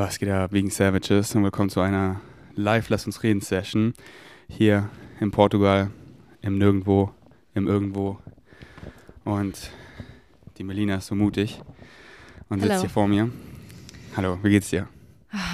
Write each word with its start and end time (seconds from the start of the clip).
Was 0.00 0.18
geht 0.18 0.30
ab, 0.30 0.52
wegen 0.52 0.70
Savages 0.70 1.34
und 1.34 1.44
willkommen 1.44 1.68
zu 1.68 1.80
einer 1.80 2.22
Live-Lass 2.54 3.04
uns 3.04 3.22
reden 3.22 3.42
Session 3.42 3.92
hier 4.48 4.88
in 5.20 5.30
Portugal, 5.30 5.90
im 6.40 6.56
Nirgendwo, 6.56 7.10
im 7.52 7.68
Irgendwo. 7.68 8.18
Und 9.26 9.70
die 10.56 10.64
Melina 10.64 10.94
ist 10.94 11.08
so 11.08 11.14
mutig 11.14 11.60
und 12.48 12.60
sitzt 12.60 12.72
Hallo. 12.72 12.80
hier 12.80 12.88
vor 12.88 13.08
mir. 13.08 13.30
Hallo, 14.16 14.38
wie 14.42 14.48
geht's 14.48 14.70
dir? 14.70 14.88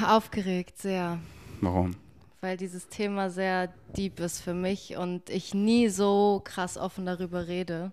Aufgeregt, 0.07 0.79
sehr. 0.79 1.19
Warum? 1.61 1.97
Weil 2.41 2.57
dieses 2.57 2.87
Thema 2.87 3.31
sehr 3.31 3.75
deep 3.97 4.21
ist 4.21 4.43
für 4.43 4.55
mich 4.55 4.97
und 4.97 5.29
ich 5.29 5.55
nie 5.55 5.89
so 5.89 6.41
krass 6.45 6.79
offen 6.79 7.05
darüber 7.05 7.49
rede, 7.49 7.91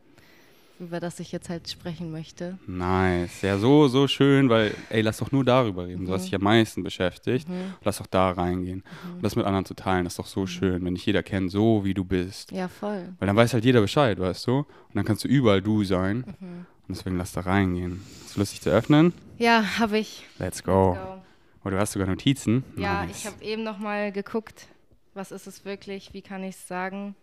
über 0.83 0.99
das 0.99 1.19
ich 1.19 1.31
jetzt 1.31 1.49
halt 1.49 1.69
sprechen 1.69 2.11
möchte. 2.11 2.57
Nice. 2.67 3.41
Ja, 3.41 3.57
so, 3.57 3.87
so 3.87 4.07
schön, 4.07 4.49
weil, 4.49 4.73
ey, 4.89 5.01
lass 5.01 5.17
doch 5.17 5.31
nur 5.31 5.43
darüber 5.43 5.87
reden, 5.87 6.05
so 6.05 6.11
was 6.13 6.21
Mhm. 6.21 6.25
dich 6.25 6.35
am 6.35 6.43
meisten 6.43 6.83
beschäftigt. 6.83 7.47
Mhm. 7.49 7.73
Lass 7.83 7.97
doch 7.97 8.07
da 8.07 8.31
reingehen. 8.31 8.83
Und 9.15 9.23
das 9.23 9.35
mit 9.35 9.45
anderen 9.45 9.65
zu 9.65 9.73
teilen, 9.73 10.03
das 10.03 10.13
ist 10.13 10.19
doch 10.19 10.27
so 10.27 10.45
schön, 10.47 10.83
wenn 10.85 10.95
dich 10.95 11.05
jeder 11.05 11.23
kennt, 11.23 11.51
so 11.51 11.83
wie 11.85 11.93
du 11.93 12.03
bist. 12.03 12.51
Ja, 12.51 12.67
voll. 12.67 13.13
Weil 13.19 13.27
dann 13.27 13.35
weiß 13.35 13.53
halt 13.53 13.65
jeder 13.65 13.81
Bescheid, 13.81 14.19
weißt 14.19 14.47
du? 14.47 14.57
Und 14.59 14.67
dann 14.95 15.05
kannst 15.05 15.23
du 15.23 15.27
überall 15.27 15.61
du 15.61 15.83
sein. 15.83 16.17
Mhm. 16.39 16.65
Und 16.87 16.97
deswegen 16.97 17.17
lass 17.17 17.31
da 17.31 17.41
reingehen. 17.41 18.01
Ist 18.25 18.35
lustig 18.37 18.61
zu 18.61 18.69
öffnen? 18.69 19.13
Ja, 19.37 19.79
habe 19.79 19.97
ich. 19.99 20.25
Let's 20.39 20.63
go. 20.63 20.93
Go. 20.93 21.21
Oh, 21.65 21.69
du 21.69 21.79
hast 21.79 21.93
sogar 21.93 22.07
Notizen? 22.07 22.63
Ja, 22.75 23.05
Nice. 23.05 23.19
ich 23.19 23.25
habe 23.25 23.41
eben 23.43 23.63
noch 23.63 23.77
mal 23.79 24.11
geguckt, 24.11 24.67
was 25.13 25.31
ist 25.31 25.47
es 25.47 25.63
wirklich, 25.63 26.13
wie 26.13 26.21
kann 26.21 26.43
ich 26.43 26.55
es 26.55 26.67
sagen, 26.67 27.15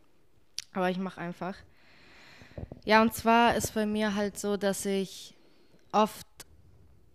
aber 0.72 0.88
ich 0.90 0.96
mache 0.98 1.20
einfach. 1.20 1.54
Ja, 2.84 3.02
und 3.02 3.14
zwar 3.14 3.54
ist 3.56 3.74
bei 3.74 3.86
mir 3.86 4.14
halt 4.14 4.38
so, 4.38 4.56
dass 4.56 4.86
ich 4.86 5.34
oft 5.92 6.26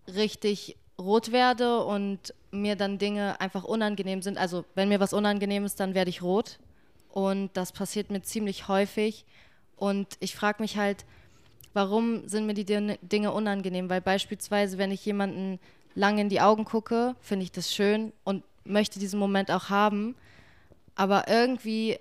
richtig 0.07 0.77
rot 0.99 1.31
werde 1.31 1.83
und 1.83 2.33
mir 2.51 2.75
dann 2.75 2.97
Dinge 2.97 3.39
einfach 3.41 3.63
unangenehm 3.63 4.21
sind. 4.21 4.37
Also 4.37 4.65
wenn 4.75 4.89
mir 4.89 4.99
was 4.99 5.13
unangenehm 5.13 5.65
ist, 5.65 5.79
dann 5.79 5.93
werde 5.93 6.09
ich 6.09 6.21
rot 6.21 6.59
und 7.09 7.49
das 7.55 7.71
passiert 7.71 8.11
mir 8.11 8.21
ziemlich 8.21 8.67
häufig 8.67 9.25
und 9.75 10.07
ich 10.19 10.35
frage 10.35 10.61
mich 10.61 10.77
halt, 10.77 11.05
warum 11.73 12.27
sind 12.27 12.45
mir 12.45 12.53
die 12.53 12.65
Din- 12.65 12.97
Dinge 13.01 13.31
unangenehm? 13.33 13.89
Weil 13.89 14.01
beispielsweise, 14.01 14.77
wenn 14.77 14.91
ich 14.91 15.05
jemanden 15.05 15.59
lange 15.95 16.21
in 16.21 16.29
die 16.29 16.41
Augen 16.41 16.65
gucke, 16.65 17.15
finde 17.21 17.43
ich 17.43 17.51
das 17.51 17.73
schön 17.73 18.13
und 18.23 18.43
möchte 18.63 18.99
diesen 18.99 19.19
Moment 19.19 19.51
auch 19.51 19.69
haben. 19.69 20.15
Aber 20.95 21.27
irgendwie 21.27 21.99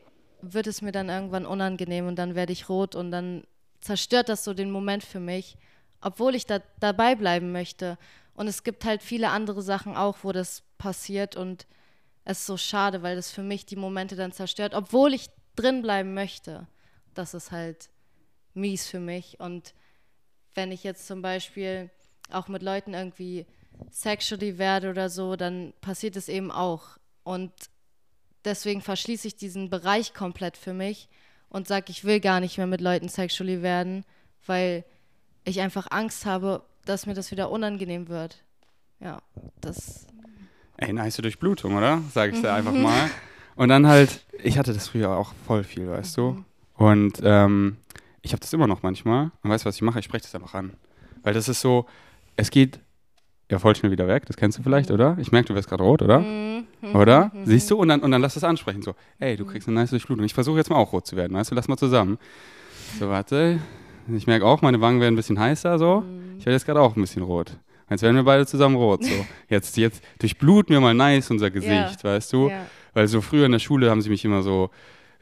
wird 0.53 0.67
es 0.67 0.83
mir 0.83 0.93
dann 0.93 1.09
irgendwann 1.09 1.47
unangenehm 1.47 2.07
und 2.07 2.17
dann 2.17 2.35
werde 2.35 2.53
ich 2.53 2.69
rot 2.69 2.95
und 2.95 3.11
dann 3.11 3.45
zerstört 3.81 4.29
das 4.29 4.45
so 4.45 4.55
den 4.55 4.71
Moment 4.71 5.05
für 5.05 5.21
mich, 5.21 5.57
obwohl 6.01 6.35
ich 6.35 6.47
da 6.47 6.61
dabei 6.81 7.15
bleiben 7.15 7.53
möchte. 7.53 7.99
Und 8.35 8.49
es 8.49 8.65
gibt 8.65 8.85
halt 8.85 9.03
viele 9.03 9.31
andere 9.31 9.63
Sachen 9.63 9.97
auch, 9.97 10.19
wo 10.23 10.33
das 10.33 10.63
passiert 10.79 11.37
und 11.37 11.67
es 12.25 12.41
ist 12.41 12.47
so 12.47 12.57
schade, 12.57 13.03
weil 13.03 13.17
das 13.17 13.31
für 13.31 13.43
mich 13.43 13.67
die 13.67 13.77
Momente 13.77 14.17
dann 14.17 14.33
zerstört, 14.33 14.75
obwohl 14.75 15.15
ich 15.15 15.29
drin 15.57 15.83
bleiben 15.83 16.15
möchte. 16.15 16.67
Das 17.13 17.35
ist 17.35 17.53
halt 17.53 17.91
mies 18.55 18.87
für 18.87 19.01
mich. 19.01 19.39
Und 19.41 19.75
wenn 20.55 20.73
ich 20.73 20.85
jetzt 20.85 21.07
zum 21.07 21.23
Beispiel 21.23 21.91
auch 22.31 22.49
mit 22.49 22.63
Leuten 22.63 22.95
irgendwie 22.95 23.47
sexually 23.91 24.59
werde 24.59 24.91
oder 24.91 25.11
so, 25.11 25.37
dann 25.37 25.75
passiert 25.81 26.17
es 26.17 26.29
eben 26.29 26.51
auch. 26.51 26.99
Und 27.23 27.53
deswegen 28.45 28.81
verschließe 28.81 29.29
ich 29.29 29.37
diesen 29.37 29.71
Bereich 29.71 30.15
komplett 30.15 30.57
für 30.57 30.73
mich 30.73 31.09
und 31.49 31.69
sage, 31.69 31.87
ich 31.89 32.05
will 32.05 32.21
gar 32.21 32.41
nicht 32.41 32.59
mehr 32.59 32.67
mit 32.67 32.81
Leuten 32.81 33.09
sexually 33.09 33.63
werden, 33.63 34.05
weil 34.47 34.85
ich 35.45 35.61
einfach 35.61 35.87
Angst 35.91 36.27
habe, 36.27 36.63
dass 36.85 37.07
mir 37.07 37.15
das 37.15 37.31
wieder 37.31 37.51
unangenehm 37.51 38.09
wird. 38.09 38.43
Ja, 39.01 39.19
das. 39.61 40.07
Ey, 40.77 40.93
nice 40.93 41.17
Durchblutung, 41.17 41.77
oder? 41.77 42.03
Sag 42.13 42.33
ich 42.33 42.41
dir 42.41 42.53
einfach 42.55 42.73
mal. 42.73 43.11
Und 43.57 43.69
dann 43.69 43.87
halt, 43.87 44.25
ich 44.43 44.59
hatte 44.59 44.73
das 44.73 44.89
früher 44.89 45.11
auch 45.11 45.33
voll 45.47 45.63
viel, 45.65 45.89
weißt 45.89 46.17
du? 46.17 46.45
Und 46.75 47.21
ähm, 47.23 47.77
ich 48.23 48.33
habe 48.33 48.41
das 48.41 48.53
immer 48.53 48.67
noch 48.67 48.83
manchmal. 48.83 49.31
Und 49.43 49.51
weißt 49.51 49.65
du, 49.65 49.69
was 49.69 49.77
ich 49.77 49.83
mache? 49.83 50.01
Ich 50.01 50.07
spreche 50.07 50.25
das 50.25 50.35
einfach 50.35 50.55
an. 50.55 50.75
Weil 51.23 51.35
das 51.35 51.49
ist 51.49 51.61
so, 51.61 51.87
es 52.37 52.51
geht 52.51 52.81
ja 53.51 53.59
voll 53.59 53.75
schnell 53.77 53.93
wieder 53.93 54.09
weg. 54.09 54.25
Das 54.27 54.37
kennst 54.37 54.59
du 54.59 54.63
vielleicht, 54.63 54.91
oder? 54.91 55.17
Ich 55.21 55.33
merke, 55.33 55.49
du 55.49 55.55
wirst 55.55 55.69
gerade 55.69 55.83
rot, 55.83 56.03
oder? 56.03 56.21
Mhm. 56.21 56.65
Oder? 56.95 57.33
Siehst 57.45 57.71
du? 57.71 57.77
Und 57.79 57.89
dann, 57.89 58.01
und 58.01 58.11
dann 58.11 58.21
lass 58.21 58.35
das 58.35 58.45
ansprechen. 58.45 58.83
So, 58.83 58.95
ey, 59.19 59.37
du 59.37 59.45
kriegst 59.45 59.69
eine 59.69 59.81
nice 59.81 59.91
Durchblutung. 59.91 60.25
Ich 60.25 60.35
versuche 60.35 60.59
jetzt 60.59 60.71
mal 60.71 60.77
auch 60.77 60.93
rot 60.93 61.07
zu 61.07 61.17
werden, 61.17 61.37
weißt 61.37 61.51
du? 61.51 61.55
Lass 61.55 61.69
mal 61.69 61.77
zusammen. 61.77 62.19
So, 62.99 63.09
warte. 63.09 63.59
Ich 64.15 64.27
merke 64.27 64.45
auch, 64.45 64.61
meine 64.61 64.81
Wangen 64.81 65.01
werden 65.01 65.15
ein 65.15 65.17
bisschen 65.17 65.39
heißer, 65.39 65.79
so. 65.79 66.03
Mhm. 66.03 66.39
Ich 66.39 66.47
werde 66.47 66.55
jetzt 66.55 66.67
gerade 66.67 66.81
auch 66.81 66.95
ein 66.97 67.01
bisschen 67.01 67.23
rot. 67.23 67.53
Jetzt 67.89 68.03
werden 68.03 68.17
wir 68.17 68.25
beide 68.25 68.47
zusammen 68.47 68.77
rot, 68.77 69.05
so. 69.05 69.27
Jetzt, 69.49 69.77
jetzt 69.77 70.03
durchbluten 70.19 70.75
wir 70.75 70.81
mal 70.81 70.95
nice 70.95 71.31
unser 71.31 71.51
Gesicht, 71.51 72.03
weißt 72.03 72.33
du? 72.33 72.49
Ja. 72.49 72.67
Weil 72.95 73.09
so 73.09 73.21
früher 73.21 73.47
in 73.47 73.53
der 73.53 73.59
Schule 73.59 73.91
haben 73.91 74.01
sie 74.01 74.11
mich 74.11 74.25
immer 74.25 74.43
so 74.43 74.71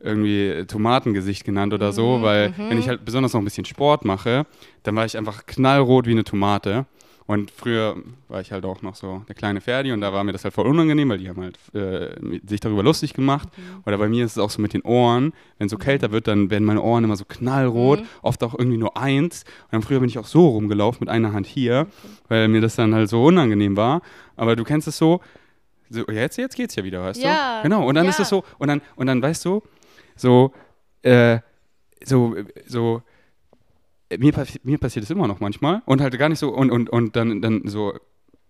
irgendwie 0.00 0.64
Tomatengesicht 0.66 1.44
genannt 1.44 1.72
oder 1.74 1.92
so, 1.92 2.18
Mhm, 2.18 2.22
weil 2.22 2.48
mhm. 2.50 2.70
wenn 2.70 2.78
ich 2.78 2.88
halt 2.88 3.04
besonders 3.04 3.32
noch 3.32 3.40
ein 3.40 3.44
bisschen 3.44 3.64
Sport 3.64 4.04
mache, 4.04 4.46
dann 4.82 4.96
war 4.96 5.04
ich 5.04 5.16
einfach 5.16 5.46
knallrot 5.46 6.06
wie 6.06 6.12
eine 6.12 6.24
Tomate. 6.24 6.86
Und 7.26 7.50
früher 7.50 7.96
war 8.28 8.40
ich 8.40 8.50
halt 8.52 8.64
auch 8.64 8.82
noch 8.82 8.94
so 8.96 9.22
der 9.28 9.34
kleine 9.34 9.60
Ferdi 9.60 9.92
und 9.92 10.00
da 10.00 10.12
war 10.12 10.24
mir 10.24 10.32
das 10.32 10.42
halt 10.44 10.54
voll 10.54 10.66
unangenehm, 10.66 11.08
weil 11.08 11.18
die 11.18 11.28
haben 11.28 11.40
halt 11.40 11.56
äh, 11.74 12.16
sich 12.46 12.60
darüber 12.60 12.82
lustig 12.82 13.14
gemacht. 13.14 13.48
Mhm. 13.56 13.82
Oder 13.86 13.96
bei 13.98 14.08
mir 14.08 14.24
ist 14.24 14.32
es 14.32 14.38
auch 14.38 14.50
so 14.50 14.60
mit 14.60 14.72
den 14.74 14.82
Ohren. 14.82 15.32
Wenn 15.58 15.66
es 15.66 15.70
so 15.70 15.78
kälter 15.78 16.10
wird, 16.10 16.26
dann 16.26 16.50
werden 16.50 16.64
meine 16.64 16.82
Ohren 16.82 17.04
immer 17.04 17.16
so 17.16 17.24
knallrot, 17.24 18.00
Mhm. 18.00 18.06
oft 18.22 18.42
auch 18.42 18.58
irgendwie 18.58 18.78
nur 18.78 18.96
eins. 18.96 19.44
Und 19.64 19.72
dann 19.72 19.82
früher 19.82 20.00
bin 20.00 20.08
ich 20.08 20.18
auch 20.18 20.26
so 20.26 20.48
rumgelaufen 20.48 21.00
mit 21.00 21.08
einer 21.08 21.32
Hand 21.32 21.46
hier, 21.46 21.86
weil 22.28 22.48
mir 22.48 22.60
das 22.60 22.74
dann 22.76 22.94
halt 22.94 23.08
so 23.08 23.24
unangenehm 23.24 23.76
war. 23.76 24.02
Aber 24.36 24.56
du 24.56 24.64
kennst 24.64 24.88
es 24.88 24.98
so, 24.98 25.20
so 25.90 26.04
jetzt, 26.10 26.38
jetzt 26.38 26.56
geht's 26.56 26.74
ja 26.74 26.82
wieder, 26.84 27.02
weißt 27.04 27.22
Ja, 27.22 27.58
du? 27.58 27.62
Genau, 27.68 27.86
und 27.86 27.94
dann 27.94 28.04
ja. 28.04 28.10
ist 28.10 28.18
es 28.20 28.28
so, 28.28 28.42
und 28.58 28.68
dann, 28.68 28.80
und 28.96 29.06
dann 29.06 29.22
weißt 29.22 29.44
du, 29.44 29.62
so, 30.16 30.52
äh, 31.02 31.38
so, 32.04 32.34
so, 32.66 33.02
mir, 34.18 34.32
passi- 34.32 34.60
mir 34.62 34.78
passiert 34.78 35.04
es 35.04 35.10
immer 35.10 35.28
noch 35.28 35.40
manchmal 35.40 35.82
und 35.86 36.00
halt 36.00 36.16
gar 36.18 36.28
nicht 36.28 36.38
so, 36.38 36.50
und, 36.54 36.70
und, 36.70 36.90
und 36.90 37.16
dann, 37.16 37.40
dann 37.42 37.62
so, 37.66 37.94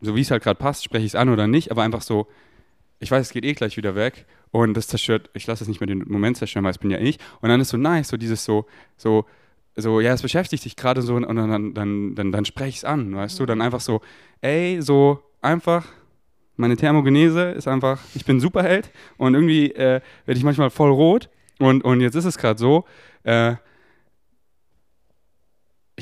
so 0.00 0.17
wie 0.17 0.21
es 0.21 0.31
halt 0.31 0.43
gerade 0.43 0.59
passt, 0.59 0.84
spreche 0.84 1.05
ich 1.05 1.12
es 1.12 1.15
an 1.15 1.28
oder 1.28 1.47
nicht, 1.47 1.71
aber 1.71 1.83
einfach 1.83 2.03
so, 2.03 2.27
ich 2.99 3.11
weiß, 3.11 3.27
es 3.27 3.33
geht 3.33 3.45
eh 3.45 3.53
gleich 3.55 3.77
wieder 3.77 3.95
weg 3.95 4.27
und 4.50 4.75
das 4.77 4.87
zerstört, 4.87 5.31
ich 5.34 5.47
lasse 5.47 5.65
es 5.65 5.69
nicht 5.69 5.81
mehr 5.81 5.89
den 5.89 6.05
Moment 6.06 6.37
zerstören, 6.37 6.65
weil 6.65 6.71
es 6.71 6.78
bin 6.78 6.91
ja 6.91 6.99
ich. 6.99 7.19
Und 7.41 7.49
dann 7.49 7.61
ist 7.61 7.71
so 7.71 7.77
nice, 7.77 8.09
so 8.09 8.17
dieses 8.17 8.45
so, 8.45 8.67
so, 8.97 9.25
so, 9.75 10.00
ja, 10.00 10.12
es 10.12 10.23
beschäftigt 10.23 10.65
dich 10.65 10.77
gerade 10.77 11.03
so 11.03 11.15
und 11.17 11.23
dann, 11.23 11.50
dann, 11.50 11.75
dann, 11.75 12.15
dann, 12.15 12.33
dann 12.33 12.44
spreche 12.44 12.69
ich 12.69 12.77
es 12.77 12.84
an, 12.84 13.15
weißt 13.15 13.41
du, 13.41 13.47
dann 13.47 13.61
einfach 13.61 13.81
so, 13.81 14.03
ey, 14.41 14.81
so 14.81 15.21
einfach, 15.41 15.87
meine 16.56 16.77
Thermogenese 16.77 17.50
ist 17.53 17.67
einfach, 17.67 18.00
ich 18.15 18.25
bin 18.25 18.39
Superheld 18.39 18.91
und 19.17 19.34
irgendwie 19.34 19.73
äh, 19.73 20.00
werde 20.27 20.39
ich 20.39 20.44
manchmal 20.44 20.71
voll 20.71 20.91
rot 20.91 21.29
und, 21.59 21.83
und 21.83 22.00
jetzt 22.00 22.15
ist 22.15 22.27
es 22.27 22.39
gerade 22.39 22.59
so, 22.59 22.84
äh, 23.25 23.55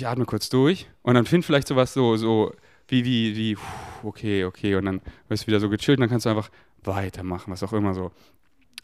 ich 0.01 0.07
atme 0.07 0.25
kurz 0.25 0.49
durch 0.49 0.89
und 1.03 1.15
dann 1.15 1.27
find 1.27 1.45
vielleicht 1.45 1.69
sowas 1.69 1.93
so, 1.93 2.17
so 2.17 2.55
wie, 2.89 3.05
wie, 3.05 3.37
wie, 3.37 3.57
okay, 4.03 4.45
okay, 4.45 4.75
und 4.75 4.87
dann 4.87 5.01
wirst 5.29 5.45
du 5.45 5.47
wieder 5.49 5.61
so 5.61 5.69
gechillt 5.69 5.99
und 5.99 6.03
dann 6.03 6.11
kannst 6.11 6.27
du 6.27 6.31
einfach 6.31 6.51
weitermachen, 6.83 7.53
was 7.53 7.63
auch 7.63 7.73
immer 7.73 7.95
so. 7.95 8.11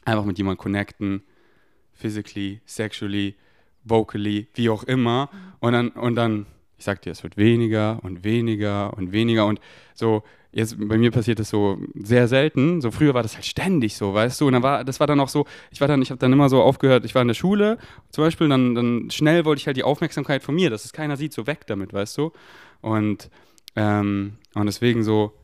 Einfach 0.04 0.24
mit 0.24 0.38
jemandem 0.38 0.58
connecten, 0.58 1.22
physically, 1.94 2.60
sexually, 2.66 3.34
vocally, 3.82 4.48
wie 4.54 4.68
auch 4.68 4.84
immer. 4.84 5.30
Und 5.58 5.72
dann, 5.72 5.88
und 5.88 6.14
dann, 6.14 6.46
ich 6.78 6.84
sag 6.84 7.02
dir, 7.02 7.10
es 7.10 7.22
wird 7.22 7.36
weniger 7.36 7.98
und 8.02 8.24
weniger 8.24 8.92
und 8.96 9.12
weniger 9.12 9.46
und 9.46 9.60
so, 9.94 10.22
jetzt 10.52 10.76
bei 10.78 10.96
mir 10.96 11.10
passiert 11.10 11.38
das 11.38 11.50
so 11.50 11.78
sehr 11.94 12.28
selten. 12.28 12.80
So 12.80 12.90
früher 12.90 13.14
war 13.14 13.22
das 13.22 13.34
halt 13.34 13.44
ständig 13.44 13.94
so, 13.94 14.14
weißt 14.14 14.40
du? 14.40 14.46
Und 14.46 14.54
dann 14.54 14.62
war, 14.62 14.84
das 14.84 15.00
war 15.00 15.06
dann 15.06 15.20
auch 15.20 15.28
so, 15.28 15.46
ich 15.70 15.80
war 15.80 15.88
dann, 15.88 16.00
ich 16.00 16.10
habe 16.10 16.18
dann 16.18 16.32
immer 16.32 16.48
so 16.48 16.62
aufgehört, 16.62 17.04
ich 17.04 17.14
war 17.14 17.22
in 17.22 17.28
der 17.28 17.34
Schule 17.34 17.78
zum 18.10 18.24
Beispiel, 18.24 18.48
dann, 18.48 18.74
dann 18.74 19.10
schnell 19.10 19.44
wollte 19.44 19.60
ich 19.60 19.66
halt 19.66 19.76
die 19.76 19.84
Aufmerksamkeit 19.84 20.42
von 20.42 20.54
mir, 20.54 20.70
dass 20.70 20.84
es 20.84 20.92
keiner 20.92 21.16
sieht, 21.16 21.32
so 21.34 21.46
weg 21.46 21.66
damit, 21.66 21.92
weißt 21.92 22.16
du? 22.16 22.32
Und, 22.80 23.30
ähm, 23.74 24.38
und 24.54 24.66
deswegen 24.66 25.02
so, 25.02 25.34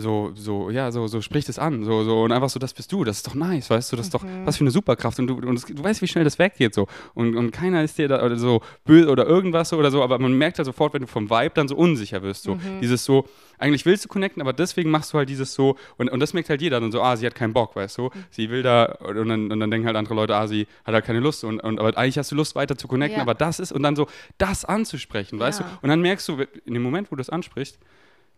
so, 0.00 0.32
so, 0.34 0.70
ja, 0.70 0.90
so, 0.90 1.06
so 1.06 1.20
spricht 1.20 1.48
es 1.48 1.58
an, 1.58 1.84
so, 1.84 2.02
so, 2.04 2.22
und 2.22 2.32
einfach 2.32 2.48
so, 2.50 2.58
das 2.58 2.74
bist 2.74 2.90
du, 2.92 3.04
das 3.04 3.18
ist 3.18 3.26
doch 3.26 3.34
nice, 3.34 3.70
weißt 3.70 3.92
du, 3.92 3.96
das 3.96 4.06
ist 4.06 4.14
doch, 4.14 4.24
was 4.44 4.56
für 4.56 4.62
eine 4.62 4.70
Superkraft 4.70 5.18
und 5.18 5.26
du, 5.28 5.34
und 5.34 5.56
es, 5.56 5.64
du 5.66 5.82
weißt, 5.82 6.02
wie 6.02 6.08
schnell 6.08 6.24
das 6.24 6.38
weggeht, 6.38 6.74
so, 6.74 6.86
und, 7.14 7.36
und 7.36 7.50
keiner 7.52 7.82
ist 7.84 7.98
dir 7.98 8.08
da 8.08 8.24
oder 8.24 8.36
so 8.36 8.60
böse 8.84 9.08
oder 9.10 9.26
irgendwas 9.26 9.68
so 9.68 9.76
oder 9.76 9.90
so, 9.90 10.02
aber 10.02 10.18
man 10.18 10.32
merkt 10.32 10.58
ja 10.58 10.64
sofort, 10.64 10.94
wenn 10.94 11.02
du 11.02 11.06
vom 11.06 11.30
Vibe 11.30 11.52
dann 11.54 11.68
so 11.68 11.76
unsicher 11.76 12.22
wirst, 12.22 12.42
so, 12.44 12.58
dieses 12.80 13.04
so, 13.04 13.26
eigentlich 13.58 13.84
willst 13.86 14.04
du 14.04 14.08
connecten, 14.08 14.40
aber 14.42 14.52
deswegen 14.54 14.90
machst 14.90 15.12
du 15.12 15.18
halt 15.18 15.28
dieses 15.28 15.54
so, 15.54 15.76
und, 15.98 16.08
und 16.10 16.20
das 16.20 16.32
merkt 16.32 16.48
halt 16.50 16.62
jeder 16.62 16.80
dann 16.80 16.90
so, 16.92 17.02
ah, 17.02 17.16
sie 17.16 17.26
hat 17.26 17.34
keinen 17.34 17.52
Bock, 17.52 17.76
weißt 17.76 17.98
du, 17.98 18.10
sie 18.30 18.48
will 18.50 18.62
da, 18.62 18.84
und 19.00 19.28
dann, 19.28 19.52
und 19.52 19.60
dann 19.60 19.70
denken 19.70 19.86
halt 19.86 19.96
andere 19.96 20.14
Leute, 20.14 20.34
ah, 20.34 20.46
sie 20.46 20.66
hat 20.84 20.94
halt 20.94 21.04
keine 21.04 21.20
Lust, 21.20 21.44
und, 21.44 21.60
und 21.60 21.78
aber 21.78 21.96
eigentlich 21.98 22.18
hast 22.18 22.30
du 22.32 22.36
Lust, 22.36 22.54
weiter 22.54 22.76
zu 22.76 22.88
connecten, 22.88 23.16
Ja. 23.18 23.22
aber 23.22 23.34
das 23.34 23.60
ist, 23.60 23.72
und 23.72 23.82
dann 23.82 23.96
so, 23.96 24.06
das 24.38 24.64
anzusprechen, 24.64 25.38
weißt 25.38 25.60
du, 25.60 25.64
Ja. 25.64 25.78
und 25.82 25.88
dann 25.90 26.00
merkst 26.00 26.28
du, 26.28 26.38
in 26.64 26.74
dem 26.74 26.82
Moment, 26.82 27.10
wo 27.10 27.16
du 27.16 27.20
das 27.20 27.30
ansprichst, 27.30 27.78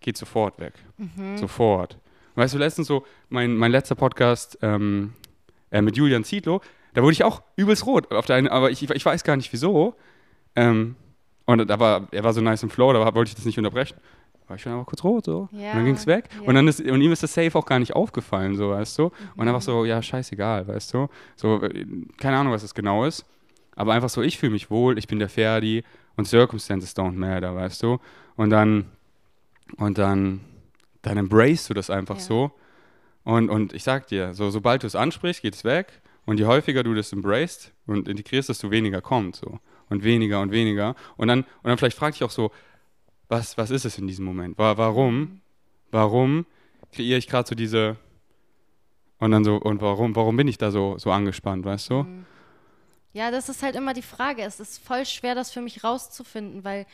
geht 0.03 0.17
sofort 0.17 0.59
weg. 0.61 0.75
Sofort. 1.37 1.99
Weißt 2.35 2.55
du, 2.55 2.59
letztens 2.59 2.87
so, 2.87 3.05
mein, 3.29 3.55
mein 3.57 3.71
letzter 3.71 3.95
Podcast 3.95 4.59
ähm, 4.63 5.13
äh, 5.71 5.83
mit 5.83 5.97
Julian 5.97 6.25
Zietlow, 6.25 6.61
da 6.95 7.03
wurde 7.03 7.13
ich 7.13 7.25
auch 7.25 7.43
übelst 7.57 7.87
rot. 7.87 8.13
Auf 8.13 8.27
der 8.27 8.37
einen, 8.37 8.49
aber 8.49 8.71
ich, 8.71 8.89
ich 8.89 9.05
weiß 9.05 9.25
gar 9.25 9.37
nicht 9.37 9.53
wieso. 9.53 9.95
Ähm, 10.57 10.97
und 11.47 11.69
da 11.69 11.79
war, 11.79 12.09
er 12.13 12.25
war 12.25 12.33
so 12.33 12.41
nice 12.41 12.63
im 12.63 12.71
Flow, 12.71 12.93
da 12.93 13.15
wollte 13.15 13.31
ich 13.31 13.35
das 13.35 13.45
nicht 13.45 13.59
unterbrechen. 13.59 13.97
war 14.47 14.57
ich 14.57 14.63
schon 14.63 14.73
einfach 14.73 14.87
kurz 14.87 15.03
rot 15.05 15.25
so. 15.25 15.49
Ja, 15.53 15.71
Und 15.71 15.77
dann 15.79 15.85
ging 15.87 15.95
es 15.95 16.07
weg. 16.07 16.29
ja. 16.41 16.47
Und, 16.49 16.55
dann 16.55 16.69
ist, 16.69 16.81
und 16.81 17.01
ihm 17.01 17.13
ist 17.13 17.23
das 17.23 17.35
Safe 17.35 17.51
auch 17.59 17.67
gar 17.67 17.79
nicht 17.79 17.95
aufgefallen, 17.95 18.55
so, 18.57 18.71
weißt 18.71 18.99
du? 18.99 19.11
Und 19.37 19.49
einfach 19.49 19.63
so, 19.63 19.85
ja, 19.85 20.01
scheißegal, 20.03 20.69
weißt 20.69 20.95
du? 20.95 21.09
So, 21.37 21.63
äh, 21.63 21.87
keine 22.21 22.37
Ahnung, 22.39 22.53
was 22.53 22.63
das 22.63 22.75
genau 22.75 23.05
ist. 23.05 23.25
Aber 23.75 23.93
einfach 23.95 24.11
so, 24.11 24.23
ich 24.23 24.39
fühle 24.39 24.53
mich 24.53 24.71
wohl, 24.71 24.99
ich 24.99 25.07
bin 25.07 25.19
der 25.19 25.29
Ferdi 25.31 25.83
und 26.17 26.27
Circumstances 26.27 26.95
don't 26.95 27.13
matter, 27.13 27.55
weißt 27.57 27.83
du? 27.83 27.99
Und 28.37 28.51
dann, 28.51 28.87
und 29.77 29.99
dann, 29.99 30.41
dann 31.03 31.17
embrace 31.19 31.69
du 31.69 31.75
das 31.75 31.91
einfach 31.91 32.17
Ja. 32.17 32.23
so. 32.23 32.53
Und, 33.25 33.51
und 33.51 33.73
ich 33.73 33.85
sag 33.85 34.09
dir, 34.09 34.35
so, 34.35 34.51
sobald 34.51 34.83
du 34.83 34.87
es 34.87 34.95
ansprichst, 34.97 35.43
geht 35.43 35.55
es 35.55 35.65
weg. 35.65 36.01
Und 36.25 36.39
je 36.39 36.47
häufiger 36.47 36.83
du 36.83 36.95
das 36.95 37.13
embraced 37.13 37.73
und 37.87 38.09
integrierst, 38.09 38.49
desto 38.49 38.71
weniger 38.71 39.01
kommt 39.01 39.37
so. 39.37 39.59
Und 39.89 40.05
weniger 40.05 40.41
und 40.41 40.51
weniger. 40.53 40.95
Und 41.17 41.29
dann, 41.29 41.41
und 41.41 41.65
dann 41.65 41.79
vielleicht 41.79 41.97
frag 41.97 42.13
dich 42.13 42.25
auch 42.25 42.31
so, 42.31 42.51
was, 43.29 43.57
was 43.59 43.71
ist 43.71 43.85
es 43.85 43.99
in 43.99 44.07
diesem 44.07 44.25
Moment? 44.25 44.57
Wa- 44.59 44.77
Warum? 44.77 45.41
Warum 45.91 46.47
kreiere 46.93 47.19
ich 47.19 47.27
gerade 47.29 47.49
so 47.49 47.55
diese 47.55 47.97
und 49.19 49.31
dann 49.31 49.45
so, 49.45 49.57
und 49.57 49.81
warum, 49.81 50.17
warum 50.17 50.37
bin 50.37 50.49
ich 50.49 50.59
da 50.59 50.71
so, 50.71 50.99
so 50.99 51.11
angespannt, 51.13 51.65
weißt 51.65 51.91
du? 51.91 52.03
Mhm. 52.03 52.27
Ja, 53.13 53.31
das 53.31 53.49
ist 53.49 53.63
halt 53.63 53.77
immer 53.77 53.93
die 53.93 54.03
Frage. 54.03 54.43
Es 54.43 54.59
ist 54.59 54.83
voll 54.83 55.05
schwer, 55.05 55.35
das 55.35 55.51
für 55.53 55.61
mich 55.61 55.85
rauszufinden, 55.85 56.65
weil 56.65 56.87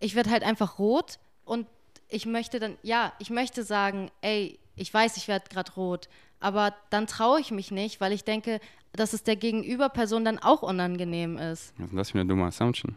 ich 0.00 0.14
werde 0.16 0.30
halt 0.30 0.42
einfach 0.42 0.78
rot 0.78 1.18
und 1.44 1.66
ich 2.12 2.26
möchte 2.26 2.60
dann, 2.60 2.76
ja, 2.82 3.12
ich 3.18 3.30
möchte 3.30 3.64
sagen, 3.64 4.10
ey, 4.20 4.58
ich 4.76 4.92
weiß, 4.92 5.16
ich 5.16 5.28
werde 5.28 5.48
gerade 5.48 5.72
rot, 5.72 6.08
aber 6.40 6.74
dann 6.90 7.06
traue 7.06 7.40
ich 7.40 7.50
mich 7.50 7.70
nicht, 7.70 8.00
weil 8.00 8.12
ich 8.12 8.24
denke, 8.24 8.60
dass 8.92 9.12
es 9.12 9.22
der 9.22 9.36
Gegenüberperson 9.36 10.24
dann 10.24 10.38
auch 10.38 10.62
unangenehm 10.62 11.38
ist. 11.38 11.72
Was 11.78 11.84
ist 11.84 11.90
denn 11.90 11.96
das 11.96 12.10
für 12.10 12.20
eine 12.20 12.28
dumme 12.28 12.46
Assumption? 12.46 12.94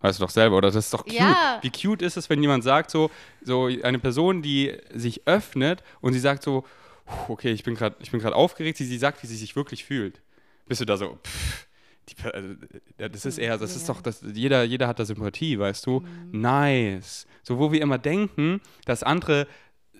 Weißt 0.00 0.20
du 0.20 0.24
doch 0.24 0.30
selber, 0.30 0.58
oder? 0.58 0.68
Das 0.68 0.76
ist 0.76 0.94
doch 0.94 1.04
cute. 1.04 1.14
Ja. 1.14 1.58
Wie 1.62 1.70
cute 1.70 2.02
ist 2.02 2.16
es, 2.16 2.30
wenn 2.30 2.40
jemand 2.40 2.62
sagt, 2.62 2.90
so, 2.90 3.10
so 3.42 3.66
eine 3.66 3.98
Person, 3.98 4.42
die 4.42 4.76
sich 4.94 5.26
öffnet 5.26 5.82
und 6.00 6.12
sie 6.12 6.20
sagt 6.20 6.42
so, 6.42 6.64
"Puh, 7.04 7.32
okay, 7.32 7.50
ich 7.50 7.64
bin 7.64 7.74
gerade 7.74 7.96
grad 8.18 8.32
aufgeregt, 8.32 8.78
sie, 8.78 8.84
sie 8.84 8.98
sagt, 8.98 9.22
wie 9.22 9.26
sie 9.26 9.36
sich 9.36 9.56
wirklich 9.56 9.84
fühlt. 9.84 10.20
Bist 10.66 10.80
du 10.80 10.84
da 10.84 10.96
so, 10.96 11.18
pff, 11.24 11.67
die, 12.08 12.14
also, 12.32 12.48
ja, 12.98 13.08
das 13.08 13.24
ist 13.26 13.38
eher, 13.38 13.58
das 13.58 13.76
ist 13.76 13.88
doch, 13.88 14.00
das, 14.00 14.22
jeder, 14.34 14.62
jeder 14.64 14.88
hat 14.88 14.98
da 14.98 15.04
Sympathie, 15.04 15.58
weißt 15.58 15.86
du? 15.86 16.02
Nice. 16.32 17.26
So, 17.42 17.58
wo 17.58 17.72
wir 17.72 17.80
immer 17.80 17.98
denken, 17.98 18.60
dass 18.84 19.02
andere 19.02 19.46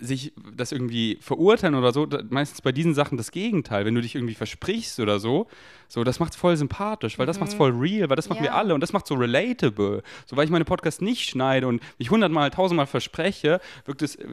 sich 0.00 0.33
das 0.56 0.73
irgendwie 0.73 1.19
verurteilen 1.21 1.75
oder 1.75 1.93
so, 1.93 2.06
meistens 2.31 2.62
bei 2.62 2.73
diesen 2.73 2.95
Sachen 2.95 3.17
das 3.19 3.31
Gegenteil. 3.31 3.85
Wenn 3.85 3.95
du 3.95 4.00
dich 4.00 4.15
irgendwie 4.15 4.35
versprichst 4.35 5.00
oder 5.00 5.19
so, 5.19 5.47
so 5.89 6.05
das 6.05 6.21
macht's 6.21 6.37
voll 6.37 6.56
sympathisch, 6.56 7.19
weil 7.19 7.27
das 7.27 7.41
macht's 7.41 7.55
voll 7.55 7.71
real, 7.73 8.09
weil 8.09 8.17
das 8.17 8.29
machen 8.29 8.39
wir 8.43 8.50
Mhm. 8.50 8.55
Ja. 8.55 8.61
alle 8.61 8.75
und 8.75 8.81
das 8.81 8.93
macht 8.93 9.06
so 9.06 9.15
relatable. 9.15 10.03
So, 10.27 10.37
weil 10.37 10.45
ich 10.45 10.50
meine 10.50 10.65
Podcasts 10.65 11.00
nicht 11.00 11.29
schneide 11.29 11.67
und 11.67 11.83
mich 11.99 12.11
hundertmal, 12.11 12.50
tausendmal 12.50 12.87
verspreche, 12.87 13.61
wirkt 13.87 14.03
es 14.03 14.17
äh, 14.17 14.27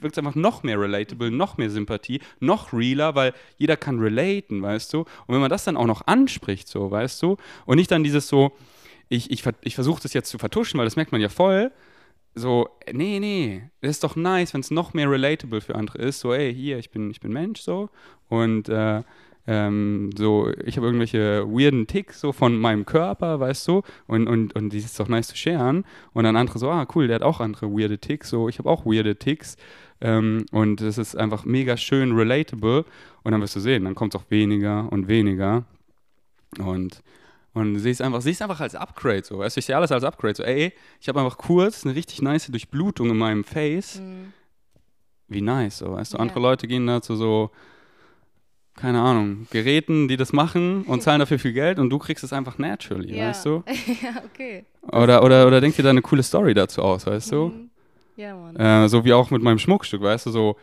wirkt 0.00 0.18
einfach 0.18 0.34
noch 0.34 0.62
mehr 0.62 0.80
relatable, 0.80 1.30
noch 1.30 1.56
mehr 1.58 1.70
Sympathie, 1.70 2.20
noch 2.40 2.72
realer, 2.72 3.14
weil 3.14 3.32
jeder 3.58 3.76
kann 3.76 3.98
relaten, 3.98 4.62
weißt 4.62 4.92
du? 4.92 5.00
Und 5.00 5.08
wenn 5.34 5.40
man 5.40 5.50
das 5.50 5.64
dann 5.64 5.76
auch 5.76 5.86
noch 5.86 6.06
anspricht, 6.06 6.68
so, 6.68 6.90
weißt 6.90 7.22
du? 7.22 7.36
Und 7.66 7.76
nicht 7.76 7.90
dann 7.90 8.02
dieses 8.04 8.28
so, 8.28 8.52
ich, 9.08 9.30
ich, 9.30 9.44
ich 9.62 9.74
versuche 9.74 10.02
das 10.02 10.12
jetzt 10.14 10.30
zu 10.30 10.38
vertuschen, 10.38 10.78
weil 10.78 10.86
das 10.86 10.96
merkt 10.96 11.12
man 11.12 11.20
ja 11.20 11.28
voll. 11.28 11.70
So, 12.34 12.68
nee, 12.92 13.20
nee, 13.20 13.70
das 13.80 13.92
ist 13.92 14.04
doch 14.04 14.16
nice, 14.16 14.54
wenn 14.54 14.60
es 14.60 14.70
noch 14.70 14.92
mehr 14.92 15.08
relatable 15.08 15.60
für 15.60 15.76
andere 15.76 15.98
ist. 15.98 16.20
So, 16.20 16.32
ey, 16.32 16.52
hier, 16.52 16.78
ich 16.78 16.90
bin, 16.90 17.10
ich 17.10 17.20
bin 17.20 17.32
Mensch, 17.32 17.60
so. 17.60 17.90
Und 18.28 18.68
äh, 18.68 19.02
ähm, 19.46 20.10
so, 20.16 20.50
ich 20.64 20.76
habe 20.76 20.86
irgendwelche 20.86 21.44
weirden 21.46 21.86
Ticks 21.86 22.20
so 22.20 22.32
von 22.32 22.58
meinem 22.58 22.86
Körper, 22.86 23.40
weißt 23.40 23.68
du, 23.68 23.82
und, 24.06 24.26
und, 24.26 24.54
und 24.56 24.70
die 24.70 24.78
ist 24.78 24.98
doch 24.98 25.08
nice 25.08 25.28
zu 25.28 25.36
sharen. 25.36 25.84
Und 26.12 26.24
dann 26.24 26.36
andere 26.36 26.58
so, 26.58 26.70
ah, 26.70 26.86
cool, 26.94 27.06
der 27.06 27.16
hat 27.16 27.22
auch 27.22 27.40
andere 27.40 27.70
weirde 27.70 27.98
Ticks, 27.98 28.30
so, 28.30 28.48
ich 28.48 28.58
habe 28.58 28.70
auch 28.70 28.84
weirde 28.86 29.16
Ticks. 29.16 29.56
Ähm, 30.00 30.46
und 30.50 30.80
das 30.80 30.98
ist 30.98 31.16
einfach 31.16 31.44
mega 31.44 31.76
schön 31.76 32.12
relatable. 32.12 32.84
Und 33.22 33.32
dann 33.32 33.40
wirst 33.40 33.56
du 33.56 33.60
sehen, 33.60 33.84
dann 33.84 33.94
kommt 33.94 34.14
es 34.14 34.20
auch 34.20 34.30
weniger 34.30 34.90
und 34.90 35.08
weniger. 35.08 35.64
Und, 36.58 37.02
und 37.54 37.78
siehst 37.78 38.02
einfach, 38.02 38.20
siehst 38.20 38.42
einfach 38.42 38.60
als 38.60 38.74
Upgrade 38.74 39.24
so. 39.24 39.38
Weißt 39.38 39.56
du, 39.56 39.60
ich 39.60 39.66
sehe 39.66 39.76
alles 39.76 39.92
als 39.92 40.04
Upgrade. 40.04 40.34
So, 40.34 40.42
ey, 40.42 40.72
ich 41.00 41.08
habe 41.08 41.20
einfach 41.20 41.38
kurz 41.38 41.84
eine 41.86 41.94
richtig 41.94 42.20
nice 42.20 42.46
Durchblutung 42.48 43.10
in 43.10 43.16
meinem 43.16 43.44
Face. 43.44 44.00
Mhm. 44.00 44.32
Wie 45.28 45.40
nice, 45.40 45.78
so. 45.78 45.92
Weißt 45.92 46.12
du, 46.12 46.16
Ja. 46.18 46.22
andere 46.22 46.40
Leute 46.40 46.66
gehen 46.66 46.86
da 46.86 47.00
zu 47.00 47.16
so, 47.16 47.50
keine 48.76 49.00
Ahnung, 49.00 49.46
Geräten, 49.50 50.08
die 50.08 50.16
das 50.16 50.32
machen 50.32 50.82
und 50.82 51.00
zahlen 51.02 51.20
dafür 51.20 51.38
viel 51.38 51.52
Geld 51.52 51.78
und 51.78 51.90
du 51.90 51.98
kriegst 51.98 52.24
es 52.24 52.32
einfach 52.32 52.58
naturally, 52.58 53.16
Ja. 53.16 53.28
weißt 53.28 53.46
du? 53.46 53.62
ja, 54.02 54.22
okay. 54.24 54.64
Oder, 54.82 55.22
oder, 55.22 55.46
oder 55.46 55.60
denk 55.60 55.76
dir 55.76 55.82
da 55.84 55.90
eine 55.90 56.02
coole 56.02 56.22
Story 56.24 56.54
dazu 56.54 56.82
aus, 56.82 57.06
weißt 57.06 57.32
du? 57.32 57.48
Mhm. 57.48 57.70
Ja, 58.16 58.34
Mann. 58.36 58.56
Äh, 58.56 58.88
so 58.88 59.04
wie 59.04 59.12
auch 59.12 59.30
mit 59.30 59.42
meinem 59.42 59.58
Schmuckstück, 59.58 60.02
weißt 60.02 60.26
du, 60.26 60.30
so, 60.30 60.56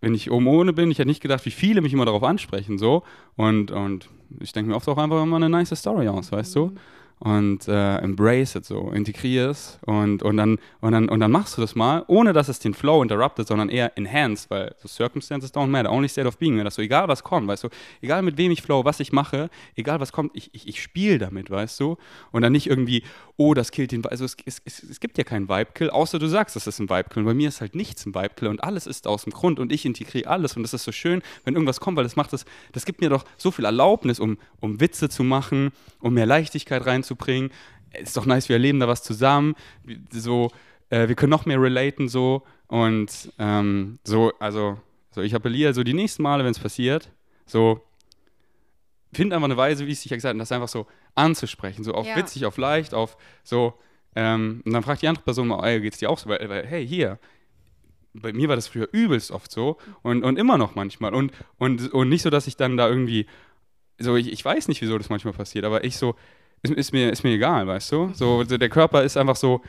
wenn 0.00 0.14
ich 0.14 0.30
oben 0.30 0.46
ohne 0.46 0.72
bin, 0.72 0.90
ich 0.90 0.98
hätte 0.98 1.08
nicht 1.08 1.22
gedacht, 1.22 1.44
wie 1.46 1.50
viele 1.50 1.80
mich 1.80 1.92
immer 1.92 2.04
darauf 2.04 2.22
ansprechen, 2.22 2.78
so. 2.78 3.02
Und, 3.36 3.70
und 3.70 4.08
ich 4.40 4.52
denke 4.52 4.70
mir 4.70 4.76
oft 4.76 4.88
auch 4.88 4.98
einfach 4.98 5.22
immer 5.22 5.36
eine 5.36 5.48
nice 5.48 5.74
Story 5.74 6.08
aus, 6.08 6.32
weißt 6.32 6.54
du? 6.56 6.74
Und 7.18 7.66
äh, 7.66 7.96
embrace 7.96 8.56
it 8.56 8.66
so, 8.66 8.90
integrier 8.90 9.48
es 9.48 9.78
und, 9.86 10.22
und, 10.22 10.36
dann, 10.36 10.58
und, 10.82 10.92
dann, 10.92 11.08
und 11.08 11.18
dann 11.18 11.30
machst 11.30 11.56
du 11.56 11.62
das 11.62 11.74
mal, 11.74 12.04
ohne 12.08 12.34
dass 12.34 12.48
es 12.48 12.58
den 12.58 12.74
Flow 12.74 13.02
interruptet, 13.02 13.48
sondern 13.48 13.70
eher 13.70 13.96
enhanced, 13.96 14.50
weil 14.50 14.74
so 14.76 14.86
Circumstances 14.86 15.50
don't 15.50 15.68
matter, 15.68 15.90
only 15.90 16.10
state 16.10 16.26
of 16.26 16.36
being, 16.36 16.58
wenn 16.58 16.66
das 16.66 16.74
so, 16.74 16.82
egal 16.82 17.08
was 17.08 17.24
kommt, 17.24 17.48
weißt 17.48 17.64
du, 17.64 17.68
egal 18.02 18.20
mit 18.20 18.36
wem 18.36 18.50
ich 18.50 18.60
flow, 18.60 18.84
was 18.84 19.00
ich 19.00 19.12
mache, 19.12 19.48
egal 19.76 19.98
was 19.98 20.12
kommt, 20.12 20.32
ich, 20.36 20.54
ich, 20.54 20.68
ich 20.68 20.82
spiele 20.82 21.16
damit, 21.16 21.48
weißt 21.50 21.80
du? 21.80 21.96
Und 22.32 22.42
dann 22.42 22.52
nicht 22.52 22.66
irgendwie, 22.66 23.02
oh, 23.38 23.54
das 23.54 23.70
killt 23.70 23.92
den, 23.92 24.04
also 24.04 24.26
es, 24.26 24.36
es, 24.44 24.60
es, 24.66 24.82
es 24.82 25.00
gibt 25.00 25.16
ja 25.16 25.24
keinen 25.24 25.48
Vibe-Kill, 25.48 25.88
außer 25.88 26.18
du 26.18 26.26
sagst, 26.26 26.54
das 26.54 26.66
ist 26.66 26.80
ein 26.80 26.90
Vibe-Kill. 26.90 27.22
Und 27.22 27.26
bei 27.28 27.34
mir 27.34 27.48
ist 27.48 27.62
halt 27.62 27.74
nichts 27.74 28.04
ein 28.04 28.14
Vibe-Kill 28.14 28.48
und 28.48 28.62
alles 28.62 28.86
ist 28.86 29.06
aus 29.06 29.24
dem 29.24 29.32
Grund 29.32 29.58
und 29.58 29.72
ich 29.72 29.86
integriere 29.86 30.28
alles 30.28 30.54
und 30.54 30.64
das 30.64 30.74
ist 30.74 30.84
so 30.84 30.92
schön, 30.92 31.22
wenn 31.44 31.54
irgendwas 31.54 31.80
kommt, 31.80 31.96
weil 31.96 32.04
das 32.04 32.16
macht 32.16 32.34
das, 32.34 32.44
das 32.72 32.84
gibt 32.84 33.00
mir 33.00 33.08
doch 33.08 33.24
so 33.38 33.50
viel 33.50 33.64
Erlaubnis, 33.64 34.20
um, 34.20 34.36
um 34.60 34.80
Witze 34.80 35.08
zu 35.08 35.24
machen, 35.24 35.72
um 36.00 36.12
mehr 36.12 36.26
Leichtigkeit 36.26 36.84
reinzubringen. 36.84 37.05
Ist 37.98 38.16
doch 38.16 38.26
nice, 38.26 38.48
wir 38.48 38.56
erleben 38.56 38.80
da 38.80 38.88
was 38.88 39.02
zusammen, 39.02 39.54
so, 40.10 40.50
äh, 40.90 41.08
wir 41.08 41.14
können 41.14 41.30
noch 41.30 41.46
mehr 41.46 41.60
relaten 41.60 42.08
so. 42.08 42.42
Und 42.66 43.32
ähm, 43.38 43.98
so, 44.04 44.32
also, 44.40 44.78
so 45.12 45.22
ich 45.22 45.34
appelliere 45.34 45.72
so 45.72 45.84
die 45.84 45.94
nächsten 45.94 46.22
Male, 46.22 46.44
wenn 46.44 46.50
es 46.50 46.58
passiert, 46.58 47.10
so 47.46 47.80
find 49.12 49.32
einfach 49.32 49.44
eine 49.46 49.56
Weise, 49.56 49.86
wie 49.86 49.92
es 49.92 50.02
sich 50.02 50.10
ja 50.10 50.16
gesagt 50.16 50.34
hat, 50.34 50.40
das 50.40 50.52
einfach 50.52 50.68
so 50.68 50.86
anzusprechen, 51.14 51.84
so 51.84 51.92
auf 51.92 52.06
Ja. 52.06 52.16
witzig, 52.16 52.44
auf 52.44 52.58
leicht, 52.58 52.92
auf 52.92 53.16
so, 53.44 53.74
ähm, 54.14 54.62
und 54.64 54.72
dann 54.72 54.82
fragt 54.82 55.02
die 55.02 55.08
andere 55.08 55.24
Person 55.24 55.48
mal, 55.48 55.66
ey, 55.66 55.80
geht's 55.80 55.98
dir 55.98 56.10
auch 56.10 56.18
so, 56.18 56.28
weil, 56.28 56.48
weil 56.48 56.66
hey, 56.66 56.86
hier, 56.86 57.18
bei 58.12 58.32
mir 58.32 58.48
war 58.48 58.56
das 58.56 58.68
früher 58.68 58.88
übelst 58.92 59.30
oft 59.30 59.50
so 59.50 59.76
und, 60.02 60.24
und 60.24 60.38
immer 60.38 60.58
noch 60.58 60.74
manchmal. 60.74 61.14
Und, 61.14 61.32
und, 61.58 61.92
und 61.92 62.08
nicht 62.08 62.22
so, 62.22 62.30
dass 62.30 62.46
ich 62.46 62.56
dann 62.56 62.76
da 62.76 62.88
irgendwie, 62.88 63.26
so, 63.98 64.16
ich, 64.16 64.32
ich 64.32 64.44
weiß 64.44 64.68
nicht, 64.68 64.80
wieso 64.80 64.98
das 64.98 65.10
manchmal 65.10 65.34
passiert, 65.34 65.64
aber 65.64 65.84
ich 65.84 65.96
so, 65.96 66.16
ist, 66.70 66.76
ist, 66.76 66.92
mir, 66.92 67.10
ist 67.12 67.24
mir 67.24 67.30
egal, 67.34 67.66
weißt 67.66 67.92
du, 67.92 68.10
so, 68.14 68.44
so 68.44 68.56
der 68.58 68.68
Körper 68.68 69.02
ist 69.02 69.16
einfach 69.16 69.36
so, 69.36 69.60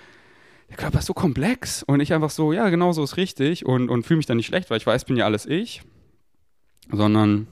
der 0.70 0.77
Körper 0.77 1.00
ist 1.00 1.06
so 1.06 1.13
komplex 1.13 1.84
und 1.84 2.00
ich 2.01 2.13
einfach 2.13 2.30
so, 2.30 2.51
ja, 2.54 2.70
genau 2.70 2.92
so 2.92 3.04
ist 3.04 3.18
richtig 3.18 3.66
und, 3.66 3.89
und 3.89 4.04
fühle 4.06 4.18
mich 4.18 4.25
dann 4.25 4.38
nicht 4.38 4.48
schlecht, 4.48 4.70
weil 4.70 4.77
ich 4.77 4.86
weiß, 4.88 5.06
bin 5.06 5.16
ja 5.18 5.25
alles 5.25 5.46
ich, 5.46 5.82
sondern 6.92 7.48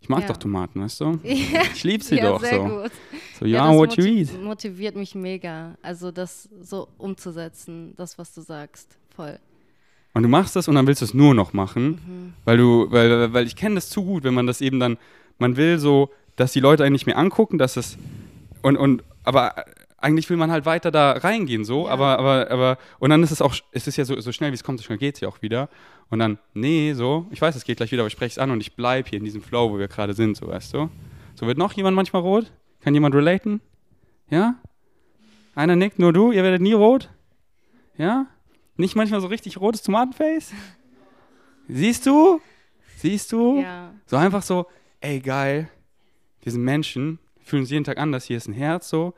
ich 0.00 0.08
mag 0.08 0.20
Ja. 0.22 0.28
doch 0.28 0.36
Tomaten, 0.36 0.80
weißt 0.82 1.00
du? 1.00 1.18
Ja, 1.24 1.62
Ich 1.74 1.84
liebe 1.84 2.04
sie 2.04 2.16
ja, 2.16 2.30
doch 2.30 2.40
sehr 2.40 2.56
so. 2.56 2.64
gut. 2.64 2.90
So, 3.38 3.46
ja, 3.46 3.66
das 3.68 3.76
what 3.76 3.96
you 3.96 4.04
eat. 4.04 4.42
motiviert 4.42 4.96
mich 4.96 5.14
mega, 5.14 5.76
also 5.82 6.10
das 6.10 6.48
so 6.60 6.88
umzusetzen, 6.98 7.94
das, 7.96 8.18
was 8.18 8.32
du 8.34 8.40
sagst. 8.42 8.96
Voll. 9.16 9.38
Und 10.12 10.22
du 10.22 10.28
machst 10.28 10.54
das 10.54 10.68
und 10.68 10.76
dann 10.76 10.86
willst 10.86 11.00
du 11.00 11.06
es 11.06 11.14
nur 11.14 11.34
noch 11.34 11.52
machen, 11.52 11.86
Mhm. 12.06 12.32
weil 12.44 12.56
du, 12.58 12.86
weil, 12.90 13.32
weil 13.32 13.46
ich 13.46 13.56
kenne 13.56 13.76
das 13.76 13.88
zu 13.90 14.04
gut, 14.04 14.22
wenn 14.24 14.34
man 14.34 14.46
das 14.46 14.60
eben 14.60 14.78
dann, 14.78 14.98
man 15.38 15.56
will 15.56 15.78
so, 15.78 16.10
dass 16.36 16.52
die 16.52 16.60
Leute 16.60 16.84
einen 16.84 16.92
nicht 16.92 17.06
mehr 17.06 17.18
angucken, 17.18 17.58
dass 17.58 17.76
es 17.76 17.96
und, 18.64 18.76
und 18.76 19.04
aber 19.24 19.64
eigentlich 19.98 20.28
will 20.28 20.36
man 20.36 20.50
halt 20.50 20.66
weiter 20.66 20.90
da 20.90 21.12
reingehen 21.12 21.64
so, 21.64 21.86
Ja. 21.86 21.92
aber, 21.92 22.18
aber, 22.18 22.50
aber, 22.50 22.78
und 22.98 23.10
dann 23.10 23.22
ist 23.22 23.30
es 23.30 23.40
auch, 23.40 23.54
es 23.72 23.86
ist 23.86 23.96
ja 23.96 24.04
so, 24.04 24.20
so 24.20 24.32
schnell 24.32 24.50
wie 24.50 24.54
es 24.54 24.64
kommt, 24.64 24.78
so 24.78 24.84
schnell 24.84 24.98
geht 24.98 25.14
es 25.14 25.20
ja 25.20 25.28
auch 25.28 25.40
wieder. 25.40 25.68
Und 26.10 26.18
dann, 26.18 26.38
nee, 26.52 26.92
so, 26.92 27.26
ich 27.30 27.40
weiß, 27.40 27.56
es 27.56 27.64
geht 27.64 27.78
gleich 27.78 27.90
wieder, 27.92 28.02
aber 28.02 28.08
ich 28.08 28.12
spreche 28.12 28.32
es 28.32 28.38
an 28.38 28.50
und 28.50 28.60
ich 28.60 28.76
bleibe 28.76 29.08
hier 29.08 29.18
in 29.18 29.24
diesem 29.24 29.40
Flow, 29.42 29.70
wo 29.70 29.78
wir 29.78 29.88
gerade 29.88 30.12
sind, 30.12 30.36
so, 30.36 30.48
weißt 30.48 30.74
du? 30.74 30.90
So 31.34 31.46
wird 31.46 31.56
noch 31.56 31.72
jemand 31.72 31.96
manchmal 31.96 32.20
rot? 32.22 32.52
Kann 32.80 32.92
jemand 32.92 33.14
relaten? 33.14 33.60
Ja? 34.28 34.56
Einer 35.54 35.76
nickt, 35.76 35.98
nur 35.98 36.12
du, 36.12 36.32
ihr 36.32 36.42
werdet 36.42 36.60
nie 36.60 36.74
rot? 36.74 37.08
Ja? 37.96 38.26
Nicht 38.76 38.96
manchmal 38.96 39.20
so 39.20 39.28
richtig 39.28 39.58
rotes 39.58 39.82
Tomatenface? 39.82 40.52
Siehst 41.68 42.04
du? 42.06 42.40
Siehst 42.96 43.32
du? 43.32 43.60
Ja. 43.62 43.92
So 44.06 44.16
einfach 44.16 44.42
so, 44.42 44.66
ey, 45.00 45.20
geil, 45.20 45.68
wir 46.42 46.52
sind 46.52 46.62
Menschen, 46.62 47.18
fühlen 47.44 47.62
uns 47.62 47.70
jeden 47.70 47.84
Tag 47.84 47.98
anders, 47.98 48.24
hier 48.24 48.36
ist 48.36 48.48
ein 48.48 48.54
Herz 48.54 48.88
so, 48.88 49.14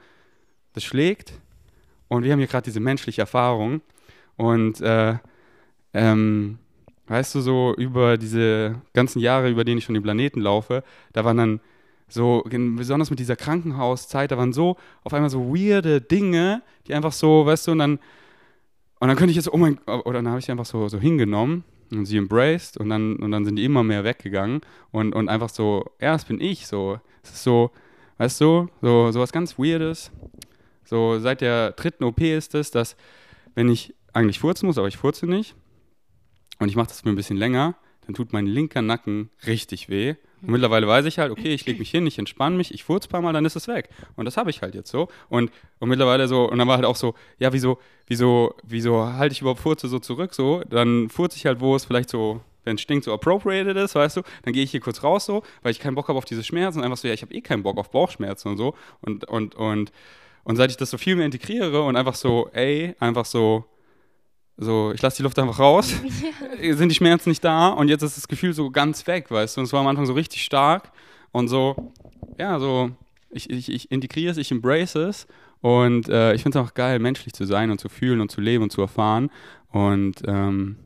das 0.72 0.84
schlägt. 0.84 1.32
Und 2.08 2.24
wir 2.24 2.32
haben 2.32 2.38
hier 2.38 2.48
gerade 2.48 2.64
diese 2.64 2.80
menschliche 2.80 3.22
Erfahrung. 3.22 3.80
Und 4.36 4.80
äh, 4.80 5.16
ähm, 5.94 6.58
weißt 7.06 7.34
du, 7.36 7.40
so 7.40 7.74
über 7.76 8.18
diese 8.18 8.76
ganzen 8.92 9.20
Jahre, 9.20 9.50
über 9.50 9.64
denen 9.64 9.78
ich 9.78 9.84
schon 9.84 9.94
die 9.94 10.00
Planeten 10.00 10.40
laufe, 10.40 10.84
da 11.12 11.24
waren 11.24 11.36
dann 11.36 11.60
so, 12.08 12.44
besonders 12.44 13.10
mit 13.10 13.18
dieser 13.18 13.36
Krankenhauszeit, 13.36 14.30
da 14.30 14.38
waren 14.38 14.52
so 14.52 14.76
auf 15.02 15.12
einmal 15.14 15.30
so 15.30 15.54
weirde 15.54 16.00
Dinge, 16.00 16.62
die 16.86 16.94
einfach 16.94 17.12
so, 17.12 17.46
weißt 17.46 17.66
du, 17.68 17.72
und 17.72 17.78
dann 17.78 17.98
Und 18.98 19.08
dann 19.08 19.16
könnte 19.16 19.30
ich 19.30 19.36
jetzt, 19.36 19.52
oh 19.52 19.58
mein 19.58 19.78
Gott, 19.84 20.06
oder 20.06 20.22
dann 20.22 20.28
habe 20.28 20.38
ich 20.38 20.46
sie 20.46 20.52
einfach 20.52 20.66
so, 20.66 20.88
so 20.88 20.98
hingenommen 20.98 21.64
und 21.92 22.06
sie 22.06 22.16
embraced 22.16 22.78
und 22.78 22.88
dann, 22.88 23.16
und 23.16 23.30
dann 23.30 23.44
sind 23.44 23.56
die 23.56 23.64
immer 23.64 23.82
mehr 23.82 24.04
weggegangen. 24.04 24.62
Und, 24.90 25.14
und 25.14 25.28
einfach 25.28 25.50
so, 25.50 25.84
ja, 26.00 26.12
das 26.12 26.24
bin 26.24 26.40
ich 26.40 26.66
so. 26.66 26.98
Es 27.22 27.30
ist 27.30 27.42
so, 27.42 27.70
weißt 28.18 28.40
du, 28.40 28.68
so, 28.82 29.10
so 29.12 29.20
was 29.20 29.32
ganz 29.32 29.58
Weirdes. 29.58 30.10
So 30.84 31.18
seit 31.18 31.40
der 31.40 31.72
dritten 31.72 32.04
OP 32.04 32.20
ist 32.20 32.54
es, 32.54 32.70
dass 32.70 32.96
wenn 33.54 33.68
ich 33.68 33.94
eigentlich 34.12 34.38
furzen 34.38 34.66
muss, 34.66 34.78
aber 34.78 34.88
ich 34.88 34.96
furze 34.96 35.26
nicht 35.26 35.54
und 36.58 36.68
ich 36.68 36.76
mache 36.76 36.88
das 36.88 37.00
für 37.00 37.08
ein 37.08 37.16
bisschen 37.16 37.36
länger, 37.36 37.74
dann 38.06 38.14
tut 38.14 38.32
mein 38.32 38.46
linker 38.46 38.82
Nacken 38.82 39.30
richtig 39.46 39.88
weh. 39.88 40.14
Und 40.42 40.50
mittlerweile 40.50 40.86
weiß 40.86 41.06
ich 41.06 41.18
halt, 41.18 41.32
okay, 41.32 41.54
ich 41.54 41.66
lege 41.66 41.78
mich 41.78 41.90
hin, 41.90 42.06
ich 42.06 42.18
entspanne 42.18 42.56
mich, 42.56 42.72
ich 42.72 42.84
furze 42.84 43.08
ein 43.08 43.10
paar 43.10 43.20
Mal, 43.20 43.32
dann 43.32 43.44
ist 43.44 43.56
es 43.56 43.66
weg. 43.66 43.88
Und 44.14 44.26
das 44.26 44.36
habe 44.36 44.50
ich 44.50 44.62
halt 44.62 44.74
jetzt 44.74 44.90
so. 44.90 45.08
Und, 45.28 45.50
und 45.80 45.88
mittlerweile 45.88 46.28
so, 46.28 46.48
und 46.48 46.58
dann 46.58 46.68
war 46.68 46.76
halt 46.76 46.84
auch 46.84 46.96
so, 46.96 47.14
ja, 47.38 47.52
wieso, 47.52 47.78
wieso, 48.06 48.54
wieso 48.62 49.12
halte 49.14 49.32
ich 49.32 49.40
überhaupt 49.40 49.60
Furze 49.60 49.88
so 49.88 49.98
zurück 49.98 50.34
so? 50.34 50.62
Dann 50.68 51.08
furze 51.08 51.36
ich 51.36 51.46
halt, 51.46 51.60
wo 51.60 51.74
es 51.74 51.84
vielleicht 51.84 52.10
so, 52.10 52.42
wenn 52.66 52.74
es 52.74 52.82
stinkt, 52.82 53.04
so 53.04 53.14
appropriated 53.14 53.76
ist, 53.76 53.94
weißt 53.94 54.18
du, 54.18 54.22
dann 54.42 54.52
gehe 54.52 54.64
ich 54.64 54.72
hier 54.72 54.80
kurz 54.80 55.02
raus 55.02 55.24
so, 55.24 55.42
weil 55.62 55.70
ich 55.70 55.80
keinen 55.80 55.94
Bock 55.94 56.08
habe 56.08 56.18
auf 56.18 56.24
diese 56.24 56.44
Schmerzen 56.44 56.80
und 56.80 56.84
einfach 56.84 56.98
so, 56.98 57.08
ja, 57.08 57.14
ich 57.14 57.22
habe 57.22 57.32
eh 57.32 57.40
keinen 57.40 57.62
Bock 57.62 57.78
auf 57.78 57.90
Bauchschmerzen 57.90 58.48
und 58.48 58.56
so. 58.58 58.74
Und, 59.00 59.24
und, 59.24 59.54
und, 59.54 59.92
und 60.44 60.56
seit 60.56 60.70
ich 60.70 60.76
das 60.76 60.90
so 60.90 60.98
viel 60.98 61.16
mehr 61.16 61.24
integriere 61.24 61.82
und 61.82 61.96
einfach 61.96 62.16
so, 62.16 62.50
ey, 62.52 62.94
einfach 62.98 63.24
so, 63.24 63.64
so, 64.56 64.92
ich 64.92 65.00
lasse 65.00 65.18
die 65.18 65.22
Luft 65.22 65.38
einfach 65.38 65.58
raus, 65.58 65.94
sind 66.60 66.88
die 66.88 66.94
Schmerzen 66.94 67.28
nicht 67.30 67.44
da 67.44 67.68
und 67.68 67.88
jetzt 67.88 68.02
ist 68.02 68.16
das 68.16 68.28
Gefühl 68.28 68.52
so 68.52 68.70
ganz 68.70 69.06
weg, 69.06 69.30
weißt 69.30 69.56
du. 69.56 69.60
Und 69.60 69.66
es 69.66 69.72
war 69.72 69.80
am 69.80 69.86
Anfang 69.86 70.06
so 70.06 70.12
richtig 70.12 70.42
stark 70.42 70.90
und 71.32 71.48
so, 71.48 71.92
ja, 72.38 72.58
so, 72.58 72.90
ich, 73.30 73.48
ich, 73.48 73.70
ich 73.70 73.90
integriere 73.90 74.32
es, 74.32 74.38
ich 74.38 74.50
embrace 74.50 74.96
es 74.96 75.26
und 75.60 76.08
äh, 76.08 76.34
ich 76.34 76.42
finde 76.42 76.58
es 76.58 76.64
auch 76.64 76.74
geil, 76.74 76.98
menschlich 76.98 77.32
zu 77.32 77.44
sein 77.44 77.70
und 77.70 77.80
zu 77.80 77.88
fühlen 77.88 78.20
und 78.20 78.30
zu 78.30 78.40
leben 78.40 78.64
und 78.64 78.70
zu 78.70 78.80
erfahren. 78.80 79.30
Und, 79.70 80.22
ähm, 80.26 80.76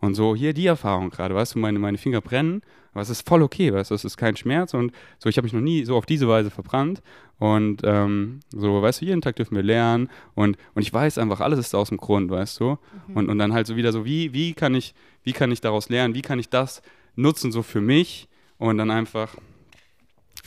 und 0.00 0.14
so, 0.14 0.34
hier 0.34 0.52
die 0.52 0.66
Erfahrung 0.66 1.10
gerade, 1.10 1.34
weißt 1.34 1.54
du, 1.54 1.58
meine, 1.58 1.78
meine 1.78 1.98
Finger 1.98 2.20
brennen, 2.20 2.62
aber 2.92 3.02
es 3.02 3.10
ist 3.10 3.28
voll 3.28 3.42
okay, 3.42 3.72
weißt 3.72 3.90
du, 3.90 3.94
es 3.94 4.04
ist 4.04 4.16
kein 4.16 4.36
Schmerz 4.36 4.74
und 4.74 4.92
so, 5.18 5.28
ich 5.28 5.36
habe 5.36 5.44
mich 5.44 5.52
noch 5.52 5.60
nie 5.60 5.84
so 5.84 5.96
auf 5.96 6.06
diese 6.06 6.28
Weise 6.28 6.50
verbrannt 6.50 7.02
und 7.38 7.82
ähm, 7.84 8.40
so, 8.50 8.82
weißt 8.82 9.00
du, 9.00 9.06
jeden 9.06 9.20
Tag 9.20 9.36
dürfen 9.36 9.56
wir 9.56 9.62
lernen 9.62 10.08
und, 10.34 10.56
und 10.74 10.82
ich 10.82 10.92
weiß 10.92 11.18
einfach, 11.18 11.40
alles 11.40 11.58
ist 11.58 11.74
aus 11.74 11.88
dem 11.88 11.98
Grund, 11.98 12.30
weißt 12.30 12.60
du, 12.60 12.78
mhm. 13.08 13.16
und, 13.16 13.28
und 13.28 13.38
dann 13.38 13.52
halt 13.52 13.66
so 13.66 13.76
wieder 13.76 13.92
so, 13.92 14.04
wie, 14.04 14.32
wie 14.32 14.54
kann 14.54 14.74
ich, 14.74 14.94
wie 15.22 15.32
kann 15.32 15.50
ich 15.52 15.60
daraus 15.60 15.88
lernen, 15.88 16.14
wie 16.14 16.22
kann 16.22 16.38
ich 16.38 16.48
das 16.48 16.82
nutzen 17.16 17.52
so 17.52 17.62
für 17.62 17.80
mich 17.80 18.28
und 18.58 18.78
dann 18.78 18.90
einfach 18.90 19.36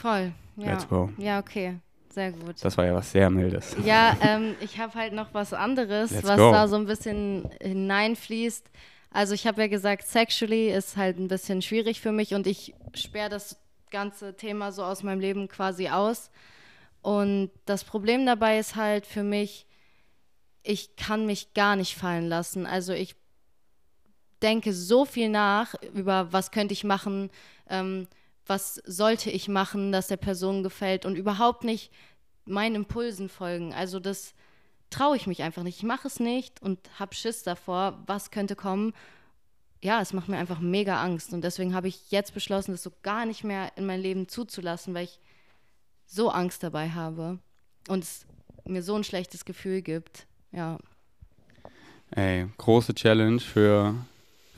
Voll, 0.01 0.31
ja. 0.58 0.72
Let's 0.72 0.88
go. 0.88 1.12
Ja, 1.17 1.39
okay. 1.39 1.75
Sehr 2.10 2.31
gut. 2.31 2.55
Das 2.62 2.77
war 2.77 2.86
ja 2.86 2.93
was 2.93 3.12
sehr 3.12 3.29
Mildes. 3.29 3.75
Ja, 3.86 4.17
ähm, 4.22 4.55
ich 4.60 4.79
habe 4.79 4.93
halt 4.96 5.13
noch 5.13 5.34
was 5.34 5.53
anderes, 5.53 6.12
Let's 6.12 6.27
was 6.27 6.38
go. 6.38 6.51
da 6.51 6.67
so 6.67 6.75
ein 6.75 6.86
bisschen 6.86 7.50
hineinfließt. 7.62 8.70
Also 9.12 9.34
ich 9.34 9.46
habe 9.46 9.62
ja 9.62 9.68
gesagt, 9.68 10.08
sexually 10.08 10.72
ist 10.72 10.96
halt 10.96 11.20
ein 11.20 11.27
bisschen 11.27 11.62
schwierig 11.62 12.00
für 12.00 12.13
mich 12.13 12.34
und 12.34 12.48
ich 12.48 12.74
sperre 12.94 13.30
das 13.30 13.58
ganze 13.91 14.38
Thema 14.38 14.72
so 14.72 14.84
aus 14.84 15.03
meinem 15.03 15.20
Leben 15.20 15.50
quasi 15.50 15.89
aus. 15.89 16.32
Und 17.01 17.51
das 17.65 17.84
Problem 17.84 18.25
dabei 18.25 18.58
ist 18.58 18.77
halt 18.77 19.06
für 19.06 19.24
mich, 19.24 19.68
ich 20.63 20.96
kann 20.96 21.25
mich 21.25 21.53
gar 21.53 21.75
nicht 21.75 21.96
fallen 21.96 22.30
lassen. 22.30 22.65
Also 22.65 22.94
ich 22.94 23.15
denke 24.41 24.74
so 24.74 25.03
viel 25.03 25.27
nach 25.27 25.75
über, 25.94 26.32
was 26.32 26.51
könnte 26.51 26.74
ich 26.74 26.86
machen, 26.86 27.32
ähm, 27.70 28.08
was 28.46 28.75
sollte 28.86 29.30
ich 29.30 29.50
machen, 29.50 29.91
dass 29.91 30.08
der 30.08 30.18
Person 30.18 30.63
gefällt 30.63 31.06
und 31.06 31.18
überhaupt 31.18 31.65
nicht 31.65 31.91
meinen 32.46 32.75
Impulsen 32.75 33.27
folgen. 33.27 33.74
Also 33.74 34.00
das 34.00 34.34
traue 34.91 35.15
ich 35.17 35.25
mich 35.25 35.41
einfach 35.41 35.63
nicht. 35.63 35.77
Ich 35.77 35.83
mache 35.83 36.07
es 36.07 36.19
nicht 36.19 36.62
und 36.62 36.79
habe 37.00 37.15
Schiss 37.15 37.41
davor, 37.41 38.03
was 38.05 38.29
könnte 38.29 38.55
kommen. 38.55 38.93
Ja, 39.81 40.00
es 40.01 40.13
macht 40.13 40.29
mir 40.29 40.38
einfach 40.38 40.60
mega 40.60 41.01
Angst. 41.01 41.33
Und 41.33 41.43
deswegen 41.43 41.74
habe 41.74 41.88
ich 41.88 42.12
jetzt 42.12 42.36
beschlossen, 42.36 42.71
das 42.71 42.83
so 42.83 42.91
gar 43.01 43.25
nicht 43.25 43.43
mehr 43.43 43.71
in 43.77 43.88
mein 43.88 44.00
Leben 44.00 44.27
zuzulassen, 44.27 44.93
weil 44.93 45.05
ich 45.05 45.19
so 46.05 46.29
Angst 46.29 46.62
dabei 46.62 46.89
habe 46.89 47.39
und 47.88 48.03
es 48.03 48.25
mir 48.65 48.83
so 48.83 48.95
ein 48.95 49.03
schlechtes 49.03 49.45
Gefühl 49.45 49.81
gibt. 49.81 50.27
Ja. 50.51 50.77
Ey, 52.12 52.48
große 52.57 52.93
Challenge 52.93 53.39
für 53.39 53.95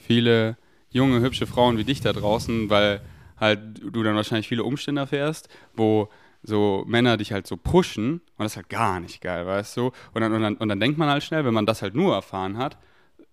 viele 0.02 0.58
junge, 0.90 1.22
hübsche 1.22 1.48
Frauen 1.48 1.78
wie 1.78 1.84
dich 1.84 2.02
da 2.02 2.12
draußen, 2.12 2.70
weil 2.70 3.02
halt 3.40 3.80
du 3.80 4.04
dann 4.04 4.16
wahrscheinlich 4.16 4.48
viele 4.48 4.64
Umstände 4.64 5.02
erfährst, 5.02 5.48
wo 5.76 6.10
so 6.44 6.84
Männer 6.88 7.18
dich 7.18 7.32
halt 7.32 7.48
so 7.48 7.58
pushen 7.58 8.22
und 8.38 8.40
das 8.40 8.54
ist 8.54 8.58
halt 8.58 8.70
gar 8.70 9.00
nicht 9.00 9.22
geil, 9.22 9.46
weißt 9.46 9.78
du? 9.78 9.92
Und 10.14 10.22
dann, 10.22 10.34
und 10.34 10.42
dann, 10.42 10.56
und 10.56 10.70
dann 10.70 10.80
denkt 10.80 10.98
man 10.98 11.10
halt 11.10 11.24
schnell, 11.24 11.46
wenn 11.46 11.54
man 11.54 11.66
das 11.66 11.82
halt 11.82 11.96
nur 11.96 12.14
erfahren 12.14 12.58
hat, 12.58 12.78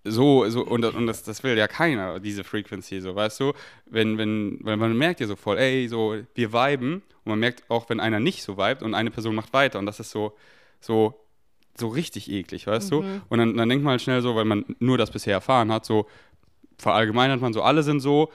so, 0.03 0.49
so 0.49 0.65
und, 0.65 0.83
und 0.83 1.07
das, 1.07 1.23
das 1.23 1.43
will 1.43 1.57
ja 1.57 1.67
keiner, 1.67 2.19
diese 2.19 2.43
Frequency, 2.43 3.01
so, 3.01 3.15
weißt 3.15 3.39
du? 3.39 3.53
Wenn, 3.85 4.17
wenn, 4.17 4.59
weil 4.61 4.77
man 4.77 4.97
merkt 4.97 5.19
ja 5.19 5.27
so 5.27 5.35
voll, 5.35 5.57
ey, 5.57 5.87
so, 5.87 6.15
wir 6.33 6.53
viben 6.53 7.03
und 7.23 7.25
man 7.25 7.39
merkt 7.39 7.69
auch, 7.69 7.89
wenn 7.89 7.99
einer 7.99 8.19
nicht 8.19 8.41
so 8.43 8.57
vibet 8.57 8.81
und 8.81 8.95
eine 8.95 9.11
Person 9.11 9.35
macht 9.35 9.53
weiter 9.53 9.77
und 9.77 9.85
das 9.85 9.99
ist 9.99 10.11
so, 10.11 10.35
so, 10.79 11.19
so 11.75 11.89
richtig 11.89 12.31
eklig, 12.31 12.65
weißt 12.65 12.91
mhm. 12.91 12.95
du? 12.95 13.21
Und 13.29 13.39
dann, 13.39 13.57
dann 13.57 13.69
denkt 13.69 13.83
man 13.83 13.91
halt 13.91 14.01
schnell 14.01 14.21
so, 14.21 14.35
weil 14.35 14.45
man 14.45 14.65
nur 14.79 14.97
das 14.97 15.11
bisher 15.11 15.33
erfahren 15.33 15.71
hat, 15.71 15.85
so 15.85 16.07
verallgemeinert 16.77 17.41
man 17.41 17.53
so, 17.53 17.61
alle 17.61 17.83
sind 17.83 17.99
so, 17.99 18.31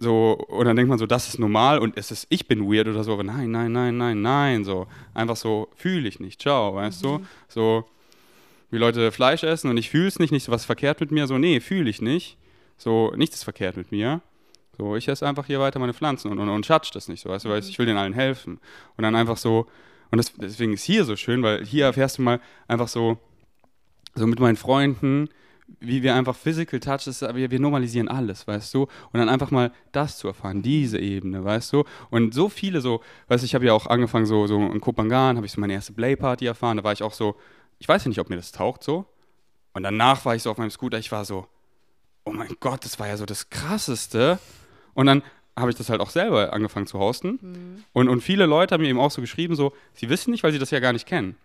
so, 0.00 0.32
und 0.32 0.64
dann 0.64 0.76
denkt 0.76 0.88
man 0.88 0.98
so, 0.98 1.06
das 1.06 1.28
ist 1.28 1.38
normal 1.38 1.78
und 1.80 1.96
es 1.96 2.10
ist, 2.10 2.26
ich 2.28 2.46
bin 2.46 2.70
weird 2.70 2.86
oder 2.86 3.02
so, 3.02 3.12
aber 3.12 3.24
nein, 3.24 3.50
nein, 3.50 3.72
nein, 3.72 3.96
nein, 3.96 4.22
nein, 4.22 4.64
so. 4.64 4.86
Einfach 5.12 5.36
so, 5.36 5.68
fühle 5.74 6.08
ich 6.08 6.20
nicht, 6.20 6.40
ciao, 6.40 6.74
weißt 6.74 7.02
mhm. 7.02 7.08
du? 7.08 7.26
So, 7.48 7.84
wie 8.70 8.78
Leute 8.78 9.10
Fleisch 9.10 9.42
essen 9.42 9.70
und 9.70 9.76
ich 9.76 9.90
fühle 9.90 10.08
es 10.08 10.18
nicht, 10.18 10.30
nicht 10.30 10.44
so 10.44 10.52
was 10.52 10.64
verkehrt 10.64 11.00
mit 11.00 11.10
mir, 11.10 11.26
so, 11.26 11.38
nee, 11.38 11.58
fühle 11.60 11.90
ich 11.90 12.00
nicht. 12.00 12.36
So, 12.76 13.12
nichts 13.16 13.36
ist 13.36 13.44
verkehrt 13.44 13.76
mit 13.76 13.90
mir. 13.90 14.20
So, 14.76 14.94
ich 14.94 15.08
esse 15.08 15.26
einfach 15.26 15.46
hier 15.46 15.58
weiter 15.58 15.80
meine 15.80 15.94
Pflanzen 15.94 16.30
und, 16.30 16.38
und, 16.38 16.48
und 16.48 16.64
schatsch 16.64 16.92
das 16.92 17.08
nicht 17.08 17.22
so, 17.22 17.30
weißt 17.30 17.46
du, 17.46 17.48
weil 17.48 17.60
ich 17.60 17.78
will 17.78 17.86
den 17.86 17.96
allen 17.96 18.12
helfen. 18.12 18.60
Und 18.96 19.02
dann 19.02 19.16
einfach 19.16 19.36
so, 19.36 19.66
und 20.12 20.18
das, 20.18 20.32
deswegen 20.36 20.72
ist 20.72 20.84
hier 20.84 21.04
so 21.04 21.16
schön, 21.16 21.42
weil 21.42 21.64
hier 21.64 21.86
erfährst 21.86 22.18
du 22.18 22.22
mal 22.22 22.40
einfach 22.68 22.86
so, 22.86 23.18
so 24.14 24.28
mit 24.28 24.38
meinen 24.38 24.56
Freunden, 24.56 25.28
wie 25.80 26.02
wir 26.02 26.14
einfach 26.14 26.34
Physical 26.34 26.80
Touch 26.80 27.06
ist, 27.06 27.22
wir, 27.22 27.50
wir 27.50 27.60
normalisieren 27.60 28.08
alles, 28.08 28.46
weißt 28.46 28.72
du? 28.74 28.82
Und 28.82 29.20
dann 29.20 29.28
einfach 29.28 29.50
mal 29.50 29.70
das 29.92 30.18
zu 30.18 30.28
erfahren, 30.28 30.62
diese 30.62 30.98
Ebene, 30.98 31.44
weißt 31.44 31.72
du? 31.72 31.84
Und 32.10 32.34
so 32.34 32.48
viele 32.48 32.80
so, 32.80 33.02
weißt 33.28 33.42
du, 33.42 33.46
ich 33.46 33.54
habe 33.54 33.66
ja 33.66 33.74
auch 33.74 33.86
angefangen, 33.86 34.26
so, 34.26 34.46
so 34.46 34.56
in 34.56 34.80
Kopangan, 34.80 35.36
habe 35.36 35.46
ich 35.46 35.52
so 35.52 35.60
meine 35.60 35.74
erste 35.74 35.92
Play-Party 35.92 36.46
erfahren, 36.46 36.78
da 36.78 36.84
war 36.84 36.92
ich 36.92 37.02
auch 37.02 37.12
so, 37.12 37.36
ich 37.78 37.88
weiß 37.88 38.04
ja 38.04 38.08
nicht, 38.08 38.18
ob 38.18 38.30
mir 38.30 38.36
das 38.36 38.52
taugt 38.52 38.82
so. 38.82 39.06
Und 39.74 39.82
danach 39.82 40.24
war 40.24 40.34
ich 40.34 40.42
so 40.42 40.50
auf 40.50 40.58
meinem 40.58 40.70
Scooter, 40.70 40.98
ich 40.98 41.12
war 41.12 41.24
so, 41.24 41.46
oh 42.24 42.32
mein 42.32 42.56
Gott, 42.60 42.84
das 42.84 42.98
war 42.98 43.06
ja 43.06 43.16
so 43.16 43.26
das 43.26 43.50
Krasseste. 43.50 44.38
Und 44.94 45.06
dann 45.06 45.22
habe 45.56 45.70
ich 45.70 45.76
das 45.76 45.90
halt 45.90 46.00
auch 46.00 46.10
selber 46.10 46.52
angefangen 46.52 46.86
zu 46.86 46.98
hosten. 46.98 47.38
Mhm. 47.40 47.84
Und, 47.92 48.08
und 48.08 48.20
viele 48.22 48.46
Leute 48.46 48.74
haben 48.74 48.82
mir 48.82 48.88
eben 48.88 49.00
auch 49.00 49.10
so 49.10 49.20
geschrieben, 49.20 49.54
so, 49.54 49.72
sie 49.92 50.08
wissen 50.08 50.30
nicht, 50.30 50.42
weil 50.42 50.52
sie 50.52 50.58
das 50.58 50.70
ja 50.70 50.80
gar 50.80 50.92
nicht 50.92 51.06
kennen. 51.06 51.36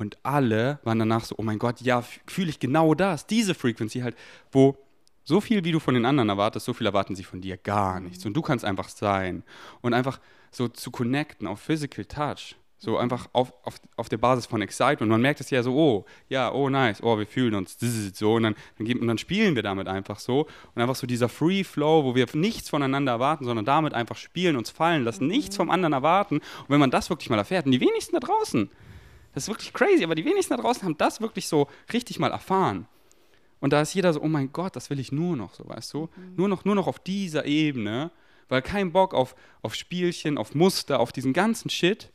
Und 0.00 0.16
alle 0.22 0.78
waren 0.82 0.98
danach 0.98 1.24
so, 1.24 1.34
oh 1.36 1.42
mein 1.42 1.58
Gott, 1.58 1.82
ja, 1.82 2.02
fühle 2.26 2.48
ich 2.48 2.58
genau 2.58 2.94
das, 2.94 3.26
diese 3.26 3.54
Frequency 3.54 4.00
halt, 4.00 4.16
wo 4.50 4.78
so 5.24 5.42
viel, 5.42 5.62
wie 5.62 5.72
du 5.72 5.78
von 5.78 5.92
den 5.92 6.06
anderen 6.06 6.30
erwartest, 6.30 6.64
so 6.64 6.72
viel 6.72 6.86
erwarten 6.86 7.14
sie 7.14 7.22
von 7.22 7.42
dir 7.42 7.58
gar 7.58 8.00
nichts. 8.00 8.24
Und 8.24 8.32
du 8.32 8.40
kannst 8.40 8.64
einfach 8.64 8.88
sein. 8.88 9.42
Und 9.82 9.92
einfach 9.92 10.18
so 10.50 10.68
zu 10.68 10.90
connecten 10.90 11.46
auf 11.46 11.60
Physical 11.60 12.06
Touch. 12.06 12.56
So 12.78 12.96
einfach 12.96 13.28
auf, 13.34 13.52
auf, 13.62 13.74
auf 13.96 14.08
der 14.08 14.16
Basis 14.16 14.46
von 14.46 14.62
Excitement. 14.62 15.10
Man 15.10 15.20
merkt 15.20 15.42
es 15.42 15.50
ja 15.50 15.62
so, 15.62 15.74
oh, 15.76 16.06
ja, 16.30 16.50
oh, 16.50 16.70
nice, 16.70 17.02
oh, 17.02 17.18
wir 17.18 17.26
fühlen 17.26 17.54
uns 17.54 17.76
so. 18.14 18.32
Und 18.32 18.44
dann, 18.44 18.54
dann, 18.78 18.86
und 19.00 19.06
dann 19.06 19.18
spielen 19.18 19.54
wir 19.54 19.62
damit 19.62 19.86
einfach 19.86 20.18
so. 20.18 20.46
Und 20.74 20.80
einfach 20.80 20.96
so 20.96 21.06
dieser 21.06 21.28
Free 21.28 21.62
Flow, 21.62 22.04
wo 22.04 22.14
wir 22.14 22.26
nichts 22.32 22.70
voneinander 22.70 23.12
erwarten, 23.12 23.44
sondern 23.44 23.66
damit 23.66 23.92
einfach 23.92 24.16
spielen, 24.16 24.56
uns 24.56 24.70
fallen 24.70 25.04
lassen, 25.04 25.26
nichts 25.26 25.56
vom 25.56 25.68
anderen 25.68 25.92
erwarten. 25.92 26.36
Und 26.36 26.70
wenn 26.70 26.80
man 26.80 26.90
das 26.90 27.10
wirklich 27.10 27.28
mal 27.28 27.36
erfährt, 27.36 27.66
und 27.66 27.72
die 27.72 27.82
wenigsten 27.82 28.14
da 28.14 28.20
draußen, 28.20 28.70
das 29.32 29.44
ist 29.44 29.48
wirklich 29.48 29.72
crazy, 29.72 30.04
aber 30.04 30.14
die 30.14 30.24
wenigsten 30.24 30.56
da 30.56 30.62
draußen 30.62 30.82
haben 30.82 30.98
das 30.98 31.20
wirklich 31.20 31.46
so 31.46 31.68
richtig 31.92 32.18
mal 32.18 32.30
erfahren. 32.30 32.86
Und 33.60 33.72
da 33.72 33.82
ist 33.82 33.94
jeder 33.94 34.12
so, 34.12 34.22
oh 34.22 34.28
mein 34.28 34.52
Gott, 34.52 34.74
das 34.74 34.90
will 34.90 34.98
ich 34.98 35.12
nur 35.12 35.36
noch, 35.36 35.54
so 35.54 35.68
weißt 35.68 35.92
du? 35.92 36.08
Mhm. 36.16 36.34
Nur, 36.36 36.48
noch, 36.48 36.64
nur 36.64 36.74
noch 36.74 36.86
auf 36.86 36.98
dieser 36.98 37.44
Ebene, 37.44 38.10
weil 38.48 38.62
kein 38.62 38.92
Bock 38.92 39.14
auf, 39.14 39.36
auf 39.62 39.74
Spielchen, 39.74 40.38
auf 40.38 40.54
Muster, 40.54 40.98
auf 40.98 41.12
diesen 41.12 41.32
ganzen 41.32 41.70
Shit. 41.70 42.10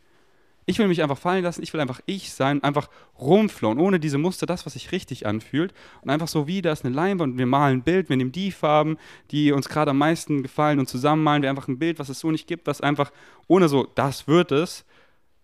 Ich 0.67 0.79
will 0.79 0.87
mich 0.87 1.03
einfach 1.03 1.19
fallen 1.19 1.43
lassen, 1.43 1.61
ich 1.61 1.71
will 1.73 1.79
einfach 1.79 2.01
ich 2.07 2.33
sein, 2.33 2.63
einfach 2.63 2.89
rumflohen, 3.19 3.79
ohne 3.79 3.99
diese 3.99 4.17
Muster, 4.17 4.47
das, 4.47 4.65
was 4.65 4.73
sich 4.73 4.91
richtig 4.91 5.27
anfühlt. 5.27 5.75
Und 6.01 6.09
einfach 6.09 6.27
so 6.27 6.47
wie, 6.47 6.63
da 6.63 6.71
ist 6.71 6.83
eine 6.83 6.95
Leinwand 6.95 7.33
und 7.33 7.37
wir 7.37 7.45
malen 7.45 7.79
ein 7.79 7.83
Bild, 7.83 8.09
wir 8.09 8.17
nehmen 8.17 8.31
die 8.31 8.51
Farben, 8.51 8.97
die 9.29 9.51
uns 9.51 9.69
gerade 9.69 9.91
am 9.91 9.99
meisten 9.99 10.41
gefallen 10.41 10.79
und 10.79 10.89
zusammen 10.89 11.23
malen 11.23 11.43
wir 11.43 11.51
einfach 11.51 11.67
ein 11.67 11.77
Bild, 11.77 11.99
was 11.99 12.09
es 12.09 12.19
so 12.19 12.31
nicht 12.31 12.47
gibt, 12.47 12.65
was 12.65 12.81
einfach 12.81 13.11
ohne 13.47 13.69
so, 13.69 13.83
das 13.83 14.27
wird 14.27 14.51
es, 14.51 14.85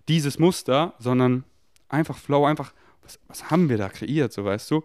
dieses 0.07 0.39
Muster, 0.39 0.95
sondern 0.97 1.43
einfach 1.91 2.17
Flow, 2.17 2.45
einfach, 2.45 2.73
was, 3.03 3.19
was 3.27 3.51
haben 3.51 3.69
wir 3.69 3.77
da 3.77 3.89
kreiert, 3.89 4.33
so 4.33 4.45
weißt 4.45 4.71
du? 4.71 4.83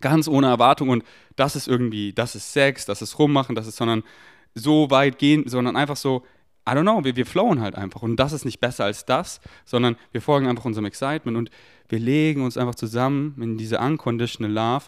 Ganz 0.00 0.28
ohne 0.28 0.48
Erwartung 0.48 0.90
und 0.90 1.04
das 1.36 1.56
ist 1.56 1.68
irgendwie, 1.68 2.12
das 2.12 2.34
ist 2.34 2.52
Sex, 2.52 2.84
das 2.86 3.02
ist 3.02 3.18
Rummachen, 3.18 3.54
das 3.54 3.66
ist, 3.66 3.76
sondern 3.76 4.02
so 4.54 4.90
weit 4.90 5.18
gehen, 5.18 5.48
sondern 5.48 5.76
einfach 5.76 5.96
so, 5.96 6.24
I 6.66 6.72
don't 6.72 6.82
know, 6.82 7.04
wir, 7.04 7.16
wir 7.16 7.26
flowen 7.26 7.60
halt 7.60 7.74
einfach. 7.74 8.02
Und 8.02 8.16
das 8.16 8.32
ist 8.32 8.44
nicht 8.44 8.60
besser 8.60 8.84
als 8.84 9.04
das, 9.04 9.40
sondern 9.64 9.96
wir 10.12 10.22
folgen 10.22 10.46
einfach 10.46 10.64
unserem 10.64 10.86
Excitement 10.86 11.36
und 11.36 11.50
wir 11.88 11.98
legen 11.98 12.42
uns 12.42 12.56
einfach 12.56 12.74
zusammen 12.74 13.36
in 13.40 13.58
diese 13.58 13.78
unconditional 13.78 14.50
love, 14.50 14.86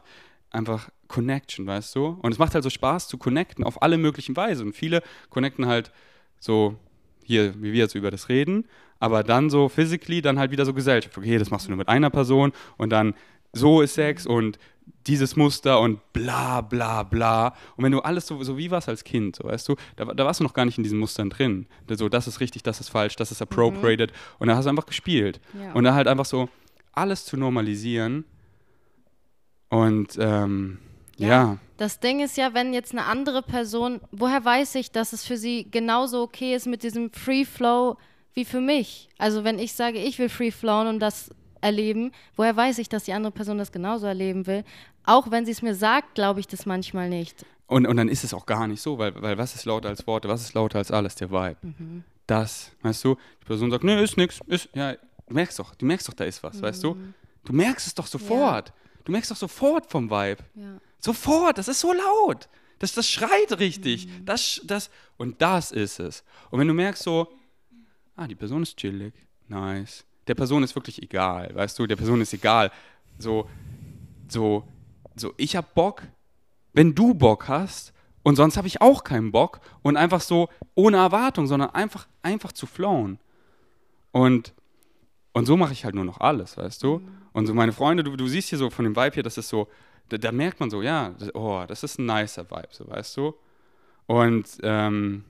einfach 0.51 0.89
Connection, 1.09 1.67
weißt 1.67 1.95
du? 1.95 2.19
Und 2.23 2.33
es 2.33 2.39
macht 2.39 2.55
halt 2.55 2.65
so 2.65 2.71
Spaß 2.71 3.09
zu 3.09 3.19
connecten 3.19 3.65
auf 3.65 3.83
alle 3.83 3.99
möglichen 3.99 4.37
Weisen. 4.37 4.69
Und 4.69 4.73
viele 4.75 5.03
connecten 5.29 5.67
halt 5.67 5.93
so 6.41 6.77
hier, 7.23 7.55
wie 7.61 7.73
wir 7.73 7.81
jetzt 7.81 7.95
über 7.95 8.11
das 8.11 8.29
reden, 8.29 8.67
aber 8.99 9.23
dann 9.23 9.51
so 9.51 9.69
physically, 9.69 10.23
dann 10.23 10.39
halt 10.39 10.51
wieder 10.51 10.65
so 10.65 10.73
Gesellschaft. 10.75 11.17
Okay, 11.17 11.39
das 11.39 11.51
machst 11.51 11.67
du 11.67 11.71
nur 11.71 11.79
mit 11.79 11.89
einer 11.89 12.11
Person 12.11 12.53
und 12.77 12.91
dann 12.91 13.15
so 13.53 13.81
ist 13.81 13.95
Sex 13.95 14.27
und 14.27 14.59
dieses 15.07 15.37
Muster 15.37 15.81
und 15.81 16.01
bla 16.13 16.61
bla 16.61 17.03
bla. 17.03 17.55
Und 17.77 17.85
wenn 17.85 17.93
du 17.93 18.01
alles 18.01 18.27
so, 18.27 18.43
so 18.43 18.57
wie 18.57 18.71
warst 18.71 18.89
als 18.89 19.05
Kind, 19.05 19.37
so 19.37 19.45
weißt 19.45 19.69
du, 19.69 19.77
da, 19.97 20.05
da 20.05 20.25
warst 20.25 20.41
du 20.41 20.45
noch 20.45 20.55
gar 20.55 20.65
nicht 20.65 20.79
in 20.79 20.85
diesen 20.85 20.99
Mustern 20.99 21.31
drin. 21.31 21.67
So, 21.89 22.09
das 22.09 22.27
ist 22.27 22.41
richtig, 22.41 22.63
das 22.63 22.81
ist 22.81 22.89
falsch, 22.89 23.17
das 23.17 23.31
ist 23.31 23.43
appropriated. 23.43 24.11
Mhm. 24.11 24.17
Und 24.39 24.49
da 24.49 24.57
hast 24.57 24.65
du 24.65 24.71
einfach 24.71 24.87
gespielt. 24.87 25.41
Ja. 25.61 25.73
Und 25.73 25.85
da 25.85 25.95
halt 25.95 26.09
einfach 26.09 26.25
so 26.25 26.49
alles 26.93 27.25
zu 27.25 27.37
normalisieren. 27.37 28.25
Und 29.69 30.17
ähm, 30.19 30.79
ja. 31.17 31.29
ja. 31.29 31.59
Das 31.77 32.01
Ding 32.01 32.21
ist 32.21 32.37
ja, 32.37 32.55
wenn 32.55 32.73
jetzt 32.73 32.93
eine 32.93 33.05
andere 33.05 33.43
Person, 33.43 34.01
woher 34.11 34.45
weiß 34.45 34.77
ich, 34.77 34.93
dass 34.93 35.13
es 35.13 35.25
für 35.25 35.37
sie 35.37 35.69
genauso 35.71 36.23
okay 36.23 36.55
ist 36.55 36.67
mit 36.67 36.83
diesem 36.83 37.13
Free 37.13 37.45
Flow 37.45 37.97
wie 38.37 38.45
für 38.45 38.61
mich? 38.61 39.09
Also 39.19 39.43
wenn 39.45 39.59
ich 39.59 39.73
sage, 39.73 39.99
ich 39.99 40.19
will 40.19 40.29
Free 40.29 40.51
Flown 40.51 40.87
und 40.87 41.01
das 41.01 41.31
erleben, 41.63 42.13
woher 42.37 42.55
weiß 42.55 42.79
ich, 42.79 42.89
dass 42.89 43.05
die 43.05 43.13
andere 43.13 43.33
Person 43.33 43.59
das 43.59 43.73
genauso 43.73 44.07
erleben 44.07 44.47
will? 44.47 44.63
Auch 45.05 45.31
wenn 45.31 45.47
sie 45.47 45.53
es 45.53 45.63
mir 45.63 45.75
sagt, 45.75 46.15
glaube 46.15 46.41
ich 46.41 46.47
das 46.47 46.67
manchmal 46.67 47.09
nicht. 47.09 47.47
Und, 47.67 47.87
und 47.87 47.97
dann 47.97 48.09
ist 48.09 48.25
es 48.25 48.35
auch 48.35 48.47
gar 48.47 48.67
nicht 48.67 48.83
so, 48.83 48.99
weil, 48.99 49.21
weil 49.21 49.39
was 49.39 49.55
ist 49.55 49.65
lauter 49.65 49.89
als 49.89 50.07
Worte, 50.07 50.29
was 50.29 50.43
ist 50.43 50.55
lauter 50.55 50.79
als 50.79 50.91
alles? 50.91 51.15
Der 51.17 51.31
Vibe. 51.31 51.57
Mhm. 51.63 52.05
Das, 52.27 52.73
weißt 52.83 53.05
du, 53.05 53.17
die 53.41 53.47
Person 53.47 53.71
sagt, 53.71 53.85
nee, 53.85 54.03
ist 54.03 54.17
nix, 54.17 54.41
ist, 54.47 54.69
ja, 54.75 54.93
du 54.93 55.35
merkst 55.35 55.59
doch, 55.59 55.75
du 55.75 55.87
merkst 55.87 56.07
doch, 56.09 56.15
da 56.15 56.25
ist 56.25 56.43
was, 56.43 56.57
mhm. 56.57 56.63
weißt 56.63 56.85
du? 56.85 56.95
Mhm. 56.95 57.15
Du 57.45 57.53
merkst 57.55 57.87
es 57.87 57.95
doch 57.95 58.07
sofort. 58.07 58.69
Ja. 58.69 58.75
Du 59.05 59.13
merkst 59.13 59.31
doch 59.31 59.37
sofort 59.37 59.91
vom 59.91 60.11
Vibe. 60.11 60.43
Ja. 60.55 60.79
Sofort, 60.99 61.59
das 61.59 61.69
ist 61.69 61.81
so 61.81 61.93
laut. 61.93 62.49
Das, 62.81 62.93
das 62.93 63.09
schreit 63.09 63.59
richtig. 63.59 64.07
Mhm. 64.07 64.27
Das, 64.27 64.61
das, 64.65 64.91
und 65.17 65.41
das 65.41 65.73
ist 65.73 66.01
es. 66.01 66.23
Und 66.51 66.61
wenn 66.61 66.69
du 66.69 66.75
merkst 66.75 67.03
so, 67.03 67.29
ah, 68.17 68.27
die 68.27 68.35
Person 68.35 68.63
ist 68.63 68.77
chillig, 68.77 69.15
nice. 69.49 70.05
Der 70.27 70.35
Person 70.35 70.63
ist 70.63 70.75
wirklich 70.75 71.03
egal, 71.03 71.55
weißt 71.55 71.79
du, 71.79 71.87
der 71.87 71.97
Person 71.97 72.21
ist 72.21 72.33
egal. 72.33 72.73
So, 73.19 73.49
so, 74.29 74.65
so, 75.15 75.33
ich 75.37 75.55
hab 75.55 75.75
Bock, 75.75 76.03
wenn 76.73 76.95
du 76.95 77.15
Bock 77.15 77.49
hast, 77.49 77.93
und 78.27 78.35
sonst 78.35 78.57
habe 78.57 78.67
ich 78.67 78.81
auch 78.81 79.05
keinen 79.05 79.31
Bock 79.31 79.61
und 79.83 79.97
einfach 79.97 80.21
so 80.21 80.49
ohne 80.75 80.97
Erwartung, 80.97 81.47
sondern 81.47 81.71
einfach, 81.71 82.09
einfach 82.23 82.51
zu 82.51 82.67
flowen. 82.67 83.21
Und, 84.11 84.53
und 85.33 85.47
so 85.47 85.57
mache 85.57 85.73
ich 85.73 85.85
halt 85.85 85.95
nur 85.95 86.05
noch 86.05 86.19
alles, 86.19 86.57
weißt 86.57 86.83
du? 86.83 87.07
Und 87.33 87.47
so 87.47 87.55
meine 87.55 87.73
Freunde, 87.73 88.03
du, 88.03 88.17
du 88.17 88.27
siehst 88.27 88.49
hier 88.49 88.59
so 88.59 88.69
von 88.69 88.85
dem 88.85 88.97
Vibe 88.97 89.15
hier, 89.15 89.23
das 89.23 89.39
ist 89.39 89.49
so, 89.49 89.69
da, 90.09 90.19
da 90.19 90.33
merkt 90.33 90.59
man 90.59 90.71
so, 90.71 90.83
ja, 90.83 91.11
das, 91.17 91.33
oh, 91.37 91.65
das 91.69 91.85
ist 91.85 92.01
ein 92.01 92.07
nicer 92.07 92.51
Vibe, 92.51 92.69
so 92.73 92.89
weißt 92.89 93.17
du. 93.17 93.35
Und 94.07 94.59
ähm, 94.65 95.23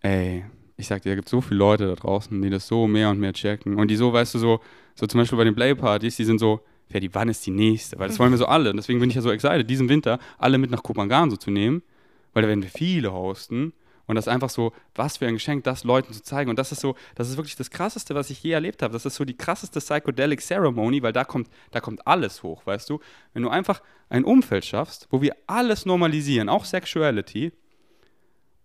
ey, 0.00 0.44
ich 0.80 0.88
sag 0.88 1.02
dir, 1.02 1.10
da 1.10 1.16
gibt 1.16 1.28
so 1.28 1.40
viele 1.40 1.58
Leute 1.58 1.86
da 1.86 1.94
draußen, 1.94 2.40
die 2.42 2.50
das 2.50 2.66
so 2.66 2.86
mehr 2.86 3.10
und 3.10 3.20
mehr 3.20 3.32
checken. 3.32 3.76
Und 3.76 3.88
die 3.88 3.96
so, 3.96 4.12
weißt 4.12 4.34
du, 4.34 4.38
so, 4.38 4.60
so 4.94 5.06
zum 5.06 5.20
Beispiel 5.20 5.38
bei 5.38 5.44
den 5.44 5.54
Playpartys, 5.54 6.16
die 6.16 6.24
sind 6.24 6.38
so, 6.38 6.60
ja, 6.88 6.98
die, 6.98 7.14
wann 7.14 7.28
ist 7.28 7.46
die 7.46 7.50
nächste? 7.50 7.98
Weil 7.98 8.08
das 8.08 8.18
wollen 8.18 8.32
wir 8.32 8.38
so 8.38 8.46
alle. 8.46 8.70
Und 8.70 8.76
deswegen 8.76 8.98
bin 8.98 9.10
ich 9.10 9.16
ja 9.16 9.22
so 9.22 9.30
excited, 9.30 9.68
diesen 9.68 9.88
Winter 9.88 10.18
alle 10.38 10.58
mit 10.58 10.70
nach 10.70 10.82
Kopangan 10.82 11.30
so 11.30 11.36
zu 11.36 11.50
nehmen, 11.50 11.82
weil 12.32 12.42
da 12.42 12.48
werden 12.48 12.62
wir 12.62 12.70
viele 12.70 13.12
hosten. 13.12 13.72
Und 14.06 14.16
das 14.16 14.26
ist 14.26 14.32
einfach 14.32 14.50
so, 14.50 14.72
was 14.96 15.18
für 15.18 15.28
ein 15.28 15.34
Geschenk, 15.34 15.62
das 15.62 15.84
Leuten 15.84 16.12
zu 16.12 16.20
zeigen. 16.20 16.50
Und 16.50 16.58
das 16.58 16.72
ist 16.72 16.80
so, 16.80 16.96
das 17.14 17.28
ist 17.28 17.36
wirklich 17.36 17.54
das 17.54 17.70
Krasseste, 17.70 18.16
was 18.16 18.28
ich 18.30 18.42
je 18.42 18.50
erlebt 18.50 18.82
habe. 18.82 18.92
Das 18.92 19.06
ist 19.06 19.14
so 19.14 19.24
die 19.24 19.36
krasseste 19.36 19.78
Psychedelic 19.78 20.40
Ceremony, 20.40 21.00
weil 21.00 21.12
da 21.12 21.22
kommt, 21.22 21.48
da 21.70 21.78
kommt 21.80 22.04
alles 22.08 22.42
hoch, 22.42 22.66
weißt 22.66 22.90
du? 22.90 22.98
Wenn 23.34 23.44
du 23.44 23.50
einfach 23.50 23.82
ein 24.08 24.24
Umfeld 24.24 24.64
schaffst, 24.64 25.06
wo 25.10 25.22
wir 25.22 25.36
alles 25.46 25.86
normalisieren, 25.86 26.48
auch 26.48 26.64
Sexuality, 26.64 27.52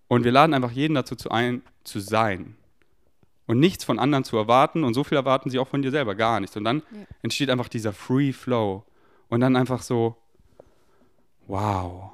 und 0.07 0.23
wir 0.23 0.31
laden 0.31 0.53
einfach 0.53 0.71
jeden 0.71 0.95
dazu 0.95 1.15
zu 1.15 1.31
ein, 1.31 1.61
zu 1.83 1.99
sein. 1.99 2.55
Und 3.47 3.59
nichts 3.59 3.83
von 3.83 3.99
anderen 3.99 4.23
zu 4.23 4.37
erwarten. 4.37 4.83
Und 4.83 4.93
so 4.93 5.03
viel 5.03 5.17
erwarten 5.17 5.49
sie 5.49 5.59
auch 5.59 5.67
von 5.67 5.81
dir 5.81 5.91
selber, 5.91 6.15
gar 6.15 6.39
nichts. 6.39 6.55
Und 6.57 6.63
dann 6.63 6.81
ja. 6.91 7.01
entsteht 7.21 7.49
einfach 7.49 7.69
dieser 7.69 7.93
Free 7.93 8.33
Flow. 8.33 8.83
Und 9.29 9.39
dann 9.39 9.55
einfach 9.55 9.81
so, 9.81 10.15
wow. 11.47 12.11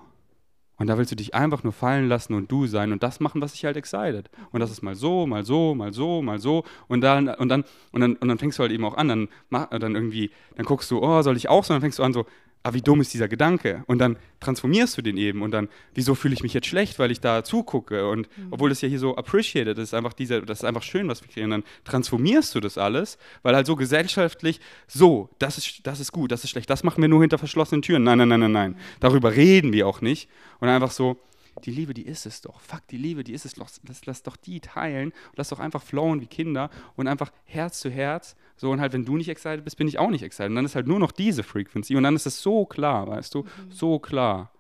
Und 0.77 0.87
da 0.87 0.97
willst 0.97 1.11
du 1.11 1.15
dich 1.15 1.35
einfach 1.35 1.63
nur 1.63 1.73
fallen 1.73 2.07
lassen 2.07 2.33
und 2.33 2.51
du 2.51 2.65
sein 2.65 2.91
und 2.91 3.03
das 3.03 3.19
machen, 3.19 3.39
was 3.39 3.51
dich 3.51 3.65
halt 3.65 3.77
excited. 3.77 4.29
Und 4.51 4.61
das 4.61 4.71
ist 4.71 4.81
mal 4.81 4.95
so, 4.95 5.27
mal 5.27 5.45
so, 5.45 5.75
mal 5.75 5.93
so, 5.93 6.21
mal 6.21 6.39
so. 6.39 6.63
Und 6.87 7.01
dann, 7.01 7.29
und 7.29 7.49
dann, 7.49 7.63
und 7.91 8.01
dann, 8.01 8.15
und 8.15 8.27
dann 8.27 8.39
fängst 8.39 8.57
du 8.57 8.63
halt 8.63 8.71
eben 8.71 8.83
auch 8.83 8.97
an, 8.97 9.07
dann, 9.07 9.27
dann 9.51 9.95
irgendwie, 9.95 10.31
dann 10.55 10.65
guckst 10.65 10.89
du, 10.89 10.99
oh, 11.03 11.21
soll 11.21 11.37
ich 11.37 11.49
auch 11.49 11.63
so? 11.63 11.73
Und 11.73 11.75
dann 11.75 11.81
fängst 11.81 11.99
du 11.99 12.03
an 12.03 12.13
so, 12.13 12.25
ah, 12.63 12.73
wie 12.73 12.81
dumm 12.81 13.01
ist 13.01 13.13
dieser 13.13 13.27
Gedanke? 13.27 13.83
Und 13.87 13.99
dann 13.99 14.17
transformierst 14.39 14.97
du 14.97 15.01
den 15.01 15.17
eben 15.17 15.41
und 15.41 15.51
dann, 15.51 15.69
wieso 15.93 16.15
fühle 16.15 16.33
ich 16.33 16.43
mich 16.43 16.53
jetzt 16.53 16.67
schlecht, 16.67 16.99
weil 16.99 17.11
ich 17.11 17.19
da 17.19 17.43
zugucke? 17.43 18.09
Und 18.09 18.27
mhm. 18.37 18.47
obwohl 18.51 18.69
das 18.69 18.81
ja 18.81 18.89
hier 18.89 18.99
so 18.99 19.15
appreciated 19.15 19.77
ist, 19.77 19.93
einfach 19.93 20.13
dieser, 20.13 20.41
das 20.41 20.59
ist 20.59 20.65
einfach 20.65 20.83
schön, 20.83 21.07
was 21.07 21.21
wir 21.21 21.29
kriegen, 21.29 21.49
dann 21.49 21.63
transformierst 21.83 22.53
du 22.55 22.59
das 22.59 22.77
alles, 22.77 23.17
weil 23.43 23.55
halt 23.55 23.67
so 23.67 23.75
gesellschaftlich, 23.75 24.59
so, 24.87 25.29
das 25.39 25.57
ist, 25.57 25.81
das 25.83 25.99
ist 25.99 26.11
gut, 26.11 26.31
das 26.31 26.43
ist 26.43 26.49
schlecht, 26.49 26.69
das 26.69 26.83
machen 26.83 27.01
wir 27.01 27.09
nur 27.09 27.21
hinter 27.21 27.37
verschlossenen 27.37 27.81
Türen. 27.81 28.03
Nein, 28.03 28.17
nein, 28.17 28.29
nein, 28.29 28.39
nein, 28.39 28.51
nein. 28.51 28.77
Darüber 28.99 29.35
reden 29.35 29.73
wir 29.73 29.87
auch 29.87 30.01
nicht. 30.01 30.29
Und 30.59 30.69
einfach 30.69 30.91
so, 30.91 31.17
die 31.65 31.71
Liebe, 31.71 31.93
die 31.93 32.05
ist 32.05 32.25
es 32.25 32.41
doch. 32.41 32.59
Fuck, 32.61 32.87
die 32.89 32.97
Liebe, 32.97 33.23
die 33.23 33.33
ist 33.33 33.45
es 33.45 33.55
doch. 33.55 33.69
Lass, 33.87 34.05
lass 34.05 34.23
doch 34.23 34.37
die 34.37 34.61
teilen. 34.61 35.11
Lass 35.35 35.49
doch 35.49 35.59
einfach 35.59 35.83
flowen 35.83 36.21
wie 36.21 36.27
Kinder 36.27 36.69
und 36.95 37.07
einfach 37.07 37.31
Herz 37.45 37.79
zu 37.79 37.89
Herz. 37.89 38.35
So, 38.61 38.69
und 38.69 38.79
halt, 38.79 38.93
wenn 38.93 39.05
du 39.05 39.17
nicht 39.17 39.27
excited 39.27 39.63
bist, 39.63 39.75
bin 39.75 39.87
ich 39.87 39.97
auch 39.97 40.11
nicht 40.11 40.21
excited. 40.21 40.51
Und 40.51 40.55
dann 40.55 40.65
ist 40.65 40.75
halt 40.75 40.85
nur 40.85 40.99
noch 40.99 41.11
diese 41.11 41.41
Frequency. 41.41 41.95
Und 41.95 42.03
dann 42.03 42.15
ist 42.15 42.27
es 42.27 42.43
so 42.43 42.67
klar, 42.67 43.07
weißt 43.07 43.33
du? 43.33 43.39
Mhm. 43.39 43.71
So 43.71 43.97
klar. 43.97 44.51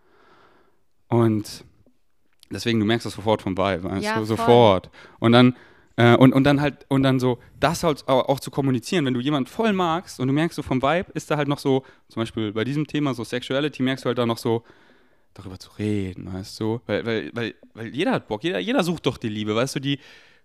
Und 1.07 1.63
deswegen, 2.49 2.79
du 2.79 2.85
merkst 2.87 3.05
das 3.05 3.13
sofort 3.13 3.43
vom 3.43 3.55
Vibe, 3.55 3.83
weißt 3.83 4.03
ja, 4.03 4.17
du? 4.17 4.25
Sofort. 4.25 4.89
Und 5.19 5.33
dann. 5.33 5.55
Äh, 5.97 6.15
und, 6.15 6.33
und 6.33 6.45
dann 6.45 6.61
halt, 6.61 6.87
und 6.87 7.03
dann 7.03 7.19
so, 7.19 7.37
das 7.59 7.83
halt 7.83 8.07
auch, 8.07 8.27
auch, 8.27 8.39
zu 8.39 8.49
kommunizieren, 8.49 9.05
wenn 9.05 9.13
du 9.13 9.19
jemanden 9.19 9.47
voll 9.47 9.71
magst 9.71 10.19
und 10.19 10.27
du 10.27 10.33
merkst 10.33 10.55
so 10.55 10.63
vom 10.63 10.81
Vibe, 10.81 11.11
ist 11.13 11.29
da 11.29 11.37
halt 11.37 11.49
noch 11.49 11.59
so, 11.59 11.83
zum 12.07 12.21
Beispiel 12.21 12.53
bei 12.53 12.63
diesem 12.63 12.87
Thema, 12.87 13.13
so 13.13 13.25
Sexuality, 13.25 13.83
merkst 13.83 14.05
du 14.05 14.07
halt 14.07 14.17
da 14.17 14.25
noch 14.25 14.37
so, 14.37 14.63
darüber 15.33 15.59
zu 15.59 15.69
reden, 15.77 16.33
weißt 16.33 16.59
du? 16.59 16.79
Weil, 16.87 17.05
weil, 17.05 17.31
weil, 17.33 17.55
weil 17.73 17.87
jeder 17.93 18.13
hat 18.13 18.27
Bock, 18.29 18.43
jeder, 18.43 18.59
jeder 18.59 18.83
sucht 18.83 19.05
doch 19.05 19.17
die 19.17 19.29
Liebe, 19.29 19.53
weißt 19.53 19.75
du, 19.75 19.79
die 19.79 19.99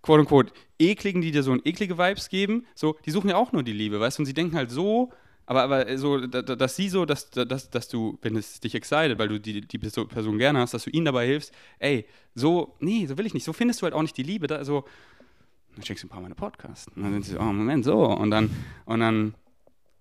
quote 0.06 0.20
unquote 0.20 0.52
ekligen, 0.78 1.20
die 1.20 1.32
dir 1.32 1.42
so 1.42 1.54
eklige 1.64 1.98
Vibes 1.98 2.28
geben, 2.28 2.64
so, 2.74 2.96
die 3.04 3.10
suchen 3.10 3.28
ja 3.28 3.36
auch 3.36 3.52
nur 3.52 3.62
die 3.62 3.72
Liebe, 3.72 3.98
weißt 3.98 4.18
du? 4.18 4.22
Und 4.22 4.26
sie 4.26 4.34
denken 4.34 4.56
halt 4.56 4.70
so, 4.70 5.10
aber, 5.46 5.62
aber 5.62 5.98
so, 5.98 6.26
dass 6.26 6.76
sie 6.76 6.88
so, 6.88 7.04
dass, 7.04 7.30
dass, 7.30 7.70
dass 7.70 7.88
du, 7.88 8.18
wenn 8.22 8.36
es 8.36 8.60
dich 8.60 8.74
excited, 8.74 9.18
weil 9.18 9.28
du 9.28 9.40
die, 9.40 9.60
die 9.60 9.78
Person 9.78 10.38
gerne 10.38 10.60
hast, 10.60 10.74
dass 10.74 10.84
du 10.84 10.90
ihnen 10.90 11.06
dabei 11.06 11.26
hilfst, 11.26 11.52
ey, 11.78 12.06
so, 12.34 12.76
nee, 12.80 13.06
so 13.06 13.18
will 13.18 13.26
ich 13.26 13.34
nicht, 13.34 13.44
so 13.44 13.52
findest 13.52 13.80
du 13.80 13.84
halt 13.84 13.94
auch 13.94 14.02
nicht 14.02 14.16
die 14.16 14.22
Liebe, 14.22 14.46
da, 14.46 14.64
so, 14.64 14.84
dann 15.74 15.84
schickst 15.84 16.04
du 16.04 16.06
ein 16.06 16.10
paar 16.10 16.20
meine 16.20 16.34
Podcasts. 16.34 16.88
Und 16.94 17.02
dann 17.02 17.12
sind 17.12 17.24
sie 17.24 17.32
so, 17.32 17.40
oh, 17.40 17.52
Moment, 17.52 17.84
so. 17.84 18.04
Und 18.04 18.30
dann, 18.30 18.50
und 18.86 19.00
dann, 19.00 19.34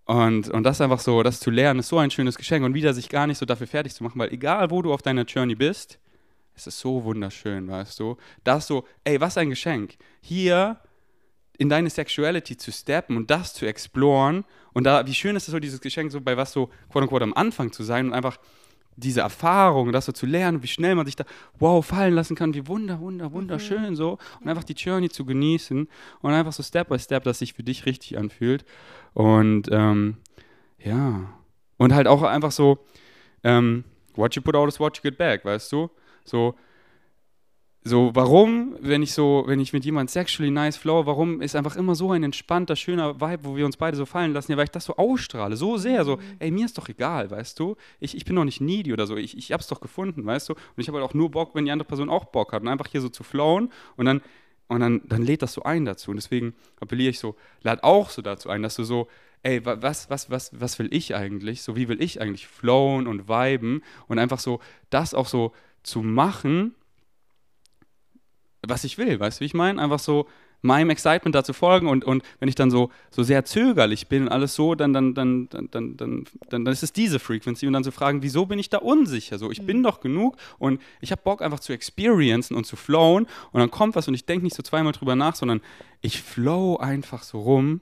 und, 0.05 0.49
und 0.49 0.63
das 0.63 0.81
einfach 0.81 0.99
so, 0.99 1.23
das 1.23 1.39
zu 1.39 1.49
lernen, 1.49 1.79
ist 1.79 1.89
so 1.89 1.97
ein 1.97 2.11
schönes 2.11 2.37
Geschenk 2.37 2.63
und 2.63 2.75
wieder 2.75 2.93
sich 2.93 3.09
gar 3.09 3.27
nicht 3.27 3.39
so 3.39 3.45
dafür 3.45 3.67
fertig 3.67 3.93
zu 3.93 4.03
machen, 4.03 4.19
weil 4.19 4.31
egal 4.31 4.69
wo 4.69 4.81
du 4.81 4.93
auf 4.93 5.01
deiner 5.01 5.23
Journey 5.23 5.55
bist, 5.55 5.99
es 6.55 6.67
ist 6.67 6.79
so 6.79 7.03
wunderschön, 7.03 7.67
weißt 7.67 7.99
du. 7.99 8.17
Das 8.43 8.67
so, 8.67 8.85
ey, 9.03 9.19
was 9.19 9.37
ein 9.37 9.49
Geschenk. 9.49 9.97
Hier 10.21 10.79
in 11.57 11.69
deine 11.69 11.89
Sexuality 11.89 12.57
zu 12.57 12.71
steppen 12.71 13.17
und 13.17 13.29
das 13.31 13.53
zu 13.53 13.65
exploren. 13.65 14.45
Und 14.73 14.85
da, 14.85 15.05
wie 15.05 15.13
schön 15.13 15.35
ist 15.35 15.47
es 15.47 15.51
so, 15.51 15.59
dieses 15.59 15.81
Geschenk, 15.81 16.11
so 16.11 16.21
bei 16.21 16.37
was 16.37 16.51
so, 16.51 16.69
quote 16.89 17.03
unquote, 17.03 17.23
am 17.23 17.33
Anfang 17.33 17.71
zu 17.71 17.83
sein 17.83 18.07
und 18.07 18.13
einfach 18.13 18.37
diese 18.97 19.21
Erfahrung, 19.21 19.91
das 19.91 20.05
so 20.05 20.11
zu 20.11 20.25
lernen, 20.25 20.63
wie 20.63 20.67
schnell 20.67 20.95
man 20.95 21.05
sich 21.05 21.15
da, 21.15 21.25
wow, 21.59 21.85
fallen 21.85 22.13
lassen 22.13 22.35
kann, 22.35 22.53
wie 22.53 22.67
wunder, 22.67 22.99
wunder, 22.99 23.31
wunderschön 23.33 23.89
mhm. 23.89 23.95
so. 23.95 24.17
Und 24.39 24.47
einfach 24.47 24.63
die 24.63 24.73
Journey 24.73 25.09
zu 25.09 25.25
genießen 25.25 25.87
und 26.21 26.31
einfach 26.31 26.53
so 26.53 26.63
Step 26.63 26.89
by 26.89 26.99
Step, 26.99 27.23
dass 27.23 27.39
sich 27.39 27.53
für 27.53 27.63
dich 27.63 27.85
richtig 27.85 28.17
anfühlt. 28.17 28.65
Und 29.13 29.69
ähm, 29.71 30.17
ja. 30.79 31.33
Und 31.77 31.93
halt 31.93 32.07
auch 32.07 32.23
einfach 32.23 32.51
so, 32.51 32.85
ähm, 33.43 33.83
what 34.15 34.33
you 34.35 34.41
put 34.41 34.55
out 34.55 34.69
is 34.69 34.79
what 34.79 34.95
you 34.97 35.01
get 35.01 35.17
back, 35.17 35.43
weißt 35.43 35.71
du? 35.73 35.89
So, 36.25 36.55
so, 37.87 38.09
warum, 38.15 38.75
wenn 38.79 39.03
ich 39.03 39.13
so, 39.13 39.43
wenn 39.45 39.59
ich 39.59 39.71
mit 39.71 39.85
jemandem 39.85 40.11
sexually 40.11 40.49
nice 40.49 40.75
flow, 40.75 41.05
warum 41.05 41.39
ist 41.39 41.55
einfach 41.55 41.75
immer 41.75 41.93
so 41.93 42.11
ein 42.11 42.23
entspannter, 42.23 42.75
schöner 42.75 43.21
Vibe, 43.21 43.45
wo 43.45 43.55
wir 43.55 43.63
uns 43.63 43.77
beide 43.77 43.95
so 43.95 44.07
fallen 44.07 44.33
lassen? 44.33 44.51
Ja, 44.51 44.57
weil 44.57 44.63
ich 44.63 44.71
das 44.71 44.85
so 44.85 44.95
ausstrahle, 44.95 45.55
so 45.55 45.77
sehr, 45.77 46.03
so, 46.03 46.15
mhm. 46.15 46.21
ey, 46.39 46.49
mir 46.49 46.65
ist 46.65 46.79
doch 46.79 46.89
egal, 46.89 47.29
weißt 47.29 47.59
du? 47.59 47.75
Ich, 47.99 48.17
ich 48.17 48.25
bin 48.25 48.35
doch 48.35 48.43
nicht 48.43 48.59
needy 48.59 48.91
oder 48.91 49.05
so, 49.05 49.15
ich, 49.15 49.37
ich 49.37 49.51
hab's 49.51 49.67
doch 49.67 49.81
gefunden, 49.81 50.25
weißt 50.25 50.49
du? 50.49 50.53
Und 50.53 50.77
ich 50.77 50.87
habe 50.87 50.97
halt 50.97 51.07
auch 51.07 51.13
nur 51.13 51.29
Bock, 51.29 51.53
wenn 51.53 51.65
die 51.65 51.71
andere 51.71 51.87
Person 51.87 52.09
auch 52.09 52.25
Bock 52.25 52.53
hat 52.53 52.63
und 52.63 52.69
einfach 52.69 52.87
hier 52.87 53.01
so 53.01 53.09
zu 53.09 53.23
flowen 53.23 53.71
und 53.97 54.07
dann, 54.07 54.21
und 54.67 54.79
dann, 54.79 55.03
dann 55.05 55.21
lädt 55.21 55.43
das 55.43 55.53
so 55.53 55.61
ein 55.61 55.85
dazu. 55.85 56.09
Und 56.09 56.17
deswegen 56.17 56.55
appelliere 56.79 57.11
ich 57.11 57.19
so, 57.19 57.35
lad 57.61 57.83
auch 57.83 58.09
so 58.09 58.23
dazu 58.23 58.49
ein, 58.49 58.63
dass 58.63 58.75
du 58.75 58.83
so, 58.83 59.07
ey, 59.43 59.63
was, 59.63 60.09
was, 60.09 60.31
was, 60.31 60.59
was 60.59 60.79
will 60.79 60.91
ich 60.91 61.13
eigentlich? 61.13 61.61
So, 61.61 61.75
wie 61.75 61.87
will 61.87 62.01
ich 62.01 62.19
eigentlich 62.19 62.47
flowen 62.47 63.05
und 63.05 63.29
viben 63.29 63.83
und 64.07 64.17
einfach 64.17 64.39
so, 64.39 64.59
das 64.89 65.13
auch 65.13 65.27
so 65.27 65.53
zu 65.85 66.01
machen, 66.01 66.75
was 68.61 68.83
ich 68.83 68.97
will. 68.97 69.19
Weißt 69.19 69.39
du, 69.39 69.41
wie 69.41 69.45
ich 69.45 69.53
meine? 69.53 69.81
Einfach 69.81 69.99
so 69.99 70.27
meinem 70.65 70.89
Excitement 70.89 71.35
dazu 71.35 71.53
folgen 71.53 71.87
und, 71.87 72.03
und 72.03 72.23
wenn 72.39 72.49
ich 72.49 72.55
dann 72.55 72.71
so, 72.71 72.89
so 73.11 73.23
sehr 73.23 73.45
zögerlich 73.45 74.07
bin 74.07 74.23
und 74.23 74.29
alles 74.29 74.55
so, 74.55 74.73
dann, 74.73 74.93
dann, 74.93 75.13
dann, 75.13 75.47
dann, 75.49 75.69
dann, 75.69 75.95
dann, 75.97 76.25
dann, 76.49 76.65
ist 76.67 76.81
es 76.81 76.91
diese 76.91 77.19
Frequency 77.19 77.67
und 77.67 77.73
dann 77.73 77.83
zu 77.83 77.91
fragen, 77.91 78.23
wieso 78.23 78.47
bin 78.47 78.57
ich 78.57 78.69
da 78.69 78.79
unsicher? 78.79 79.37
So, 79.37 79.51
ich 79.51 79.61
mhm. 79.61 79.65
bin 79.67 79.83
doch 79.83 79.99
genug 79.99 80.37
und 80.57 80.81
ich 81.01 81.11
habe 81.11 81.21
Bock 81.23 81.43
einfach 81.43 81.59
zu 81.59 81.71
experiencen 81.71 82.57
und 82.57 82.65
zu 82.65 82.75
flowen 82.75 83.27
und 83.51 83.59
dann 83.59 83.69
kommt 83.69 83.95
was 83.95 84.07
und 84.07 84.15
ich 84.15 84.25
denke 84.25 84.43
nicht 84.43 84.55
so 84.55 84.63
zweimal 84.63 84.93
drüber 84.93 85.15
nach, 85.15 85.35
sondern 85.35 85.61
ich 86.01 86.21
flow 86.21 86.77
einfach 86.77 87.21
so 87.21 87.41
rum 87.41 87.81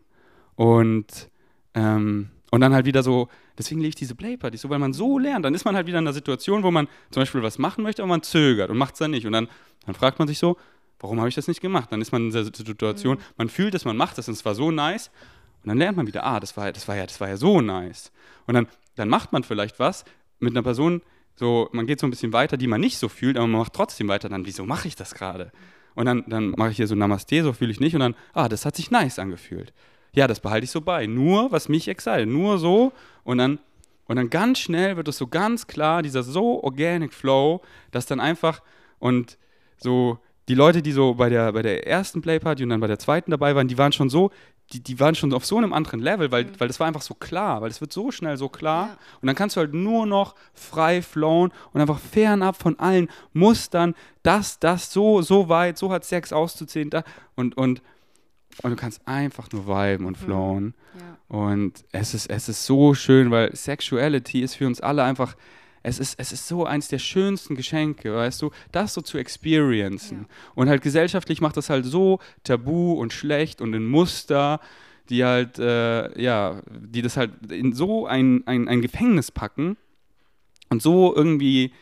und, 0.55 1.29
ähm, 1.73 2.29
und 2.51 2.61
dann 2.61 2.73
halt 2.73 2.85
wieder 2.85 3.01
so 3.01 3.29
deswegen 3.57 3.81
liebe 3.81 3.89
ich 3.89 3.95
diese 3.95 4.15
Playpartys 4.15 4.61
so, 4.61 4.69
weil 4.69 4.79
man 4.79 4.93
so 4.93 5.17
lernt, 5.19 5.45
dann 5.45 5.53
ist 5.53 5.65
man 5.65 5.75
halt 5.75 5.87
wieder 5.87 5.99
in 5.99 6.05
einer 6.05 6.13
Situation, 6.13 6.63
wo 6.63 6.71
man 6.71 6.87
zum 7.11 7.21
Beispiel 7.21 7.43
was 7.43 7.57
machen 7.57 7.83
möchte, 7.83 8.01
aber 8.01 8.09
man 8.09 8.23
zögert 8.23 8.69
und 8.69 8.77
macht 8.77 8.93
es 8.93 8.99
dann 8.99 9.11
nicht 9.11 9.25
und 9.25 9.33
dann, 9.33 9.47
dann 9.85 9.95
fragt 9.95 10.19
man 10.19 10.27
sich 10.27 10.39
so, 10.39 10.57
warum 10.99 11.19
habe 11.19 11.29
ich 11.29 11.35
das 11.35 11.47
nicht 11.47 11.61
gemacht? 11.61 11.91
Dann 11.91 12.01
ist 12.01 12.11
man 12.11 12.27
in 12.27 12.31
der 12.31 12.45
Situation, 12.45 13.17
mhm. 13.17 13.23
man 13.37 13.49
fühlt 13.49 13.73
dass 13.73 13.85
man 13.85 13.97
macht 13.97 14.17
das 14.17 14.27
und 14.27 14.33
es 14.33 14.45
war 14.45 14.55
so 14.55 14.71
nice. 14.71 15.11
Und 15.63 15.69
dann 15.69 15.77
lernt 15.77 15.95
man 15.95 16.07
wieder, 16.07 16.25
ah, 16.25 16.39
das 16.39 16.57
war, 16.57 16.71
das 16.71 16.87
war, 16.87 16.97
ja, 16.97 17.05
das 17.05 17.21
war 17.21 17.29
ja 17.29 17.37
so 17.37 17.61
nice. 17.61 18.11
Und 18.47 18.55
dann, 18.55 18.67
dann 18.95 19.07
macht 19.07 19.31
man 19.31 19.43
vielleicht 19.43 19.79
was 19.79 20.03
mit 20.39 20.53
einer 20.53 20.63
Person, 20.63 21.01
so, 21.35 21.69
man 21.71 21.87
geht 21.87 21.99
so 21.99 22.07
ein 22.07 22.09
bisschen 22.09 22.33
weiter, 22.33 22.57
die 22.57 22.67
man 22.67 22.81
nicht 22.81 22.97
so 22.97 23.09
fühlt, 23.09 23.37
aber 23.37 23.47
man 23.47 23.59
macht 23.61 23.73
trotzdem 23.73 24.07
weiter. 24.07 24.29
Dann, 24.29 24.45
wieso 24.45 24.65
mache 24.65 24.87
ich 24.87 24.95
das 24.95 25.15
gerade? 25.15 25.51
Und 25.95 26.05
dann, 26.05 26.23
dann 26.27 26.51
mache 26.51 26.71
ich 26.71 26.77
hier 26.77 26.87
so 26.87 26.95
Namaste, 26.95 27.43
so 27.43 27.53
fühle 27.53 27.71
ich 27.71 27.79
nicht. 27.79 27.93
Und 27.95 28.01
dann, 28.01 28.15
ah, 28.33 28.49
das 28.49 28.65
hat 28.65 28.75
sich 28.75 28.91
nice 28.91 29.19
angefühlt. 29.19 29.73
Ja, 30.15 30.27
das 30.27 30.39
behalte 30.39 30.65
ich 30.65 30.71
so 30.71 30.81
bei. 30.81 31.07
Nur, 31.07 31.51
was 31.51 31.69
mich 31.69 31.87
excite. 31.87 32.25
Nur 32.25 32.57
so. 32.57 32.93
Und 33.23 33.39
dann, 33.39 33.59
und 34.05 34.15
dann 34.15 34.29
ganz 34.29 34.59
schnell 34.59 34.95
wird 34.95 35.07
es 35.07 35.17
so 35.17 35.27
ganz 35.27 35.67
klar, 35.67 36.03
dieser 36.03 36.23
so 36.23 36.63
organic 36.63 37.13
Flow, 37.13 37.61
dass 37.91 38.05
dann 38.05 38.19
einfach, 38.19 38.61
und 38.99 39.37
so, 39.77 40.19
die 40.49 40.55
Leute, 40.55 40.81
die 40.81 40.91
so 40.91 41.13
bei 41.15 41.29
der, 41.29 41.51
bei 41.53 41.61
der 41.61 41.87
ersten 41.87 42.21
Playparty 42.21 42.63
und 42.63 42.69
dann 42.69 42.79
bei 42.79 42.87
der 42.87 42.99
zweiten 42.99 43.31
dabei 43.31 43.55
waren, 43.55 43.67
die 43.67 43.77
waren 43.77 43.93
schon 43.93 44.09
so, 44.09 44.29
die, 44.71 44.81
die 44.81 44.99
waren 44.99 45.15
schon 45.15 45.33
auf 45.33 45.45
so 45.45 45.57
einem 45.57 45.73
anderen 45.73 45.99
Level, 45.99 46.31
weil, 46.31 46.45
mhm. 46.45 46.59
weil 46.59 46.67
das 46.67 46.79
war 46.79 46.87
einfach 46.87 47.01
so 47.01 47.13
klar, 47.13 47.61
weil 47.61 47.69
es 47.69 47.81
wird 47.81 47.93
so 47.93 48.11
schnell 48.11 48.37
so 48.37 48.49
klar. 48.49 48.87
Ja. 48.87 48.97
Und 49.21 49.27
dann 49.27 49.35
kannst 49.35 49.55
du 49.55 49.61
halt 49.61 49.73
nur 49.73 50.05
noch 50.05 50.35
frei 50.53 51.01
flowen 51.01 51.51
und 51.71 51.81
einfach 51.81 51.99
fernab 51.99 52.55
von 52.61 52.77
allen 52.79 53.09
Mustern, 53.33 53.95
das, 54.21 54.59
das, 54.59 54.91
so, 54.91 55.21
so 55.21 55.49
weit, 55.49 55.77
so 55.77 55.91
hat 55.91 56.05
Sex 56.05 56.33
auszuziehen. 56.33 56.89
Da, 56.89 57.03
und, 57.35 57.57
und, 57.57 57.81
und 58.61 58.71
du 58.71 58.75
kannst 58.75 59.07
einfach 59.07 59.51
nur 59.51 59.67
viben 59.67 60.05
und 60.05 60.19
mhm. 60.21 60.25
flowen. 60.25 60.73
Ja. 60.99 61.37
Und 61.37 61.83
es 61.91 62.13
ist, 62.13 62.29
es 62.29 62.49
ist 62.49 62.65
so 62.65 62.93
schön, 62.93 63.31
weil 63.31 63.55
Sexuality 63.55 64.41
ist 64.41 64.55
für 64.55 64.67
uns 64.67 64.81
alle 64.81 65.03
einfach 65.03 65.35
es 65.83 65.99
ist, 65.99 66.17
es 66.17 66.31
ist 66.31 66.47
so 66.47 66.65
eins 66.65 66.87
der 66.87 66.97
schönsten 66.97 67.55
Geschenke, 67.55 68.15
weißt 68.15 68.41
du, 68.41 68.51
das 68.71 68.93
so 68.93 69.01
zu 69.01 69.17
experiencen. 69.17 70.19
Ja. 70.19 70.25
Und 70.55 70.69
halt 70.69 70.81
gesellschaftlich 70.81 71.41
macht 71.41 71.57
das 71.57 71.69
halt 71.69 71.85
so 71.85 72.19
tabu 72.43 72.93
und 72.93 73.11
schlecht 73.11 73.61
und 73.61 73.73
in 73.73 73.85
Muster, 73.85 74.61
die 75.09 75.25
halt, 75.25 75.59
äh, 75.59 76.21
ja, 76.21 76.61
die 76.71 77.01
das 77.01 77.17
halt 77.17 77.51
in 77.51 77.73
so 77.73 78.07
ein, 78.07 78.47
ein, 78.47 78.69
ein 78.69 78.81
Gefängnis 78.81 79.29
packen 79.29 79.75
und 80.69 80.81
so 80.81 81.13
irgendwie 81.13 81.73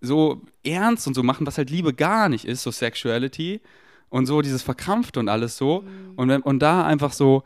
so 0.00 0.42
ernst 0.64 1.08
und 1.08 1.14
so 1.14 1.24
machen, 1.24 1.46
was 1.46 1.58
halt 1.58 1.70
Liebe 1.70 1.92
gar 1.92 2.28
nicht 2.28 2.44
ist, 2.44 2.62
so 2.62 2.70
Sexuality 2.70 3.60
und 4.10 4.26
so 4.26 4.42
dieses 4.42 4.62
Verkrampfte 4.62 5.18
und 5.20 5.28
alles 5.28 5.56
so. 5.56 5.82
Mhm. 5.82 6.12
Und, 6.16 6.28
wenn, 6.28 6.42
und 6.42 6.60
da 6.60 6.84
einfach 6.84 7.12
so 7.12 7.42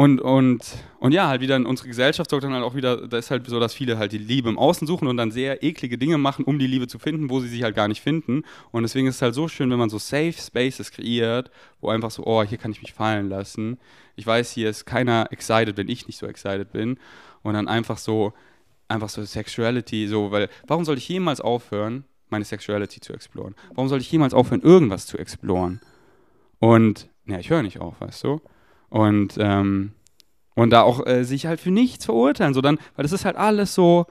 und, 0.00 0.18
und, 0.18 0.64
und 0.98 1.12
ja, 1.12 1.28
halt 1.28 1.42
wieder 1.42 1.56
in 1.56 1.66
unsere 1.66 1.86
Gesellschaft 1.86 2.30
sorgt 2.30 2.42
dann 2.42 2.54
halt 2.54 2.64
auch 2.64 2.74
wieder, 2.74 3.06
da 3.06 3.18
ist 3.18 3.30
halt 3.30 3.46
so, 3.46 3.60
dass 3.60 3.74
viele 3.74 3.98
halt 3.98 4.12
die 4.12 4.16
Liebe 4.16 4.48
im 4.48 4.56
Außen 4.56 4.86
suchen 4.86 5.06
und 5.06 5.18
dann 5.18 5.30
sehr 5.30 5.62
eklige 5.62 5.98
Dinge 5.98 6.16
machen, 6.16 6.46
um 6.46 6.58
die 6.58 6.66
Liebe 6.66 6.86
zu 6.86 6.98
finden, 6.98 7.28
wo 7.28 7.40
sie 7.40 7.48
sich 7.48 7.62
halt 7.64 7.76
gar 7.76 7.86
nicht 7.86 8.00
finden. 8.00 8.44
Und 8.70 8.82
deswegen 8.82 9.08
ist 9.08 9.16
es 9.16 9.20
halt 9.20 9.34
so 9.34 9.46
schön, 9.46 9.70
wenn 9.70 9.78
man 9.78 9.90
so 9.90 9.98
Safe 9.98 10.32
Spaces 10.32 10.90
kreiert, 10.90 11.50
wo 11.82 11.90
einfach 11.90 12.10
so, 12.10 12.24
oh, 12.24 12.42
hier 12.42 12.56
kann 12.56 12.72
ich 12.72 12.80
mich 12.80 12.94
fallen 12.94 13.28
lassen. 13.28 13.76
Ich 14.16 14.26
weiß, 14.26 14.52
hier 14.52 14.70
ist 14.70 14.86
keiner 14.86 15.26
excited, 15.32 15.76
wenn 15.76 15.90
ich 15.90 16.06
nicht 16.06 16.18
so 16.18 16.24
excited 16.24 16.72
bin. 16.72 16.98
Und 17.42 17.52
dann 17.52 17.68
einfach 17.68 17.98
so, 17.98 18.32
einfach 18.88 19.10
so 19.10 19.22
Sexuality, 19.22 20.08
so, 20.08 20.30
weil, 20.30 20.48
warum 20.66 20.86
soll 20.86 20.96
ich 20.96 21.10
jemals 21.10 21.42
aufhören, 21.42 22.04
meine 22.30 22.44
Sexuality 22.44 23.00
zu 23.00 23.12
exploren? 23.12 23.54
Warum 23.74 23.88
soll 23.88 24.00
ich 24.00 24.10
jemals 24.10 24.34
aufhören, 24.34 24.62
irgendwas 24.62 25.06
zu 25.06 25.18
exploren? 25.18 25.80
Und, 26.58 27.08
ja, 27.26 27.38
ich 27.38 27.50
höre 27.50 27.62
nicht 27.62 27.80
auf, 27.80 28.00
weißt 28.00 28.24
du? 28.24 28.40
Und, 28.88 29.36
ähm, 29.38 29.92
und 30.54 30.70
da 30.70 30.82
auch 30.82 31.06
äh, 31.06 31.24
sich 31.24 31.46
halt 31.46 31.60
für 31.60 31.70
nichts 31.70 32.04
verurteilen. 32.04 32.54
So 32.54 32.60
dann, 32.60 32.78
weil 32.96 33.02
das 33.02 33.12
ist 33.12 33.24
halt 33.24 33.36
alles 33.36 33.74
so, 33.74 34.06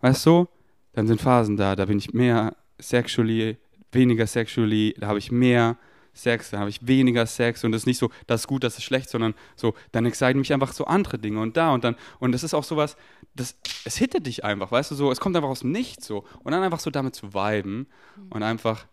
weißt 0.00 0.26
du, 0.26 0.48
dann 0.92 1.06
sind 1.06 1.20
Phasen 1.20 1.56
da, 1.56 1.76
da 1.76 1.84
bin 1.84 1.98
ich 1.98 2.12
mehr 2.12 2.56
sexually, 2.78 3.58
weniger 3.92 4.26
sexually, 4.26 4.94
da 4.98 5.08
habe 5.08 5.18
ich 5.18 5.30
mehr 5.30 5.76
Sex, 6.16 6.50
da 6.50 6.58
habe 6.58 6.70
ich 6.70 6.86
weniger 6.86 7.26
Sex 7.26 7.62
und 7.62 7.72
das 7.72 7.82
ist 7.82 7.86
nicht 7.86 7.98
so, 7.98 8.10
das 8.26 8.42
ist 8.42 8.46
gut, 8.46 8.64
das 8.64 8.78
ist 8.78 8.84
schlecht, 8.84 9.10
sondern 9.10 9.34
so, 9.54 9.74
dann 9.92 10.06
exciten 10.06 10.38
mich 10.38 10.52
einfach 10.52 10.72
so 10.72 10.86
andere 10.86 11.18
Dinge 11.18 11.40
und 11.40 11.56
da 11.58 11.74
und 11.74 11.84
dann, 11.84 11.94
und 12.18 12.32
das 12.32 12.42
ist 12.42 12.54
auch 12.54 12.64
sowas, 12.64 12.96
das, 13.36 13.56
es 13.84 13.96
hittet 13.96 14.26
dich 14.26 14.44
einfach, 14.44 14.70
weißt 14.70 14.90
du, 14.90 14.94
so, 14.94 15.10
es 15.10 15.20
kommt 15.20 15.36
einfach 15.36 15.48
aus 15.48 15.60
dem 15.60 15.72
Nichts 15.72 16.06
so 16.06 16.24
und 16.42 16.52
dann 16.52 16.62
einfach 16.62 16.80
so 16.80 16.90
damit 16.90 17.14
zu 17.14 17.34
viben 17.34 17.86
und 18.30 18.42
einfach, 18.42 18.86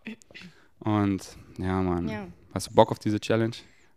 und 0.79 1.37
ja, 1.57 1.81
Mann, 1.81 2.07
ja. 2.07 2.27
hast 2.53 2.67
du 2.69 2.75
Bock 2.75 2.91
auf 2.91 2.99
diese 2.99 3.19
Challenge? 3.19 3.55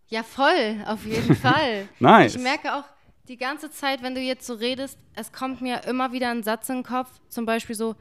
Ja, 0.08 0.22
voll, 0.22 0.84
auf 0.86 1.04
jeden 1.04 1.34
Fall. 1.36 1.88
nice. 1.98 2.36
Ich 2.36 2.42
merke 2.42 2.74
auch 2.74 2.84
die 3.28 3.36
ganze 3.36 3.70
Zeit, 3.70 4.02
wenn 4.02 4.14
du 4.14 4.20
jetzt 4.20 4.46
so 4.46 4.54
redest, 4.54 4.98
es 5.14 5.32
kommt 5.32 5.60
mir 5.60 5.84
immer 5.84 6.12
wieder 6.12 6.30
ein 6.30 6.42
Satz 6.42 6.68
in 6.68 6.76
den 6.76 6.84
Kopf, 6.84 7.10
zum 7.28 7.44
Beispiel 7.44 7.74
so, 7.74 7.96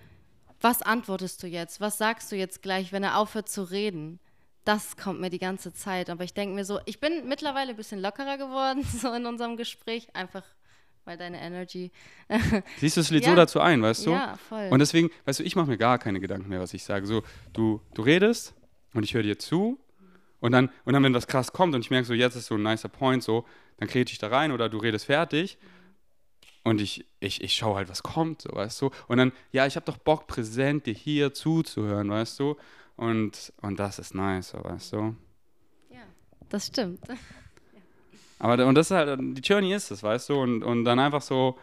was 0.62 0.82
antwortest 0.82 1.44
du 1.44 1.48
jetzt? 1.48 1.82
Was 1.82 1.98
sagst 1.98 2.32
du 2.32 2.36
jetzt 2.36 2.62
gleich, 2.62 2.92
wenn 2.92 3.04
er 3.04 3.18
aufhört 3.18 3.50
zu 3.50 3.64
reden? 3.64 4.20
Das 4.64 4.98
kommt 4.98 5.20
mir 5.20 5.30
die 5.30 5.40
ganze 5.40 5.74
Zeit. 5.74 6.10
Aber 6.10 6.24
ich 6.24 6.34
denke 6.34 6.56
mir 6.56 6.66
so, 6.66 6.80
ich 6.86 7.00
bin 7.00 7.28
mittlerweile 7.28 7.72
ein 7.72 7.76
bisschen 7.76 8.02
lockerer 8.02 8.38
geworden, 8.38 8.84
so 9.02 9.12
in 9.14 9.26
unserem 9.26 9.58
Gespräch, 9.58 10.08
einfach 10.16 10.44
weil 11.06 11.18
deine 11.18 11.40
Energy. 11.42 11.92
Siehst 12.78 12.98
du, 12.98 13.02
es 13.02 13.10
lädt 13.12 13.24
ja. 13.24 13.30
so 13.30 13.36
dazu 13.36 13.60
ein, 13.62 13.82
weißt 13.82 14.08
du? 14.08 14.12
Ja, 14.12 14.38
voll. 14.50 14.68
Und 14.72 14.80
deswegen, 14.80 15.10
weißt 15.26 15.40
du, 15.40 15.44
ich 15.44 15.56
mache 15.56 15.68
mir 15.68 15.78
gar 15.78 16.00
keine 16.00 16.20
Gedanken 16.20 16.50
mehr, 16.50 16.60
was 16.60 16.74
ich 16.74 16.84
sage. 16.84 17.06
So, 17.06 17.24
du, 17.54 17.82
du 17.94 18.02
redest 18.02 18.54
und 18.94 19.04
ich 19.04 19.14
höre 19.14 19.24
dir 19.24 19.40
zu 19.40 19.80
und 20.40 20.52
dann, 20.52 20.70
und 20.84 20.94
dann, 20.94 21.04
wenn 21.04 21.14
was 21.14 21.28
krass 21.28 21.54
kommt 21.54 21.74
und 21.76 21.82
ich 21.82 21.90
merke 21.90 22.06
so, 22.06 22.14
jetzt 22.14 22.36
ist 22.36 22.48
so 22.48 22.56
ein 22.56 22.64
nicer 22.64 22.90
Point, 22.90 23.24
so, 23.24 23.46
dann 23.78 23.88
krete 23.88 24.12
ich 24.12 24.20
da 24.20 24.28
rein 24.28 24.52
oder 24.52 24.70
du 24.70 24.78
redest 24.78 25.06
fertig 25.06 25.58
und 26.64 26.82
ich, 26.82 27.06
ich, 27.20 27.44
ich 27.44 27.54
schaue 27.54 27.76
halt, 27.76 27.90
was 27.90 28.04
kommt, 28.04 28.42
so, 28.42 28.50
weißt 28.52 28.82
du. 28.82 28.90
Und 29.08 29.18
dann, 29.18 29.32
ja, 29.52 29.66
ich 29.68 29.76
habe 29.76 29.86
doch 29.86 29.98
Bock, 29.98 30.28
präsent 30.28 30.88
dir 30.88 30.94
hier 30.94 31.34
zuzuhören, 31.34 32.10
weißt 32.10 32.40
du. 32.40 32.58
Und, 32.96 33.54
und 33.62 33.80
das 33.80 34.00
ist 34.00 34.16
nice, 34.16 34.50
so, 34.50 34.64
weißt 34.64 34.94
du. 34.94 35.16
Ja, 35.92 36.04
das 36.50 36.68
stimmt. 36.68 37.02
Aber 38.40 38.66
und 38.66 38.76
das 38.76 38.92
ist 38.92 38.98
halt, 38.98 39.20
die 39.20 39.42
Journey 39.42 39.74
ist 39.74 39.92
es, 39.92 40.04
weißt 40.04 40.30
du. 40.30 40.36
Und, 40.42 40.64
und 40.64 40.86
dann 40.86 41.00
einfach 41.00 41.22
so, 41.22 41.58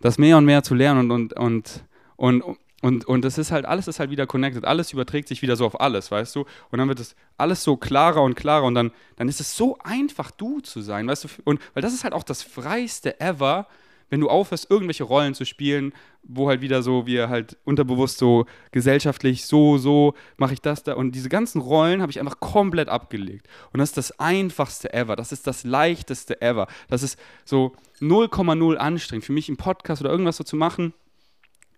das 0.00 0.18
mehr 0.18 0.38
und 0.38 0.44
mehr 0.44 0.62
zu 0.62 0.74
lernen 0.74 1.10
und, 1.10 1.32
und, 1.32 1.32
und, 1.34 1.84
und 2.16 2.58
und, 2.84 3.06
und 3.06 3.24
das 3.24 3.38
ist 3.38 3.50
halt, 3.50 3.64
alles 3.64 3.88
ist 3.88 3.98
halt 3.98 4.10
wieder 4.10 4.26
connected, 4.26 4.66
alles 4.66 4.92
überträgt 4.92 5.28
sich 5.28 5.40
wieder 5.40 5.56
so 5.56 5.64
auf 5.64 5.80
alles, 5.80 6.10
weißt 6.10 6.36
du? 6.36 6.44
Und 6.70 6.78
dann 6.78 6.86
wird 6.86 7.00
es 7.00 7.16
alles 7.38 7.64
so 7.64 7.78
klarer 7.78 8.22
und 8.22 8.34
klarer 8.34 8.64
und 8.64 8.74
dann, 8.74 8.90
dann 9.16 9.26
ist 9.26 9.40
es 9.40 9.56
so 9.56 9.78
einfach, 9.82 10.30
du 10.30 10.60
zu 10.60 10.82
sein, 10.82 11.08
weißt 11.08 11.24
du? 11.24 11.28
Und 11.44 11.62
weil 11.72 11.82
das 11.82 11.94
ist 11.94 12.04
halt 12.04 12.12
auch 12.12 12.24
das 12.24 12.42
freiste 12.42 13.18
ever, 13.20 13.68
wenn 14.14 14.20
du 14.20 14.28
aufhörst, 14.28 14.70
irgendwelche 14.70 15.02
Rollen 15.02 15.34
zu 15.34 15.44
spielen, 15.44 15.92
wo 16.22 16.48
halt 16.48 16.60
wieder 16.60 16.84
so, 16.84 17.04
wir 17.04 17.28
halt 17.28 17.56
unterbewusst 17.64 18.16
so 18.16 18.46
gesellschaftlich, 18.70 19.44
so, 19.44 19.76
so, 19.76 20.14
mache 20.36 20.52
ich 20.52 20.60
das 20.60 20.84
da. 20.84 20.94
Und 20.94 21.16
diese 21.16 21.28
ganzen 21.28 21.60
Rollen 21.60 22.00
habe 22.00 22.12
ich 22.12 22.20
einfach 22.20 22.38
komplett 22.38 22.88
abgelegt. 22.88 23.48
Und 23.72 23.80
das 23.80 23.88
ist 23.88 23.96
das 23.96 24.20
einfachste 24.20 24.94
ever, 24.94 25.16
das 25.16 25.32
ist 25.32 25.48
das 25.48 25.64
leichteste 25.64 26.40
ever. 26.40 26.68
Das 26.86 27.02
ist 27.02 27.18
so 27.44 27.72
0,0 28.00 28.76
anstrengend. 28.76 29.24
Für 29.24 29.32
mich 29.32 29.48
einen 29.48 29.56
Podcast 29.56 30.00
oder 30.00 30.12
irgendwas 30.12 30.36
so 30.36 30.44
zu 30.44 30.54
machen, 30.54 30.94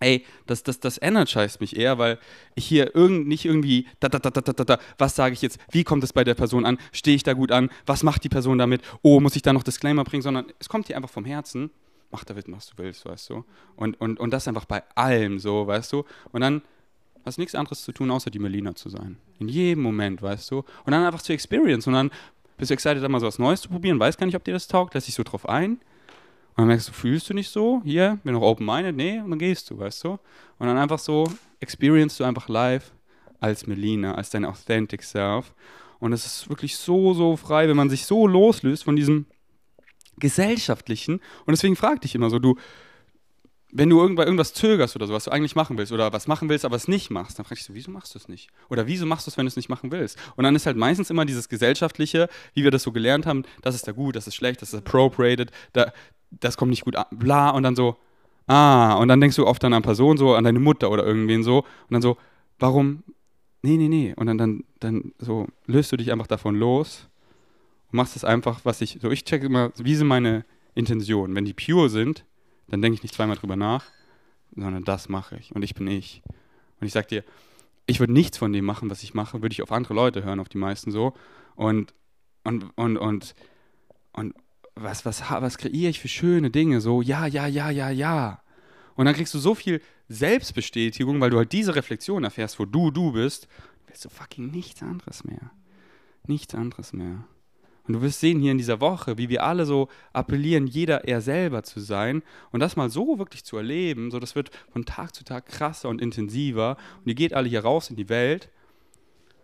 ey, 0.01 0.27
das, 0.45 0.63
das, 0.63 0.79
das 0.79 1.01
energized 1.01 1.63
mich 1.63 1.75
eher, 1.75 1.97
weil 1.97 2.19
ich 2.55 2.67
hier 2.67 2.95
irgend, 2.95 3.29
nicht 3.29 3.47
irgendwie, 3.47 3.87
da, 3.99 4.11
da, 4.11 4.19
da, 4.19 4.29
da, 4.31 4.43
da, 4.43 4.65
da, 4.65 4.79
was 4.99 5.17
sage 5.17 5.33
ich 5.33 5.41
jetzt, 5.41 5.59
wie 5.71 5.85
kommt 5.85 6.05
es 6.05 6.13
bei 6.13 6.23
der 6.23 6.35
Person 6.35 6.67
an, 6.67 6.77
stehe 6.93 7.17
ich 7.17 7.23
da 7.23 7.33
gut 7.33 7.51
an, 7.51 7.71
was 7.87 8.03
macht 8.03 8.25
die 8.25 8.29
Person 8.29 8.59
damit, 8.59 8.83
oh, 9.01 9.21
muss 9.21 9.37
ich 9.37 9.43
da 9.43 9.55
noch 9.55 9.63
Disclaimer 9.63 10.05
bringen, 10.05 10.23
sondern 10.23 10.53
es 10.59 10.69
kommt 10.69 10.89
hier 10.89 10.97
einfach 10.97 11.09
vom 11.09 11.25
Herzen, 11.25 11.71
mach 12.11 12.25
damit, 12.25 12.51
was 12.51 12.67
du 12.69 12.75
willst, 12.77 13.05
weißt 13.05 13.31
du. 13.31 13.45
Und, 13.77 14.01
und, 14.01 14.21
und 14.21 14.31
das 14.31 14.49
einfach 14.49 14.65
bei 14.65 14.83
allem 14.95 15.39
so, 15.39 15.67
weißt 15.67 15.93
du. 15.93 16.05
Und 16.33 16.41
dann 16.41 16.63
hast 17.25 17.39
du 17.39 17.43
nichts 17.43 17.55
anderes 17.55 17.83
zu 17.83 17.93
tun, 17.93 18.11
außer 18.11 18.31
die 18.31 18.39
Melina 18.39 18.75
zu 18.75 18.89
sein. 18.89 19.19
In 19.39 19.49
jedem 19.49 19.83
Moment, 19.83 20.23
weißt 20.23 20.51
du. 20.51 20.59
Und 20.59 20.93
dann 20.93 21.05
einfach 21.05 21.23
zu 21.23 21.33
experience 21.33 21.87
und 21.87 21.95
dann 21.95 22.11
bist 22.57 22.71
du 22.71 22.75
excited, 22.75 23.03
da 23.03 23.09
mal 23.09 23.21
so 23.21 23.27
was 23.27 23.39
Neues 23.39 23.61
zu 23.61 23.69
probieren, 23.69 24.01
weiß 24.01 24.17
gar 24.17 24.27
nicht, 24.27 24.37
ob 24.37 24.45
dir 24.45 24.55
das 24.55 24.69
taugt, 24.69 24.95
lässt 24.95 25.09
dich 25.09 25.15
so 25.15 25.23
drauf 25.23 25.49
ein 25.49 25.79
und 26.57 26.63
dann 26.63 26.69
merkst 26.69 26.89
du, 26.89 26.93
fühlst 26.93 27.29
du 27.29 27.35
nicht 27.35 27.51
so, 27.51 27.83
hier, 27.85 28.19
bin 28.25 28.33
noch 28.33 28.41
open-minded, 28.41 28.97
nee, 28.97 29.21
und 29.21 29.29
dann 29.29 29.39
gehst 29.39 29.69
du, 29.69 29.79
weißt 29.79 30.05
du? 30.05 30.13
Und 30.59 30.67
dann 30.67 30.79
einfach 30.79 30.99
so, 30.99 31.31
experience 31.61 32.17
du 32.17 32.25
einfach 32.25 32.49
live 32.49 32.93
als 33.41 33.67
Melina, 33.67 34.15
als 34.15 34.31
dein 34.31 34.47
authentic 34.47 35.03
self. 35.03 35.53
Und 35.99 36.15
es 36.15 36.25
ist 36.25 36.49
wirklich 36.49 36.79
so, 36.79 37.13
so 37.13 37.37
frei, 37.37 37.69
wenn 37.69 37.77
man 37.77 37.91
sich 37.91 38.07
so 38.07 38.27
loslöst 38.27 38.85
von 38.85 38.97
diesem 38.97 39.27
gesellschaftlichen. 40.19 41.15
Und 41.45 41.53
deswegen 41.53 41.77
frag 41.77 42.01
dich 42.01 42.15
immer 42.15 42.31
so, 42.31 42.39
du, 42.39 42.57
wenn 43.73 43.91
du 43.91 44.01
irgendwann 44.01 44.27
irgendwas 44.27 44.55
zögerst 44.55 44.97
oder 44.97 45.07
so, 45.07 45.13
was 45.13 45.25
du 45.25 45.31
eigentlich 45.31 45.57
machen 45.57 45.77
willst 45.77 45.93
oder 45.93 46.13
was 46.13 46.29
machen 46.29 46.49
willst, 46.49 46.65
aber 46.65 46.77
es 46.77 46.89
nicht 46.89 47.11
machst, 47.11 47.39
dann 47.39 47.45
frage 47.45 47.59
ich 47.59 47.65
so, 47.65 47.75
wieso 47.75 47.91
machst 47.91 48.15
du 48.15 48.19
es 48.19 48.29
nicht? 48.29 48.49
Oder 48.71 48.87
wieso 48.87 49.07
machst 49.07 49.27
du 49.27 49.31
es, 49.31 49.37
wenn 49.37 49.45
du 49.45 49.49
es 49.49 49.57
nicht 49.57 49.69
machen 49.69 49.91
willst? 49.91 50.19
Und 50.37 50.45
dann 50.45 50.55
ist 50.55 50.67
halt 50.67 50.77
meistens 50.77 51.11
immer 51.11 51.25
dieses 51.25 51.49
gesellschaftliche, 51.49 52.29
wie 52.55 52.65
wir 52.65 52.71
das 52.71 52.85
so 52.85 52.93
gelernt 52.93 53.27
haben, 53.27 53.45
das 53.63 53.75
ist 53.75 53.87
da 53.87 53.93
gut, 53.93 54.17
das 54.17 54.27
ist 54.27 54.35
schlecht, 54.35 54.63
das 54.63 54.73
ist 54.73 54.79
appropriated, 54.79 55.51
da, 55.73 55.93
das 56.31 56.57
kommt 56.57 56.71
nicht 56.71 56.85
gut 56.85 56.97
an, 56.97 57.07
bla 57.11 57.51
und 57.51 57.65
dann 57.65 57.77
so, 57.77 57.97
ah, 58.47 58.95
und 58.95 59.09
dann 59.09 59.21
denkst 59.21 59.37
du 59.37 59.47
oft 59.47 59.63
dann 59.63 59.75
an 59.75 59.83
Person 59.83 60.17
so, 60.17 60.35
an 60.35 60.45
deine 60.45 60.61
Mutter 60.61 60.91
oder 60.91 61.05
irgendwen 61.05 61.43
so 61.43 61.59
und 61.59 61.91
dann 61.91 62.03
so, 62.03 62.17
warum, 62.59 63.03
nee, 63.63 63.77
nee, 63.77 63.89
nee, 63.89 64.15
und 64.17 64.27
dann, 64.27 64.39
dann, 64.39 64.65
dann 64.81 65.13
so 65.19 65.49
löst 65.67 65.93
du 65.93 65.97
dich 65.97 66.13
einfach 66.13 66.29
davon 66.29 66.55
los 66.55 67.09
und 67.91 67.97
machst 67.97 68.17
es 68.17 68.25
einfach, 68.25 68.65
was 68.65 68.81
ich, 68.81 68.99
so 69.01 69.11
ich 69.11 69.25
check 69.25 69.43
immer, 69.43 69.73
wie 69.77 69.95
sind 69.95 70.07
meine 70.07 70.45
Intentionen, 70.75 71.35
wenn 71.35 71.45
die 71.45 71.55
pure 71.55 71.89
sind, 71.89 72.25
dann 72.69 72.83
denke 72.83 72.97
ich 72.97 73.03
nicht 73.03 73.15
zweimal 73.15 73.37
drüber 73.37 73.57
nach, 73.57 73.85
sondern 74.55 74.85
das 74.85 75.09
mache 75.09 75.37
ich 75.37 75.55
und 75.55 75.63
ich 75.63 75.75
bin 75.75 75.87
ich. 75.87 76.23
Und 76.81 76.87
ich 76.87 76.93
sag 76.93 77.09
dir, 77.09 77.25
ich 77.87 78.01
würde 78.01 78.13
nichts 78.13 78.39
von 78.39 78.53
dem 78.53 78.65
machen, 78.65 78.91
was 78.91 79.03
ich 79.03 79.15
mache, 79.15 79.43
würde 79.43 79.53
ich 79.53 79.63
auf 79.63 79.73
andere 79.73 79.95
Leute 79.95 80.25
hören, 80.25 80.41
auf 80.41 80.49
die 80.49 80.59
meisten 80.59 80.91
so. 80.91 81.15
Und, 81.55 81.95
und, 82.45 82.65
und, 82.77 82.97
und, 82.97 83.35
und 84.13 84.35
was, 84.75 85.07
was, 85.07 85.23
was 85.31 85.59
kreiere 85.59 85.91
ich 85.91 86.01
für 86.01 86.09
schöne 86.09 86.51
Dinge? 86.51 86.81
So, 86.81 87.01
ja, 87.01 87.27
ja, 87.27 87.47
ja, 87.47 87.71
ja, 87.71 87.91
ja. 87.91 88.43
Und 88.95 89.07
dann 89.07 89.15
kriegst 89.15 89.35
du 89.35 89.39
so 89.39 89.55
viel 89.55 89.81
Selbstbestätigung, 90.09 91.21
weil 91.21 91.31
du 91.31 91.39
halt 91.39 91.53
diese 91.53 91.75
Reflexion 91.75 92.25
erfährst, 92.25 92.59
wo 92.59 92.65
du 92.65 92.91
du 92.91 93.13
bist, 93.13 93.49
willst 93.87 94.05
du 94.05 94.09
fucking 94.09 94.51
nichts 94.51 94.83
anderes 94.83 95.25
mehr. 95.25 95.51
Nichts 96.27 96.55
anderes 96.55 96.93
mehr. 96.93 97.25
Und 97.87 97.95
du 97.95 98.03
wirst 98.03 98.21
sehen 98.21 98.41
hier 98.41 98.53
in 98.53 98.59
dieser 98.59 98.81
Woche, 98.81 99.19
wie 99.19 99.29
wir 99.29 99.45
alle 99.45 99.65
so 99.65 99.89
appellieren, 100.13 100.67
jeder 100.67 101.05
er 101.05 101.21
selber 101.21 101.63
zu 101.63 101.81
sein 101.81 102.23
und 102.51 102.61
das 102.61 102.77
mal 102.77 102.91
so 102.91 103.19
wirklich 103.19 103.45
zu 103.45 103.57
erleben. 103.57 104.11
So, 104.11 104.19
das 104.19 104.35
wird 104.35 104.51
von 104.73 104.85
Tag 104.85 105.15
zu 105.15 105.25
Tag 105.25 105.47
krasser 105.47 105.89
und 105.89 106.01
intensiver. 106.01 106.77
Und 106.99 107.09
ihr 107.09 107.15
geht 107.15 107.33
alle 107.33 107.49
hier 107.49 107.61
raus 107.61 107.91
in 107.91 107.97
die 107.97 108.09
Welt 108.09 108.49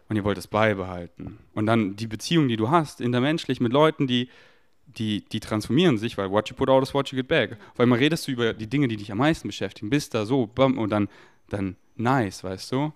und 0.09 0.17
ihr 0.17 0.25
wollt 0.25 0.39
es 0.39 0.47
beibehalten. 0.47 1.39
Und 1.55 1.67
dann 1.67 1.97
die 1.97 2.07
Beziehung, 2.07 2.49
die 2.49 2.57
du 2.57 2.71
hast, 2.71 3.01
intermenschlich 3.01 3.61
mit 3.61 3.73
Leuten, 3.73 4.07
die, 4.07 4.29
die, 4.87 5.25
die 5.25 5.41
transformieren 5.41 5.97
sich, 5.99 6.19
weil 6.19 6.31
what 6.31 6.49
you 6.51 6.57
put 6.57 6.69
out 6.69 6.83
is 6.83 6.93
what 6.93 7.09
you 7.11 7.17
get 7.17 7.29
back. 7.29 7.57
Weil 7.77 7.87
man 7.87 7.99
redest 7.99 8.27
du 8.27 8.33
über 8.33 8.53
die 8.53 8.67
Dinge, 8.67 8.89
die 8.89 8.97
dich 8.97 9.13
am 9.13 9.19
meisten 9.19 9.49
beschäftigen, 9.49 9.89
bist 9.89 10.15
da 10.15 10.27
so, 10.27 10.47
bam, 10.47 10.79
und 10.79 10.91
dann, 10.91 11.09
dann 11.49 11.77
nice, 11.97 12.43
weißt 12.45 12.73
du? 12.73 12.93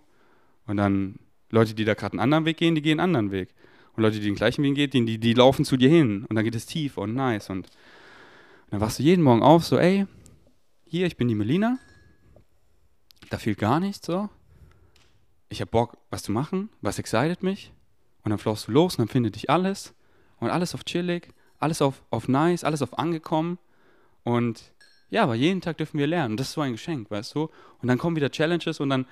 Und 0.66 0.76
dann 0.78 1.20
Leute, 1.50 1.74
die 1.74 1.84
da 1.84 1.94
gerade 1.94 2.14
einen 2.14 2.20
anderen 2.20 2.44
Weg 2.44 2.56
gehen, 2.56 2.74
die 2.74 2.82
gehen 2.82 2.98
einen 2.98 3.16
anderen 3.16 3.30
Weg. 3.30 3.50
Und 3.96 4.02
Leute, 4.02 4.20
die 4.20 4.26
den 4.26 4.34
gleichen 4.34 4.62
Weg 4.62 4.74
gehen, 4.74 5.06
die, 5.06 5.18
die 5.18 5.34
laufen 5.34 5.64
zu 5.64 5.76
dir 5.76 5.88
hin. 5.88 6.26
Und 6.28 6.36
dann 6.36 6.44
geht 6.44 6.54
es 6.54 6.66
tief 6.66 6.98
und 6.98 7.14
nice. 7.14 7.50
Und 7.50 7.68
dann 8.70 8.80
wachst 8.80 8.98
du 8.98 9.02
jeden 9.02 9.22
Morgen 9.22 9.42
auf, 9.42 9.64
so, 9.64 9.78
ey, 9.78 10.06
hier, 10.86 11.06
ich 11.06 11.16
bin 11.16 11.28
die 11.28 11.34
Melina. 11.34 11.78
Da 13.30 13.38
fehlt 13.38 13.58
gar 13.58 13.80
nichts, 13.80 14.06
so. 14.06 14.28
Ich 15.48 15.60
habe 15.60 15.70
Bock, 15.70 15.96
was 16.10 16.22
zu 16.22 16.32
machen, 16.32 16.68
was 16.80 16.98
excited 16.98 17.42
mich. 17.42 17.72
Und 18.22 18.30
dann 18.30 18.38
flaust 18.38 18.68
du 18.68 18.72
los 18.72 18.94
und 18.94 19.00
dann 19.00 19.08
findet 19.08 19.36
dich 19.36 19.50
alles. 19.50 19.94
Und 20.38 20.50
alles 20.50 20.74
auf 20.74 20.84
chillig, 20.84 21.32
alles 21.58 21.80
auf, 21.80 22.02
auf 22.10 22.28
nice, 22.28 22.64
alles 22.64 22.82
auf 22.82 22.98
angekommen. 22.98 23.58
Und 24.24 24.72
ja, 25.08 25.22
aber 25.22 25.34
jeden 25.34 25.60
Tag 25.60 25.78
dürfen 25.78 25.98
wir 25.98 26.06
lernen. 26.06 26.32
Und 26.32 26.40
das 26.40 26.48
ist 26.48 26.54
so 26.54 26.60
ein 26.60 26.72
Geschenk, 26.72 27.10
weißt 27.10 27.34
du? 27.34 27.48
Und 27.80 27.88
dann 27.88 27.96
kommen 27.96 28.16
wieder 28.16 28.30
Challenges 28.30 28.80
und 28.80 28.90
dann 28.90 29.06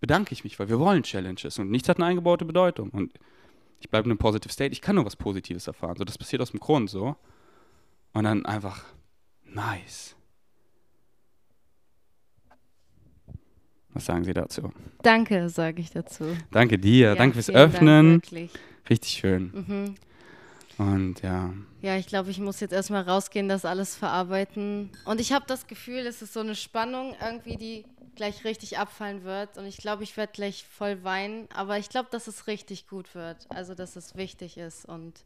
bedanke 0.00 0.32
ich 0.32 0.44
mich, 0.44 0.58
weil 0.58 0.68
wir 0.68 0.78
wollen 0.78 1.02
Challenges. 1.02 1.58
Und 1.58 1.70
nichts 1.70 1.88
hat 1.88 1.98
eine 1.98 2.06
eingebaute 2.06 2.44
Bedeutung. 2.44 2.90
Und 2.90 3.12
ich 3.82 3.90
bleibe 3.90 4.06
in 4.06 4.12
einem 4.12 4.18
Positive 4.18 4.52
State, 4.52 4.72
ich 4.72 4.80
kann 4.80 4.94
nur 4.94 5.04
was 5.04 5.16
Positives 5.16 5.66
erfahren. 5.66 5.96
So, 5.96 6.04
das 6.04 6.16
passiert 6.16 6.40
aus 6.40 6.52
dem 6.52 6.60
Grund 6.60 6.88
so. 6.88 7.16
Und 8.12 8.24
dann 8.24 8.46
einfach 8.46 8.84
nice. 9.44 10.14
Was 13.90 14.06
sagen 14.06 14.24
Sie 14.24 14.32
dazu? 14.32 14.72
Danke, 15.02 15.48
sage 15.48 15.82
ich 15.82 15.90
dazu. 15.90 16.36
Danke 16.50 16.78
dir, 16.78 17.08
ja, 17.08 17.14
danke 17.14 17.34
fürs 17.34 17.50
Öffnen. 17.50 18.22
Dank, 18.30 18.50
Richtig 18.88 19.10
schön. 19.10 19.52
Mhm. 19.52 19.94
Und 20.78 21.22
ja. 21.22 21.52
Ja, 21.82 21.96
ich 21.96 22.06
glaube, 22.06 22.30
ich 22.30 22.38
muss 22.38 22.60
jetzt 22.60 22.72
erstmal 22.72 23.02
rausgehen, 23.02 23.48
das 23.48 23.64
alles 23.64 23.96
verarbeiten. 23.96 24.90
Und 25.04 25.20
ich 25.20 25.32
habe 25.32 25.44
das 25.48 25.66
Gefühl, 25.66 26.06
es 26.06 26.22
ist 26.22 26.32
so 26.32 26.40
eine 26.40 26.54
Spannung 26.54 27.14
irgendwie, 27.20 27.56
die 27.56 27.84
gleich 28.14 28.44
richtig 28.44 28.78
abfallen 28.78 29.24
wird. 29.24 29.58
Und 29.58 29.66
ich 29.66 29.78
glaube, 29.78 30.04
ich 30.04 30.16
werde 30.16 30.32
gleich 30.32 30.64
voll 30.64 31.02
weinen. 31.02 31.48
Aber 31.54 31.78
ich 31.78 31.88
glaube, 31.88 32.08
dass 32.12 32.28
es 32.28 32.46
richtig 32.46 32.86
gut 32.86 33.16
wird. 33.16 33.46
Also, 33.48 33.74
dass 33.74 33.96
es 33.96 34.14
wichtig 34.14 34.58
ist. 34.58 34.84
Und 34.84 35.24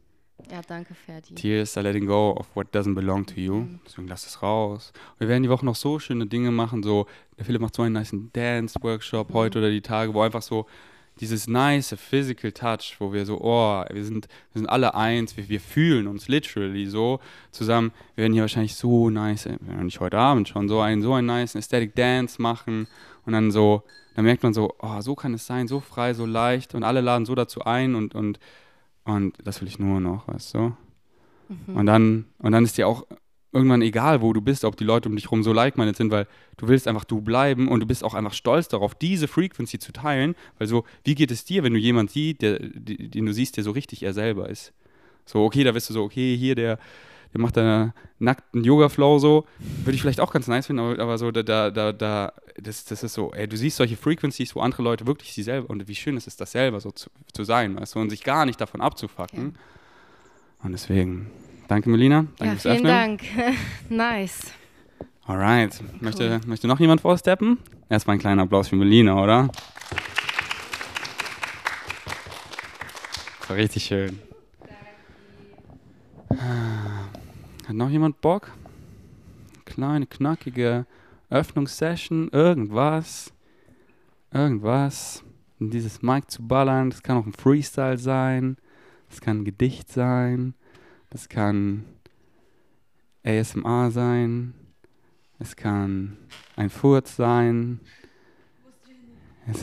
ja, 0.51 0.61
danke, 0.65 0.95
Ferdi. 0.95 1.35
Tears 1.35 1.77
are 1.77 1.87
letting 1.87 2.07
go 2.07 2.35
of 2.37 2.47
what 2.55 2.75
doesn't 2.75 2.95
belong 2.95 3.25
to 3.27 3.35
you. 3.35 3.55
Mhm. 3.57 3.79
Deswegen 3.85 4.07
lass 4.07 4.25
es 4.25 4.41
raus. 4.41 4.93
Wir 5.19 5.27
werden 5.27 5.43
die 5.43 5.49
Woche 5.49 5.65
noch 5.65 5.75
so 5.75 5.99
schöne 5.99 6.25
Dinge 6.25 6.49
machen. 6.49 6.81
So, 6.81 7.05
der 7.37 7.45
Philipp 7.45 7.61
macht 7.61 7.75
so 7.75 7.83
einen 7.83 7.93
nice 7.93 8.15
Dance-Workshop 8.33 9.29
mhm. 9.29 9.33
heute 9.33 9.59
oder 9.59 9.69
die 9.69 9.81
Tage, 9.81 10.13
wo 10.13 10.21
einfach 10.21 10.41
so 10.41 10.65
dieses 11.19 11.47
nice 11.47 11.95
Physical 11.97 12.51
Touch, 12.51 12.95
wo 12.99 13.13
wir 13.13 13.25
so, 13.25 13.39
oh, 13.41 13.83
wir 13.91 14.03
sind, 14.03 14.27
wir 14.53 14.59
sind 14.59 14.67
alle 14.67 14.95
eins, 14.95 15.37
wir, 15.37 15.49
wir 15.49 15.59
fühlen 15.59 16.07
uns 16.07 16.27
literally 16.27 16.85
so 16.87 17.19
zusammen. 17.51 17.91
Wir 18.15 18.23
werden 18.23 18.33
hier 18.33 18.43
wahrscheinlich 18.43 18.75
so 18.75 19.09
nice, 19.09 19.49
wenn 19.59 19.85
nicht 19.85 19.99
heute 19.99 20.17
Abend 20.17 20.47
schon, 20.47 20.67
so 20.67 20.79
einen, 20.79 21.01
so 21.01 21.13
einen 21.13 21.27
nice 21.27 21.55
Aesthetic 21.55 21.95
Dance 21.95 22.41
machen 22.41 22.87
und 23.25 23.33
dann 23.33 23.51
so, 23.51 23.83
dann 24.15 24.25
merkt 24.25 24.43
man 24.43 24.53
so, 24.53 24.73
oh, 24.79 25.01
so 25.01 25.15
kann 25.15 25.33
es 25.33 25.45
sein, 25.45 25.67
so 25.67 25.79
frei, 25.79 26.13
so 26.13 26.25
leicht 26.25 26.75
und 26.75 26.83
alle 26.83 27.01
laden 27.01 27.25
so 27.25 27.35
dazu 27.35 27.63
ein 27.65 27.95
und, 27.95 28.15
und, 28.15 28.39
und 29.03 29.35
das 29.43 29.61
will 29.61 29.67
ich 29.67 29.79
nur 29.79 29.99
noch, 29.99 30.27
weißt 30.27 30.53
du? 30.55 30.73
Mhm. 31.49 31.75
Und 31.75 31.85
dann, 31.85 32.25
und 32.39 32.51
dann 32.51 32.63
ist 32.63 32.77
dir 32.77 32.87
auch 32.87 33.05
irgendwann 33.53 33.81
egal, 33.81 34.21
wo 34.21 34.33
du 34.33 34.41
bist, 34.41 34.65
ob 34.65 34.75
die 34.75 34.83
Leute 34.83 35.09
um 35.09 35.15
dich 35.15 35.25
herum 35.25 35.43
so 35.43 35.53
like-minded 35.53 35.95
sind, 35.95 36.11
weil 36.11 36.27
du 36.57 36.67
willst 36.67 36.87
einfach 36.87 37.05
du 37.05 37.21
bleiben 37.21 37.67
und 37.67 37.79
du 37.79 37.85
bist 37.85 38.03
auch 38.03 38.13
einfach 38.13 38.33
stolz 38.33 38.67
darauf, 38.67 38.93
diese 38.93 39.27
Frequency 39.27 39.79
zu 39.79 39.93
teilen, 39.93 40.35
weil 40.57 40.67
so, 40.67 40.83
wie 41.03 41.15
geht 41.15 41.31
es 41.31 41.45
dir, 41.45 41.63
wenn 41.63 41.73
du 41.73 41.79
jemanden 41.79 42.11
siehst, 42.11 42.41
der, 42.41 42.59
den 42.59 43.25
du 43.25 43.33
siehst, 43.33 43.57
der 43.57 43.63
so 43.63 43.71
richtig 43.71 44.03
er 44.03 44.13
selber 44.13 44.49
ist? 44.49 44.73
So, 45.25 45.43
okay, 45.43 45.63
da 45.63 45.71
bist 45.71 45.89
du 45.89 45.93
so, 45.93 46.03
okay, 46.03 46.35
hier 46.37 46.55
der, 46.55 46.77
der 47.33 47.41
macht 47.41 47.57
da 47.57 47.93
nackten 48.19 48.63
Yoga-Flow 48.63 49.19
so, 49.19 49.45
würde 49.83 49.95
ich 49.95 50.01
vielleicht 50.01 50.19
auch 50.19 50.31
ganz 50.31 50.47
nice 50.47 50.67
finden, 50.67 50.81
aber, 50.81 51.01
aber 51.01 51.17
so, 51.17 51.31
da, 51.31 51.43
da, 51.43 51.71
da, 51.71 51.91
da, 51.93 52.33
das, 52.61 52.85
das 52.85 53.03
ist 53.03 53.13
so, 53.13 53.31
ey, 53.33 53.47
du 53.47 53.57
siehst 53.57 53.77
solche 53.77 53.97
Frequencies, 53.97 54.55
wo 54.55 54.59
andere 54.61 54.83
Leute 54.83 55.07
wirklich 55.07 55.33
sie 55.33 55.43
selber, 55.43 55.69
und 55.69 55.87
wie 55.87 55.95
schön 55.95 56.17
ist 56.17 56.27
es, 56.27 56.35
das 56.35 56.51
selber 56.51 56.79
so 56.79 56.91
zu, 56.91 57.09
zu 57.33 57.43
sein, 57.43 57.79
weißt 57.79 57.95
du, 57.95 57.99
und 57.99 58.09
sich 58.09 58.23
gar 58.23 58.45
nicht 58.45 58.59
davon 58.59 58.81
abzufacken. 58.81 59.49
Okay. 59.49 59.57
Und 60.63 60.71
deswegen, 60.71 61.29
Danke, 61.67 61.89
Melina. 61.89 62.25
Danke 62.37 62.53
ja, 62.53 62.59
vielen 62.59 62.75
Öffnen. 62.75 62.91
Dank. 62.91 63.21
nice. 63.89 64.53
Alright. 65.25 65.79
Cool. 65.79 65.89
Möchte, 65.99 66.41
möchte 66.47 66.67
noch 66.67 66.79
jemand 66.79 67.01
vorsteppen? 67.01 67.57
Erstmal 67.89 68.15
ein 68.15 68.19
kleiner 68.19 68.43
Applaus 68.43 68.69
für 68.69 68.77
Melina, 68.77 69.21
oder? 69.21 69.49
Das 73.39 73.49
war 73.49 73.57
richtig 73.57 73.83
schön. 73.83 74.19
Hat 77.67 77.75
noch 77.75 77.89
jemand 77.89 78.21
Bock? 78.21 78.51
Kleine, 79.65 80.05
knackige 80.05 80.85
Öffnungssession, 81.29 82.29
irgendwas. 82.29 83.33
Irgendwas. 84.31 85.23
In 85.59 85.69
dieses 85.71 86.01
Mic 86.01 86.27
zu 86.27 86.47
ballern. 86.47 86.89
Das 86.89 87.03
kann 87.03 87.17
auch 87.17 87.25
ein 87.25 87.33
Freestyle 87.33 87.97
sein. 87.97 88.55
Das 89.09 89.19
kann 89.19 89.39
ein 89.39 89.45
Gedicht 89.45 89.91
sein. 89.91 90.53
Das 91.09 91.29
kann 91.29 91.85
ASMR 93.23 93.91
sein. 93.91 94.53
Es 95.39 95.55
kann 95.55 96.17
ein 96.55 96.69
Furz 96.69 97.15
sein. 97.15 97.79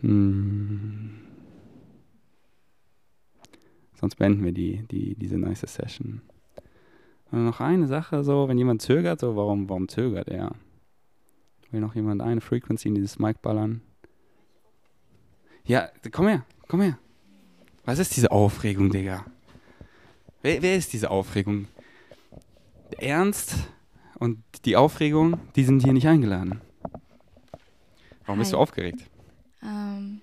hm. 0.00 1.10
Sonst 3.94 4.16
beenden 4.16 4.44
wir 4.44 4.52
die, 4.52 4.82
die, 4.90 5.14
diese 5.14 5.38
nice 5.38 5.60
Session. 5.60 6.22
Und 7.30 7.44
noch 7.44 7.60
eine 7.60 7.86
Sache, 7.86 8.24
so, 8.24 8.48
wenn 8.48 8.58
jemand 8.58 8.82
zögert, 8.82 9.20
so, 9.20 9.36
warum, 9.36 9.68
warum 9.68 9.88
zögert 9.88 10.28
er? 10.28 10.56
Will 11.70 11.80
noch 11.80 11.94
jemand 11.94 12.20
eine 12.20 12.40
Frequency 12.40 12.88
in 12.88 12.96
dieses 12.96 13.18
Mic 13.18 13.40
ballern? 13.40 13.80
Ja, 15.64 15.88
komm 16.10 16.26
her, 16.28 16.44
komm 16.68 16.80
her. 16.82 16.98
Was 17.84 17.98
ist 17.98 18.16
diese 18.16 18.30
Aufregung, 18.30 18.90
Digga? 18.90 19.24
Wer, 20.42 20.62
wer 20.62 20.76
ist 20.76 20.92
diese 20.92 21.10
Aufregung? 21.10 21.66
Der 22.92 23.02
Ernst 23.02 23.56
und 24.18 24.42
die 24.64 24.76
Aufregung, 24.76 25.38
die 25.56 25.64
sind 25.64 25.82
hier 25.82 25.92
nicht 25.92 26.06
eingeladen. 26.06 26.60
Warum 28.24 28.36
Hi. 28.36 28.38
bist 28.38 28.52
du 28.52 28.58
aufgeregt? 28.58 29.08
Ähm, 29.62 30.20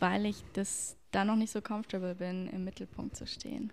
weil 0.00 0.24
ich 0.24 0.42
das 0.54 0.96
da 1.10 1.24
noch 1.24 1.36
nicht 1.36 1.52
so 1.52 1.60
comfortable 1.60 2.14
bin, 2.14 2.48
im 2.48 2.64
Mittelpunkt 2.64 3.14
zu 3.14 3.26
stehen. 3.26 3.70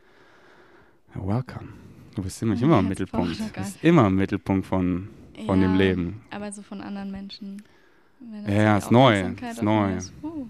Welcome. 1.13 1.69
Du 2.15 2.23
bist 2.23 2.41
immer, 2.41 2.61
immer 2.61 2.79
im 2.79 2.89
Mittelpunkt. 2.89 3.39
Du 3.39 3.49
bist 3.53 3.83
immer 3.83 4.07
im 4.07 4.15
Mittelpunkt 4.15 4.65
von, 4.65 5.07
von 5.45 5.61
ja, 5.61 5.67
dem 5.67 5.77
Leben. 5.77 6.21
Aber 6.29 6.51
so 6.51 6.61
von 6.61 6.81
anderen 6.81 7.11
Menschen. 7.11 7.63
ja, 8.47 8.77
ist 8.77 8.91
neu. 8.91 9.33
Ist 9.49 9.63
neu. 9.63 9.95
Ist, 9.95 10.13
uh. 10.21 10.47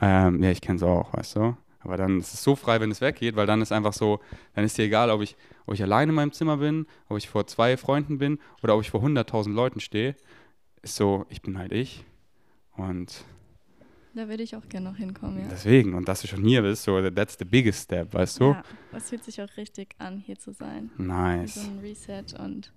Ähm, 0.00 0.42
ja, 0.42 0.50
ich 0.50 0.60
kenne 0.60 0.76
es 0.76 0.82
auch, 0.82 1.12
weißt 1.12 1.36
du. 1.36 1.56
Aber 1.80 1.96
dann 1.96 2.18
ist 2.18 2.34
es 2.34 2.42
so 2.42 2.56
frei, 2.56 2.80
wenn 2.80 2.90
es 2.90 3.00
weggeht, 3.00 3.36
weil 3.36 3.46
dann 3.46 3.62
ist 3.62 3.70
einfach 3.72 3.92
so, 3.92 4.20
dann 4.54 4.64
ist 4.64 4.76
dir 4.76 4.84
egal, 4.84 5.08
ob 5.10 5.22
ich, 5.22 5.36
ob 5.66 5.74
ich 5.74 5.82
allein 5.82 6.08
in 6.08 6.14
meinem 6.16 6.32
Zimmer 6.32 6.56
bin, 6.56 6.86
ob 7.08 7.16
ich 7.16 7.28
vor 7.28 7.46
zwei 7.46 7.76
Freunden 7.76 8.18
bin 8.18 8.38
oder 8.62 8.74
ob 8.74 8.82
ich 8.82 8.90
vor 8.90 9.02
100.000 9.02 9.52
Leuten 9.52 9.78
stehe. 9.80 10.16
Ist 10.82 10.96
so, 10.96 11.26
ich 11.28 11.42
bin 11.42 11.58
halt 11.58 11.72
ich. 11.72 12.04
Und 12.76 13.24
Da 14.14 14.28
würde 14.28 14.42
ich 14.42 14.56
auch 14.56 14.68
gerne 14.68 14.90
noch 14.90 14.96
hinkommen, 14.96 15.42
ja. 15.42 15.46
deswegen, 15.50 15.94
und 15.94 16.08
dass 16.08 16.22
du 16.22 16.26
schon 16.26 16.42
hier 16.44 16.62
bist, 16.62 16.82
so, 16.82 17.08
that's 17.10 17.36
the 17.38 17.44
biggest 17.44 17.84
step, 17.84 18.12
weißt 18.12 18.40
du? 18.40 18.44
Ja, 18.52 18.62
es 18.92 19.08
fühlt 19.10 19.22
sich 19.24 19.40
auch 19.40 19.56
richtig 19.56 19.94
an, 19.98 20.18
hier 20.18 20.38
zu 20.38 20.52
sein. 20.52 20.90
Wie 20.96 21.02
so 21.02 21.08
Nice. 21.12 21.58
ein 21.58 21.78
Reset 21.80 22.24
und 22.40 22.72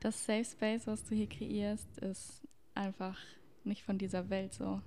das 0.00 0.24
Safe 0.24 0.44
Space, 0.44 0.86
was 0.86 1.04
du 1.04 1.14
hier 1.14 1.28
kreierst, 1.28 1.98
ist 1.98 2.42
einfach 2.74 3.18
nicht 3.64 3.82
von 3.84 3.98
dieser 3.98 4.30
Welt 4.30 4.54
so. 4.54 4.80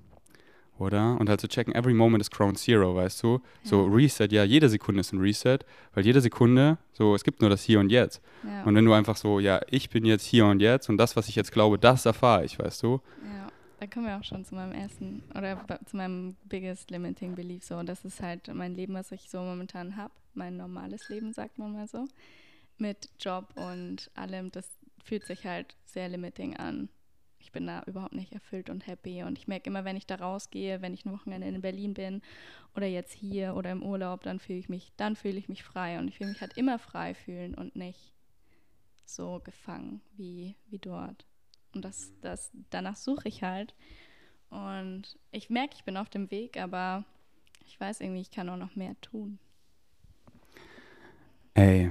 Oder? 0.77 1.17
Und 1.19 1.29
halt 1.29 1.39
zu 1.39 1.47
checken, 1.47 1.73
every 1.73 1.93
moment 1.93 2.21
is 2.21 2.29
Ground 2.29 2.57
Zero, 2.57 2.95
weißt 2.95 3.23
du? 3.23 3.41
So. 3.63 3.85
Reset, 3.85 4.27
ja, 4.31 4.43
jede 4.43 4.67
Sekunde 4.67 5.01
ist 5.01 5.13
ein 5.13 5.19
Reset, 5.19 5.59
weil 5.93 6.05
jede 6.05 6.19
Sekunde, 6.19 6.77
so, 6.91 7.15
es 7.15 7.23
gibt 7.23 7.41
nur 7.41 7.49
das 7.49 7.63
Hier 7.63 7.79
und 7.79 7.89
Jetzt. 7.89 8.21
Ja. 8.43 8.63
Und 8.63 8.75
wenn 8.75 8.83
du 8.83 8.93
einfach 8.93 9.15
so, 9.15 9.39
ja, 9.39 9.61
ich 9.69 9.89
bin 9.89 10.05
jetzt 10.05 10.25
hier 10.25 10.45
und 10.45 10.59
jetzt 10.59 10.89
und 10.89 10.97
das, 10.97 11.15
was 11.15 11.29
ich 11.29 11.35
jetzt 11.35 11.51
glaube, 11.53 11.79
das 11.79 12.05
erfahre 12.05 12.43
ich, 12.43 12.59
weißt 12.59 12.83
du? 12.83 13.01
Ja, 13.23 13.47
da 13.79 13.87
kommen 13.87 14.05
wir 14.05 14.17
auch 14.17 14.23
schon 14.23 14.43
zu 14.43 14.55
meinem 14.55 14.73
ersten 14.73 15.23
oder 15.33 15.65
zu 15.85 15.95
meinem 15.95 16.35
biggest 16.43 16.91
limiting 16.91 17.35
belief 17.35 17.63
so. 17.63 17.77
Und 17.77 17.87
das 17.87 18.03
ist 18.03 18.21
halt 18.21 18.53
mein 18.53 18.75
Leben, 18.75 18.93
was 18.95 19.11
ich 19.11 19.29
so 19.29 19.39
momentan 19.39 19.95
habe. 19.95 20.13
Mein 20.33 20.57
normales 20.57 21.07
Leben, 21.07 21.31
sagt 21.31 21.57
man 21.57 21.71
mal 21.71 21.87
so. 21.87 22.05
Mit 22.77 23.09
Job 23.19 23.47
und 23.55 24.11
allem. 24.15 24.51
Das 24.51 24.67
fühlt 25.05 25.23
sich 25.23 25.45
halt 25.45 25.75
sehr 25.85 26.09
limiting 26.09 26.57
an. 26.57 26.89
Bin 27.55 27.67
da 27.67 27.83
überhaupt 27.85 28.13
nicht 28.13 28.33
erfüllt 28.33 28.69
und 28.69 28.85
happy. 28.85 29.23
Und 29.23 29.37
ich 29.37 29.47
merke 29.47 29.69
immer, 29.69 29.85
wenn 29.85 29.95
ich 29.95 30.05
da 30.05 30.15
rausgehe, 30.15 30.81
wenn 30.81 30.93
ich 30.93 31.05
ein 31.05 31.13
Wochenende 31.13 31.47
in 31.47 31.61
Berlin 31.61 31.93
bin 31.93 32.21
oder 32.75 32.85
jetzt 32.85 33.13
hier 33.13 33.55
oder 33.55 33.71
im 33.71 33.81
Urlaub, 33.81 34.23
dann 34.23 34.39
fühle 34.39 34.59
ich 34.59 34.67
mich, 34.67 34.91
dann 34.97 35.15
fühle 35.15 35.37
ich 35.37 35.47
mich 35.47 35.63
frei. 35.63 35.97
Und 35.97 36.09
ich 36.09 36.19
will 36.19 36.27
mich 36.27 36.41
halt 36.41 36.57
immer 36.57 36.79
frei 36.79 37.13
fühlen 37.13 37.55
und 37.55 37.77
nicht 37.77 38.13
so 39.05 39.39
gefangen 39.41 40.01
wie, 40.17 40.57
wie 40.67 40.79
dort. 40.79 41.25
Und 41.73 41.85
das, 41.85 42.11
das, 42.21 42.51
danach 42.71 42.97
suche 42.97 43.29
ich 43.29 43.41
halt. 43.41 43.73
Und 44.49 45.17
ich 45.31 45.49
merke, 45.49 45.75
ich 45.75 45.85
bin 45.85 45.95
auf 45.95 46.09
dem 46.09 46.29
Weg, 46.31 46.59
aber 46.61 47.05
ich 47.65 47.79
weiß 47.79 48.01
irgendwie, 48.01 48.21
ich 48.21 48.31
kann 48.31 48.49
auch 48.49 48.57
noch 48.57 48.75
mehr 48.75 48.99
tun. 48.99 49.39
Ey, 51.53 51.89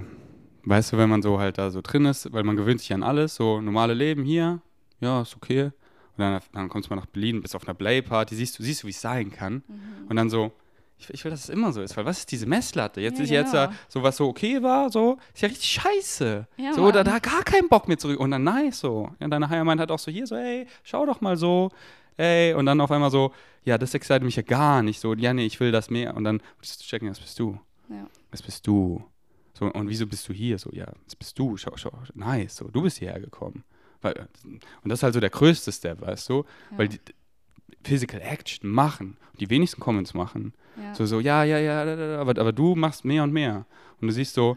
weißt 0.64 0.92
du, 0.92 0.98
wenn 0.98 1.09
man 1.09 1.22
so 1.22 1.38
halt 1.38 1.57
da 1.57 1.70
so 1.70 1.81
drin 1.81 2.05
ist, 2.05 2.31
weil 2.35 2.42
man 2.42 2.57
gewöhnt 2.57 2.81
sich 2.81 2.92
an 2.92 3.03
alles, 3.03 3.35
so 3.35 3.62
normale 3.62 3.94
Leben 3.94 4.24
hier, 4.24 4.61
ja, 5.05 5.23
ist 5.23 5.37
okay. 5.37 5.64
Und 5.64 5.73
dann, 6.19 6.40
dann 6.53 6.69
kommst 6.69 6.88
du 6.88 6.95
mal 6.95 7.01
nach 7.01 7.07
Berlin, 7.07 7.43
bist 7.43 7.55
auf 7.57 7.67
einer 7.67 7.75
Play-Party, 7.75 8.35
siehst 8.35 8.59
du, 8.59 8.62
siehst 8.62 8.83
du, 8.83 8.87
wie 8.87 8.93
es 8.93 9.01
sein 9.01 9.31
kann. 9.31 9.62
Und 10.09 10.17
dann 10.17 10.31
so, 10.31 10.53
ich, 10.99 11.11
ich 11.11 11.25
will, 11.25 11.31
dass 11.31 11.45
es 11.45 11.49
immer 11.49 11.73
so 11.73 11.83
ist, 11.83 11.97
weil 11.97 12.05
was 12.05 12.21
ist 12.21 12.31
diese 12.31 12.47
Messlatte? 12.47 13.01
Jetzt 13.01 13.19
Ja, 13.19 13.25
ist 13.25 13.31
jetzt 13.31 13.55
da, 13.55 13.73
so 13.88 14.03
was 14.03 14.17
so 14.17 14.29
okay 14.29 14.62
war, 14.62 14.90
so, 14.90 15.19
ist 15.35 15.43
ja 15.43 15.49
richtig 15.49 15.69
scheiße. 15.69 16.47
Ja, 16.57 16.73
so, 16.73 16.90
da, 16.90 17.03
da 17.03 17.19
gar 17.19 17.43
keinen 17.43 17.69
Bock 17.69 17.88
mehr 17.88 17.99
zurück. 17.99 18.21
Und 18.21 18.31
dann 18.31 18.45
nice 18.45 18.81
so. 18.81 19.11
Ja, 19.21 19.29
deine 19.29 19.64
meint 19.64 19.81
halt 19.81 19.90
auch 19.90 19.99
so 19.99 20.11
hier, 20.11 20.27
so, 20.27 20.37
ey, 20.37 20.67
schau 20.83 21.05
doch 21.05 21.21
mal 21.21 21.37
so, 21.37 21.71
ey. 22.17 22.55
Und 22.55 22.67
dann 22.67 22.81
auf 22.81 22.90
einmal 22.90 23.11
so, 23.11 23.33
ja, 23.64 23.77
das 23.77 23.95
excited 23.95 24.23
mich 24.23 24.37
ja 24.37 24.43
gar 24.43 24.83
nicht. 24.83 25.01
So, 25.01 25.14
ja, 25.14 25.35
nee, 25.35 25.47
ich 25.47 25.59
will 25.59 25.73
das 25.73 25.90
mehr. 25.90 26.17
Und 26.17 26.25
dann 26.25 26.40
würdest 26.59 26.81
du 26.81 26.85
checken, 26.85 27.09
das 27.09 27.19
bist 27.19 27.38
du. 27.38 27.59
Ja. 27.88 28.07
Das 28.31 28.43
bist 28.43 28.67
du. 28.67 29.03
So, 29.53 29.67
und 29.67 29.88
wieso 29.88 30.07
bist 30.07 30.29
du 30.29 30.33
hier? 30.33 30.59
So, 30.59 30.71
ja, 30.73 30.87
das 31.05 31.17
bist 31.17 31.38
du. 31.38 31.57
Schau, 31.57 31.73
schau, 31.77 31.93
nice. 32.14 32.57
So, 32.57 32.69
du 32.69 32.83
bist 32.83 32.99
hierher 32.99 33.21
gekommen. 33.21 33.64
Weil, 34.05 34.29
und 34.45 34.88
das 34.88 35.01
ist 35.01 35.03
halt 35.03 35.14
so 35.14 35.21
der 35.21 35.31
größte 35.31 35.73
Step, 35.73 36.01
weißt 36.01 36.29
du? 36.29 36.45
Ja. 36.71 36.79
Weil 36.79 36.88
die, 36.88 37.01
Physical 37.83 38.21
Action 38.21 38.71
machen. 38.71 39.17
Die 39.40 39.51
wenigsten 39.51 39.81
Comments 39.81 40.14
machen. 40.14 40.55
ja. 40.77 40.95
So, 40.95 41.07
so, 41.07 41.21
ja, 41.21 41.45
ja, 41.45 41.59
ja, 41.59 42.19
aber, 42.19 42.40
aber 42.40 42.53
du 42.53 42.75
machst 42.75 43.05
mehr 43.05 43.23
und 43.23 43.33
mehr. 43.33 43.67
Und 44.01 44.09
du 44.09 44.12
siehst 44.12 44.35
so, 44.35 44.57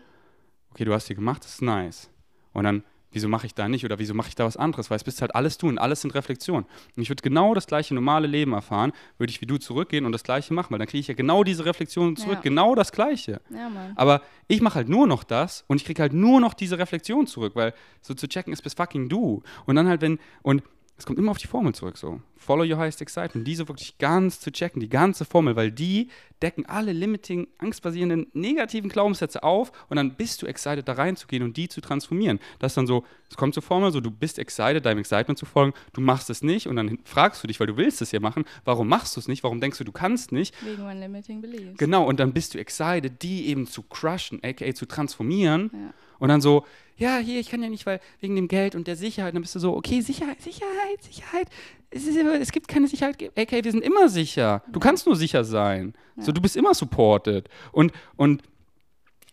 okay, 0.72 0.86
du 0.86 0.94
hast 0.94 1.10
die 1.10 1.16
gemacht, 1.16 1.44
das 1.44 1.56
ist 1.56 1.62
nice. 1.62 2.10
Und 2.54 2.64
dann, 2.64 2.84
wieso 3.12 3.28
mache 3.30 3.46
ich 3.48 3.54
da 3.56 3.68
nicht 3.70 3.86
oder 3.86 4.00
wieso 4.00 4.14
mache 4.14 4.30
ich 4.30 4.36
da 4.36 4.46
was 4.46 4.58
anderes? 4.58 4.90
Weil 4.90 4.98
es 4.98 5.04
bist 5.04 5.22
halt 5.22 5.34
alles 5.36 5.58
tun, 5.58 5.78
alles 5.78 6.02
sind 6.02 6.14
Reflexion. 6.14 6.66
Und 6.96 7.02
ich 7.02 7.10
würde 7.10 7.22
genau 7.24 7.54
das 7.54 7.66
gleiche 7.68 7.94
normale 7.96 8.28
Leben 8.28 8.54
erfahren, 8.54 8.92
würde 9.18 9.32
ich 9.32 9.42
wie 9.42 9.46
du 9.46 9.58
zurückgehen 9.58 10.06
und 10.06 10.12
das 10.12 10.24
gleiche 10.24 10.54
machen, 10.54 10.72
weil 10.72 10.80
dann 10.80 10.88
kriege 10.88 11.00
ich 11.02 11.08
ja 11.08 11.14
genau 11.14 11.44
diese 11.44 11.66
Reflexion 11.66 12.16
zurück, 12.16 12.36
Ja. 12.36 12.42
genau 12.42 12.76
das 12.76 12.92
gleiche. 12.92 13.42
ja. 13.50 13.72
Aber 13.96 14.22
ich 14.48 14.62
mache 14.62 14.76
halt 14.76 14.90
nur 14.90 15.08
noch 15.08 15.24
das 15.24 15.64
und 15.68 15.78
ich 15.78 15.86
kriege 15.86 16.02
halt 16.02 16.14
nur 16.14 16.40
noch 16.40 16.54
diese 16.54 16.78
Reflexion 16.78 17.28
zurück, 17.28 17.56
weil 17.56 17.74
so 18.02 18.14
zu 18.14 18.28
checken 18.28 18.54
ist 18.54 18.62
bis 18.62 18.74
fucking 18.74 19.10
du. 19.10 19.42
Und 19.66 19.76
dann 19.76 19.88
halt, 19.88 20.02
wenn, 20.02 20.20
und 20.42 20.62
es 20.98 21.06
kommt 21.06 21.20
immer 21.20 21.30
auf 21.30 21.38
die 21.38 21.48
Formel 21.48 21.76
zurück 21.76 21.98
so. 21.98 22.22
Follow 22.38 22.64
your 22.64 22.78
highest 22.78 23.02
excitement. 23.02 23.48
Diese 23.48 23.68
wirklich 23.68 23.98
ganz 24.00 24.40
zu 24.40 24.52
checken, 24.52 24.80
die 24.80 24.90
ganze 24.90 25.26
Formel, 25.26 25.56
weil 25.56 25.72
die 25.72 26.10
decken 26.42 26.66
alle 26.66 26.92
limiting, 26.92 27.48
angstbasierenden, 27.60 28.28
negativen 28.34 28.90
Glaubenssätze 28.90 29.44
auf 29.44 29.72
und 29.90 29.98
dann 29.98 30.16
bist 30.16 30.42
du 30.42 30.48
excited, 30.48 30.88
da 30.88 30.94
reinzugehen 30.94 31.44
und 31.44 31.56
die 31.58 31.68
zu 31.68 31.82
transformieren. 31.82 32.40
Das 32.58 32.72
ist 32.72 32.78
dann 32.78 32.88
so, 32.88 33.04
es 33.30 33.38
kommt 33.38 33.54
zur 33.54 33.64
Formel, 33.64 33.92
so 33.92 34.02
du 34.02 34.10
bist 34.10 34.40
excited, 34.40 34.86
deinem 34.86 35.00
Excitement 35.00 35.38
zu 35.38 35.46
folgen, 35.46 35.74
du 35.94 36.02
machst 36.02 36.30
es 36.30 36.42
nicht 36.42 36.68
und 36.68 36.76
dann 36.76 36.98
fragst 37.04 37.44
du 37.44 37.48
dich, 37.48 37.60
weil 37.60 37.68
du 37.68 37.78
willst 37.78 38.02
es 38.02 38.12
ja 38.12 38.20
machen, 38.20 38.46
warum 38.66 38.88
machst 38.88 39.16
du 39.16 39.20
es 39.20 39.28
nicht, 39.28 39.44
warum 39.44 39.62
denkst 39.62 39.78
du, 39.78 39.84
du 39.84 39.92
kannst 39.92 40.32
nicht 40.32 40.56
Wegen 40.66 40.84
meinen 40.84 41.00
limiting 41.00 41.42
beliefs. 41.42 41.78
Genau, 41.78 42.06
und 42.06 42.20
dann 42.20 42.34
bist 42.34 42.54
du 42.54 42.60
excited, 42.60 43.22
die 43.22 43.48
eben 43.48 43.68
zu 43.68 43.84
crushen, 43.84 44.40
aka 44.44 44.74
zu 44.74 44.88
transformieren. 44.88 45.70
Ja. 45.74 45.94
Und 46.20 46.30
dann 46.30 46.42
so, 46.42 46.66
ja, 46.98 47.18
hier, 47.18 47.40
ich 47.40 47.50
kann 47.50 47.62
ja 47.62 47.70
nicht, 47.70 47.86
weil 47.86 48.00
wegen 48.20 48.36
dem 48.36 48.48
Geld 48.48 48.74
und 48.76 48.88
der 48.88 48.96
Sicherheit. 48.96 49.32
Und 49.32 49.36
dann 49.36 49.42
bist 49.44 49.56
du 49.56 49.60
so, 49.60 49.76
okay, 49.76 50.02
Sicherheit, 50.02 50.42
Sicherheit, 50.42 51.02
Sicherheit. 51.04 51.48
Es, 51.90 52.06
ist, 52.08 52.18
es 52.18 52.52
gibt 52.52 52.68
keine 52.68 52.88
Sicherheit, 52.88 53.18
aka 53.38 53.64
wir 53.64 53.72
sind 53.72 53.84
immer 53.84 54.10
sicher. 54.10 54.64
Du 54.72 54.80
kannst 54.80 55.06
nur 55.06 55.16
sicher 55.16 55.44
sein. 55.44 55.94
So, 56.18 56.28
Ja. 56.28 56.34
du 56.34 56.42
bist 56.42 56.58
immer 56.58 56.74
supported. 56.74 57.48
Und, 57.72 57.92
und 58.16 58.42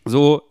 so 0.05 0.43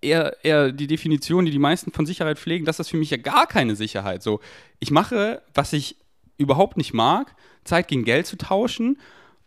eher, 0.00 0.36
eher 0.44 0.72
die 0.72 0.86
Definition, 0.86 1.44
die 1.44 1.50
die 1.50 1.58
meisten 1.58 1.92
von 1.92 2.06
Sicherheit 2.06 2.38
pflegen, 2.38 2.64
das 2.64 2.78
ist 2.80 2.88
für 2.88 2.96
mich 2.96 3.10
ja 3.10 3.16
gar 3.16 3.46
keine 3.46 3.76
Sicherheit. 3.76 4.22
So, 4.22 4.40
ich 4.78 4.90
mache, 4.90 5.42
was 5.54 5.72
ich 5.72 5.96
überhaupt 6.38 6.76
nicht 6.76 6.92
mag, 6.94 7.34
Zeit 7.64 7.88
gegen 7.88 8.04
Geld 8.04 8.26
zu 8.26 8.36
tauschen, 8.36 8.98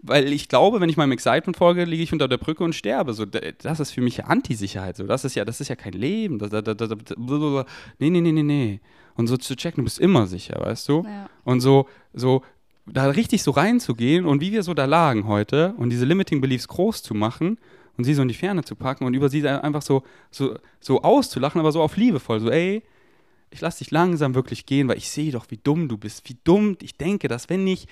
weil 0.07 0.31
ich 0.31 0.49
glaube, 0.49 0.81
wenn 0.81 0.89
ich 0.89 0.97
meinem 0.97 1.11
Excitement 1.11 1.57
folge, 1.57 1.85
liege 1.85 2.03
ich 2.03 2.13
unter 2.13 2.27
der 2.27 2.37
Brücke 2.37 2.63
und 2.63 2.73
sterbe. 2.73 3.13
So, 3.13 3.25
das 3.25 3.79
ist 3.79 3.91
für 3.91 4.01
mich 4.01 4.17
ja 4.17 4.25
Anti-Sicherheit. 4.25 4.97
So, 4.97 5.05
das 5.05 5.25
ist 5.25 5.35
ja, 5.35 5.45
das 5.45 5.61
ist 5.61 5.67
ja 5.67 5.75
kein 5.75 5.93
Leben. 5.93 6.39
Das, 6.39 6.49
das, 6.49 6.63
das, 6.63 6.77
das, 6.77 6.89
blablabla. 7.17 7.65
nee, 7.99 8.09
nee, 8.09 8.21
nee, 8.21 8.31
nee, 8.31 8.43
nee. 8.43 8.79
Und 9.15 9.27
so 9.27 9.37
zu 9.37 9.55
checken, 9.55 9.77
du 9.77 9.83
bist 9.83 9.99
immer 9.99 10.27
sicher, 10.27 10.59
weißt 10.59 10.89
du? 10.89 11.03
Ja. 11.03 11.29
Und 11.43 11.61
so, 11.61 11.87
so 12.13 12.43
da 12.85 13.05
richtig 13.07 13.43
so 13.43 13.51
reinzugehen 13.51 14.25
und 14.25 14.41
wie 14.41 14.51
wir 14.51 14.63
so 14.63 14.73
da 14.73 14.85
lagen 14.85 15.27
heute 15.27 15.73
und 15.77 15.89
diese 15.89 16.05
Limiting 16.05 16.41
Beliefs 16.41 16.67
groß 16.67 17.01
zu 17.01 17.13
machen 17.13 17.57
und 17.97 18.03
sie 18.03 18.13
so 18.13 18.21
in 18.21 18.27
die 18.27 18.35
Ferne 18.35 18.63
zu 18.63 18.75
packen 18.75 19.05
und 19.05 19.13
über 19.13 19.29
sie 19.29 19.47
einfach 19.47 19.81
so, 19.81 20.03
so, 20.29 20.57
so 20.79 21.01
auszulachen, 21.01 21.59
aber 21.59 21.71
so 21.71 21.81
auf 21.81 21.97
liebevoll, 21.97 22.39
so 22.39 22.49
ey, 22.49 22.83
ich 23.49 23.61
lass 23.61 23.77
dich 23.77 23.91
langsam 23.91 24.35
wirklich 24.35 24.65
gehen, 24.65 24.87
weil 24.87 24.97
ich 24.97 25.09
sehe 25.09 25.31
doch, 25.31 25.45
wie 25.49 25.57
dumm 25.57 25.87
du 25.87 25.97
bist, 25.97 26.29
wie 26.29 26.37
dumm 26.43 26.77
ich 26.81 26.95
denke, 26.97 27.27
dass 27.27 27.49
wenn 27.49 27.65
ich 27.65 27.87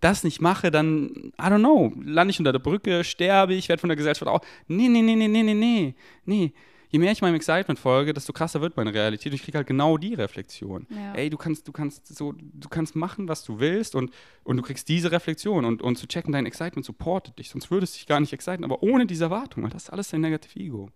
das 0.00 0.24
nicht 0.24 0.40
mache, 0.40 0.70
dann, 0.70 1.32
I 1.38 1.44
don't 1.44 1.58
know, 1.58 1.92
lande 2.04 2.30
ich 2.32 2.38
unter 2.38 2.52
der 2.52 2.58
Brücke, 2.58 3.04
sterbe 3.04 3.54
ich, 3.54 3.68
werde 3.68 3.80
von 3.80 3.88
der 3.88 3.96
Gesellschaft 3.96 4.28
auch. 4.28 4.40
Nee, 4.68 4.88
nee, 4.88 5.02
nee, 5.02 5.16
nee, 5.16 5.28
nee, 5.28 5.42
nee, 5.42 5.54
nee, 5.54 5.94
nee. 6.24 6.52
Je 6.90 7.00
mehr 7.00 7.10
ich 7.10 7.22
meinem 7.22 7.34
Excitement 7.34 7.76
folge, 7.76 8.14
desto 8.14 8.32
krasser 8.32 8.60
wird 8.60 8.76
meine 8.76 8.94
Realität 8.94 9.32
und 9.32 9.34
ich 9.34 9.42
kriege 9.42 9.58
halt 9.58 9.66
genau 9.66 9.98
die 9.98 10.14
Reflexion 10.14 10.86
Ja. 10.90 11.14
ey, 11.14 11.28
du 11.28 11.36
kannst, 11.36 11.66
du 11.66 11.72
kannst 11.72 12.06
so, 12.06 12.32
du 12.32 12.68
kannst 12.68 12.94
machen, 12.94 13.26
was 13.26 13.42
du 13.42 13.58
willst 13.58 13.96
und, 13.96 14.12
und 14.44 14.56
du 14.58 14.62
kriegst 14.62 14.88
diese 14.88 15.10
Reflexion 15.10 15.64
und, 15.64 15.82
und 15.82 15.96
zu 15.96 16.06
checken, 16.06 16.32
dein 16.32 16.46
Excitement 16.46 16.84
supportet 16.86 17.36
dich, 17.40 17.50
sonst 17.50 17.68
würdest 17.72 17.94
du 17.94 17.98
dich 17.98 18.06
gar 18.06 18.20
nicht 18.20 18.32
exciten, 18.32 18.62
aber 18.62 18.84
ohne 18.84 19.06
diese 19.06 19.24
Erwartung, 19.24 19.64
weil 19.64 19.70
das 19.70 19.84
ist 19.84 19.90
alles 19.90 20.10
dein 20.10 20.20
Negative 20.20 20.56
Ego. 20.56 20.88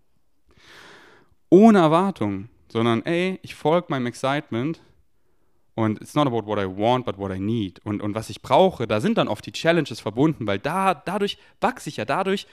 Ohne 1.51 1.79
Erwartung, 1.79 2.49
sondern 2.69 3.03
ey, 3.05 3.41
ich 3.43 3.55
folge 3.55 3.87
meinem 3.89 4.07
Excitement 4.07 4.81
und 5.79 6.01
it's 6.01 6.15
not 6.15 6.27
about 6.27 6.45
what 6.47 6.59
I 6.59 6.67
want, 6.67 7.07
but 7.07 7.19
what 7.19 7.31
I 7.31 7.39
need. 7.39 7.81
Und, 7.85 8.03
und 8.03 8.15
was 8.17 8.31
ich 8.31 8.43
brauche, 8.43 8.89
da 8.89 9.01
sind 9.01 9.17
dann 9.17 9.29
oft 9.29 9.47
die 9.47 9.53
Challenges 9.53 10.01
verbunden, 10.01 10.45
weil 10.47 10.59
da, 10.59 10.93
dadurch 10.93 11.39
wachse 11.61 11.89
ich 11.89 11.99
ja, 11.99 12.05
dadurch 12.05 12.49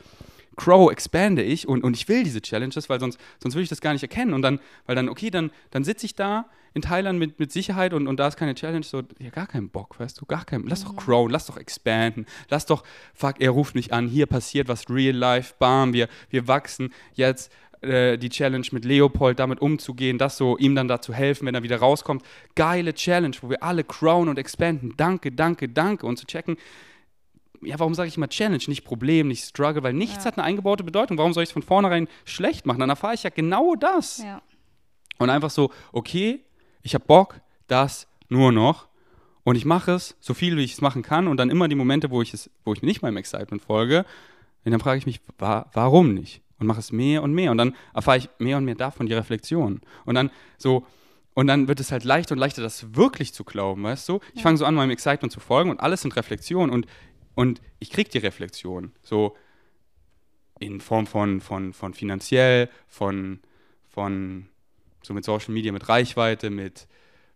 grow, 0.55 0.91
expande 0.91 1.41
ich 1.41 1.67
und, 1.67 1.83
und 1.83 1.95
ich 1.95 2.07
will 2.07 2.23
diese 2.23 2.39
Challenges, 2.39 2.87
weil 2.87 2.99
sonst, 2.99 3.19
sonst 3.41 3.55
würde 3.55 3.63
ich 3.63 3.69
das 3.69 3.81
gar 3.81 3.93
nicht 3.93 4.03
erkennen. 4.03 4.33
Und 4.33 4.43
dann, 4.43 4.59
weil 4.85 4.95
dann, 4.95 5.09
okay, 5.09 5.31
dann, 5.31 5.49
dann 5.71 5.83
sitze 5.83 6.05
ich 6.05 6.13
da 6.13 6.45
in 6.75 6.81
Thailand 6.81 7.17
mit, 7.17 7.39
mit 7.39 7.51
Sicherheit 7.51 7.93
und, 7.93 8.05
und 8.05 8.19
da 8.19 8.27
ist 8.27 8.37
keine 8.37 8.53
Challenge, 8.53 8.83
so, 8.83 9.01
ja, 9.17 9.29
gar 9.31 9.47
keinen 9.47 9.69
Bock, 9.69 9.99
weißt 9.99 10.19
du, 10.21 10.25
gar 10.25 10.43
keinen, 10.43 10.67
lass 10.67 10.83
doch 10.83 10.95
growen, 10.95 11.31
lass 11.31 11.47
doch 11.47 11.57
expanden, 11.57 12.25
lass 12.49 12.65
doch, 12.65 12.83
fuck, 13.13 13.39
er 13.39 13.51
ruft 13.51 13.75
mich 13.75 13.93
an, 13.93 14.07
hier 14.07 14.25
passiert 14.25 14.67
was, 14.67 14.89
real 14.89 15.15
life, 15.15 15.55
bam, 15.57 15.93
wir, 15.93 16.09
wir 16.29 16.49
wachsen, 16.49 16.93
jetzt 17.13 17.49
äh, 17.81 18.17
die 18.17 18.29
Challenge 18.29 18.65
mit 18.71 18.85
Leopold 18.85 19.39
damit 19.39 19.61
umzugehen, 19.61 20.17
das 20.17 20.37
so, 20.37 20.57
ihm 20.57 20.75
dann 20.75 20.87
dazu 20.87 21.13
helfen, 21.13 21.45
wenn 21.45 21.55
er 21.55 21.63
wieder 21.63 21.77
rauskommt, 21.77 22.23
geile 22.55 22.93
Challenge, 22.93 23.35
wo 23.41 23.49
wir 23.49 23.63
alle 23.63 23.83
crown 23.83 24.29
und 24.29 24.37
expanden, 24.37 24.93
danke, 24.97 25.31
danke, 25.31 25.69
danke 25.69 26.05
und 26.05 26.17
zu 26.17 26.25
checken, 26.25 26.57
ja, 27.61 27.79
warum 27.79 27.93
sage 27.95 28.07
ich 28.07 28.17
immer 28.17 28.27
Challenge, 28.29 28.63
nicht 28.67 28.83
Problem, 28.83 29.27
nicht 29.27 29.43
Struggle, 29.43 29.83
weil 29.83 29.93
nichts 29.93 30.23
Ja. 30.23 30.25
hat 30.25 30.37
eine 30.37 30.45
eingebaute 30.45 30.83
Bedeutung. 30.83 31.17
Warum 31.17 31.33
soll 31.33 31.43
ich 31.43 31.49
es 31.49 31.53
von 31.53 31.63
vornherein 31.63 32.07
schlecht 32.23 32.65
machen? 32.65 32.79
Dann 32.79 32.89
erfahre 32.89 33.15
ich 33.15 33.23
ja 33.23 33.29
genau 33.29 33.75
das. 33.75 34.19
Ja. 34.19 34.41
Und 35.17 35.29
einfach 35.29 35.49
so, 35.49 35.71
okay, 35.91 36.41
ich 36.83 36.93
habe 36.93 37.05
Bock, 37.05 37.39
das 37.67 38.07
nur 38.29 38.51
noch. 38.51 38.87
Und 39.43 39.55
ich 39.55 39.65
mache 39.65 39.91
es 39.91 40.15
so 40.19 40.33
viel, 40.33 40.57
wie 40.57 40.63
ich 40.63 40.73
es 40.73 40.81
machen 40.81 41.01
kann. 41.01 41.27
Und 41.27 41.37
dann 41.37 41.49
immer 41.49 41.67
die 41.67 41.75
Momente, 41.75 42.11
wo 42.11 42.21
ich 42.21 42.33
es, 42.33 42.49
wo 42.63 42.73
ich 42.73 42.81
nicht 42.81 43.01
meinem 43.01 43.17
Excitement 43.17 43.61
folge, 43.61 44.05
Und 44.65 44.71
dann 44.71 44.79
frage 44.79 44.97
ich 44.97 45.05
mich, 45.05 45.21
wa 45.37 45.67
warum 45.73 46.13
nicht? 46.13 46.41
Und 46.59 46.67
mache 46.67 46.79
es 46.79 46.91
mehr 46.91 47.21
und 47.21 47.33
mehr. 47.33 47.51
Und 47.51 47.57
dann 47.57 47.75
erfahre 47.93 48.17
ich 48.17 48.29
mehr 48.39 48.57
und 48.57 48.65
mehr 48.65 48.75
davon 48.75 49.07
die 49.07 49.13
Reflexion. 49.13 49.81
Und 50.05 50.15
dann 50.15 50.31
so, 50.57 50.85
und 51.33 51.47
dann 51.47 51.67
wird 51.67 51.81
es 51.81 51.91
halt 51.91 52.05
leichter 52.05 52.33
und 52.33 52.39
leichter, 52.39 52.61
das 52.61 52.95
wirklich 52.95 53.33
zu 53.33 53.43
glauben, 53.43 53.83
weißt 53.83 54.07
du? 54.07 54.19
Ich 54.29 54.35
Ja. 54.37 54.43
fange 54.43 54.57
so 54.57 54.65
an, 54.65 54.73
meinem 54.75 54.91
Excitement 54.91 55.31
zu 55.33 55.41
folgen 55.41 55.69
und 55.69 55.81
alles 55.81 56.01
sind 56.01 56.15
Reflexionen 56.15 56.71
und, 56.71 56.85
und 57.35 57.61
ich 57.79 57.89
kriege 57.89 58.09
die 58.09 58.19
Reflexion. 58.19 58.93
So 59.01 59.35
in 60.59 60.79
Form 60.79 61.05
von, 61.07 61.41
von, 61.41 61.73
von 61.73 61.93
finanziell, 61.93 62.69
von, 62.87 63.41
von 63.89 64.47
so 65.01 65.13
mit 65.13 65.25
Social 65.25 65.53
Media, 65.53 65.73
mit 65.73 65.89
Reichweite, 65.89 66.49
mit 66.49 66.87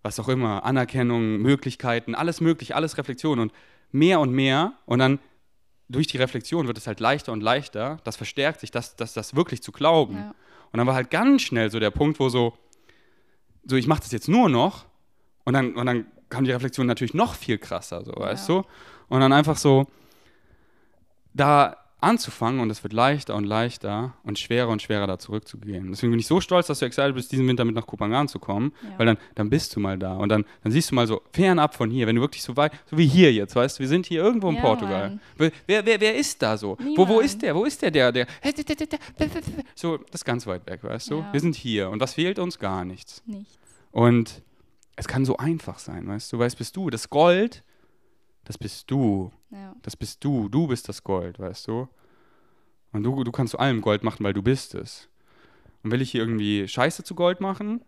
was 0.02 0.18
auch 0.20 0.30
immer, 0.30 0.64
Anerkennung, 0.64 1.38
Möglichkeiten, 1.42 2.16
alles 2.16 2.40
möglich, 2.40 2.76
alles 2.76 2.98
Reflexion 2.98 3.40
und 3.40 3.52
mehr 3.92 4.22
und 4.22 4.32
mehr 4.32 4.74
und 4.86 5.00
dann 5.00 5.20
durch 5.90 6.08
die 6.08 6.18
Reflexion 6.18 6.68
wird 6.68 6.78
es 6.78 6.88
halt 6.88 7.00
leichter 7.00 7.32
und 7.34 7.42
leichter, 7.42 7.98
das 8.04 8.16
verstärkt 8.16 8.60
sich, 8.62 8.72
das, 8.72 8.96
das, 8.96 9.14
das 9.14 9.36
wirklich 9.36 9.62
zu 9.64 9.72
glauben. 9.72 10.16
Ja. 10.16 10.36
Und 10.72 10.78
dann 10.78 10.86
war 10.88 10.94
halt 10.94 11.10
ganz 11.10 11.42
schnell 11.42 11.72
so 11.72 11.80
der 11.80 11.90
Punkt, 11.92 12.20
wo 12.20 12.30
so, 12.30 12.54
so 13.66 13.76
ich 13.76 13.88
mache 13.88 14.02
das 14.02 14.12
jetzt 14.12 14.28
nur 14.30 14.50
noch 14.50 14.86
und 15.46 15.54
dann, 15.54 15.74
und 15.76 15.86
dann 15.88 16.06
kam 16.30 16.46
die 16.46 16.52
Reflexion 16.52 16.86
natürlich 16.86 17.16
noch 17.16 17.34
viel 17.34 17.58
krasser, 17.58 18.06
so, 18.06 18.14
weißt 18.16 18.48
Ja. 18.50 18.62
du? 18.62 18.68
Und 19.10 19.20
dann 19.22 19.34
einfach 19.34 19.58
so 19.58 19.88
da 21.34 21.76
anzufangen 22.02 22.62
und 22.62 22.70
es 22.70 22.82
wird 22.84 22.94
leichter 22.94 23.36
und 23.36 23.44
leichter 23.44 24.14
und 24.24 24.40
schwerer 24.40 24.70
und 24.70 24.82
schwerer 24.82 25.06
da 25.06 25.20
zurückzugehen. 25.20 25.90
Deswegen 25.90 26.12
bin 26.12 26.20
ich 26.20 26.28
so 26.28 26.40
stolz, 26.40 26.68
dass 26.68 26.80
du 26.80 26.86
excited 26.86 27.14
bist, 27.14 27.32
diesen 27.32 27.48
Winter 27.48 27.66
mit 27.66 27.76
nach 27.76 27.86
Kopangan 27.86 28.28
zu 28.28 28.40
kommen, 28.40 28.72
Ja. 28.84 28.98
weil 29.00 29.06
dann, 29.06 29.18
dann 29.36 29.50
bist 29.50 29.76
du 29.76 29.80
mal 29.80 29.98
da 29.98 30.16
und 30.16 30.30
dann, 30.30 30.46
dann 30.64 30.72
siehst 30.72 30.92
du 30.92 30.96
mal 30.96 31.08
so 31.08 31.22
fernab 31.34 31.76
von 31.76 31.92
hier, 31.92 32.08
wenn 32.08 32.16
du 32.16 32.22
wirklich 32.22 32.42
so 32.42 32.56
weit, 32.56 32.72
so 32.90 32.98
wie 32.98 33.06
hier 33.08 33.34
jetzt, 33.34 33.56
weißt 33.56 33.78
du, 33.78 33.82
wir 33.82 33.88
sind 33.90 34.06
hier 34.06 34.22
irgendwo 34.22 34.50
in 34.50 34.56
Ja, 34.56 34.62
Portugal. 34.62 35.10
Mann. 35.10 35.52
Wer, 35.68 35.86
wer, 35.86 36.00
wer, 36.00 36.16
ist 36.16 36.42
da 36.42 36.58
so? 36.58 36.78
Wo, 36.96 37.08
wo 37.08 37.20
ist 37.20 37.42
der? 37.42 37.54
Wo 37.54 37.66
ist 37.66 37.82
der, 37.82 37.92
der, 37.92 38.12
der? 38.12 38.28
So, 39.76 39.98
das 39.98 40.22
ist 40.22 40.26
ganz 40.26 40.48
weit 40.48 40.66
weg, 40.68 40.84
weißt 40.84 41.12
du? 41.12 41.20
Ja. 41.20 41.34
Wir 41.34 41.40
sind 41.40 41.56
hier 41.56 41.90
und 41.90 42.00
was 42.00 42.14
fehlt 42.14 42.40
uns? 42.40 42.60
Gar 42.60 42.86
nichts. 42.86 43.24
Nichts. 43.26 43.58
Und 43.92 44.42
es 44.96 45.08
kann 45.08 45.26
so 45.26 45.38
einfach 45.38 45.80
sein, 45.80 46.08
weißt 46.08 46.32
du? 46.34 46.40
Weißt 46.40 46.58
bist 46.58 46.76
du, 46.76 46.90
das 46.90 47.10
Gold, 47.10 47.64
das 48.46 48.58
bist 48.58 48.90
du. 48.92 49.32
Ja. 49.52 49.76
Das 49.82 49.96
bist 49.96 50.24
du. 50.24 50.50
Du 50.50 50.68
bist 50.68 50.88
das 50.90 51.04
Gold, 51.04 51.40
weißt 51.40 51.68
du? 51.68 51.88
Und 52.92 53.04
du, 53.04 53.24
du 53.24 53.32
kannst 53.32 53.52
zu 53.52 53.60
allem 53.60 53.82
Gold 53.82 54.04
machen, 54.04 54.24
weil 54.24 54.34
du 54.34 54.42
bist 54.42 54.76
es. 54.76 55.10
Und 55.84 55.92
will 55.92 56.02
ich 56.02 56.12
hier 56.12 56.22
irgendwie 56.22 56.68
Scheiße 56.68 57.04
zu 57.04 57.16
Gold 57.16 57.40
machen? 57.42 57.82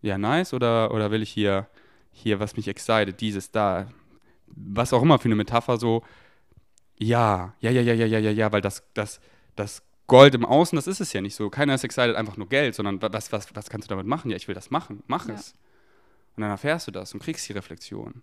Ja, 0.00 0.18
nice. 0.18 0.52
Oder, 0.54 0.92
oder 0.92 1.10
will 1.10 1.22
ich 1.22 1.30
hier, 1.30 1.68
hier, 2.10 2.40
was 2.40 2.56
mich 2.56 2.68
excited, 2.68 3.20
dieses, 3.20 3.50
da, 3.50 3.88
was 4.46 4.92
auch 4.92 5.02
immer 5.02 5.18
für 5.18 5.26
eine 5.26 5.36
Metapher 5.36 5.78
so, 5.78 6.02
ja, 6.98 7.54
ja, 7.60 7.70
ja, 7.70 7.80
ja, 7.80 7.94
ja, 7.94 8.06
ja, 8.06 8.18
ja, 8.18 8.30
ja, 8.30 8.52
weil 8.52 8.60
das, 8.60 8.84
das, 8.94 9.20
das 9.56 9.82
Gold 10.06 10.34
im 10.34 10.44
Außen, 10.44 10.76
das 10.76 10.86
ist 10.86 11.00
es 11.00 11.12
ja 11.12 11.20
nicht 11.20 11.34
so. 11.34 11.48
Keiner 11.50 11.74
ist 11.74 11.84
excited 11.84 12.16
einfach 12.16 12.36
nur 12.36 12.48
Geld, 12.48 12.74
sondern 12.74 13.00
wa- 13.02 13.08
was, 13.12 13.32
was, 13.32 13.54
was 13.54 13.70
kannst 13.70 13.88
du 13.88 13.94
damit 13.94 14.06
machen? 14.06 14.30
Ja, 14.30 14.36
ich 14.36 14.46
will 14.48 14.54
das 14.54 14.70
machen. 14.70 15.02
Mach 15.06 15.28
Ja. 15.28 15.34
es. 15.34 15.54
Und 16.36 16.42
dann 16.42 16.50
erfährst 16.50 16.86
du 16.86 16.90
das 16.90 17.12
und 17.14 17.22
kriegst 17.22 17.48
die 17.48 17.52
Reflexion. 17.52 18.22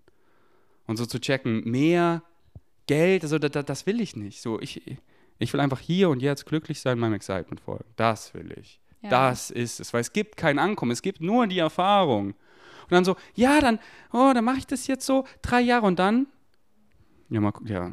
Und 0.88 0.98
so 0.98 1.06
zu 1.06 1.20
checken, 1.20 1.64
mehr 1.70 2.24
Geld, 2.90 3.24
also 3.24 3.38
da, 3.40 3.50
da, 3.50 3.62
das 3.64 3.86
will 3.86 4.02
ich 4.02 4.16
nicht. 4.16 4.42
So, 4.42 4.60
ich, 4.60 4.82
ich 5.38 5.54
will 5.54 5.60
einfach 5.60 5.80
hier 5.80 6.10
und 6.10 6.22
jetzt 6.22 6.46
glücklich 6.46 6.82
sein, 6.82 6.98
meinem 6.98 7.14
Excitement 7.14 7.62
folgen. 7.62 7.86
Das 7.96 8.34
will 8.34 8.52
ich. 8.60 8.80
Ja. 9.02 9.10
Das 9.10 9.52
ist 9.52 9.80
es, 9.80 9.94
weil 9.94 10.02
es 10.02 10.12
gibt 10.12 10.36
kein 10.38 10.58
Ankommen, 10.60 10.92
es 10.92 11.02
gibt 11.02 11.22
nur 11.22 11.48
die 11.48 11.60
Erfahrung. 11.60 12.32
Und 12.32 12.92
dann 12.92 13.06
so, 13.06 13.16
ja, 13.36 13.62
dann, 13.62 13.78
oh, 14.12 14.32
dann 14.34 14.44
mache 14.44 14.58
ich 14.58 14.68
das 14.68 14.88
jetzt 14.88 15.06
so 15.06 15.26
drei 15.42 15.62
Jahre 15.62 15.86
und 15.86 16.00
dann, 16.00 16.26
ja, 17.30 17.40
mal, 17.40 17.54
ja, 17.66 17.92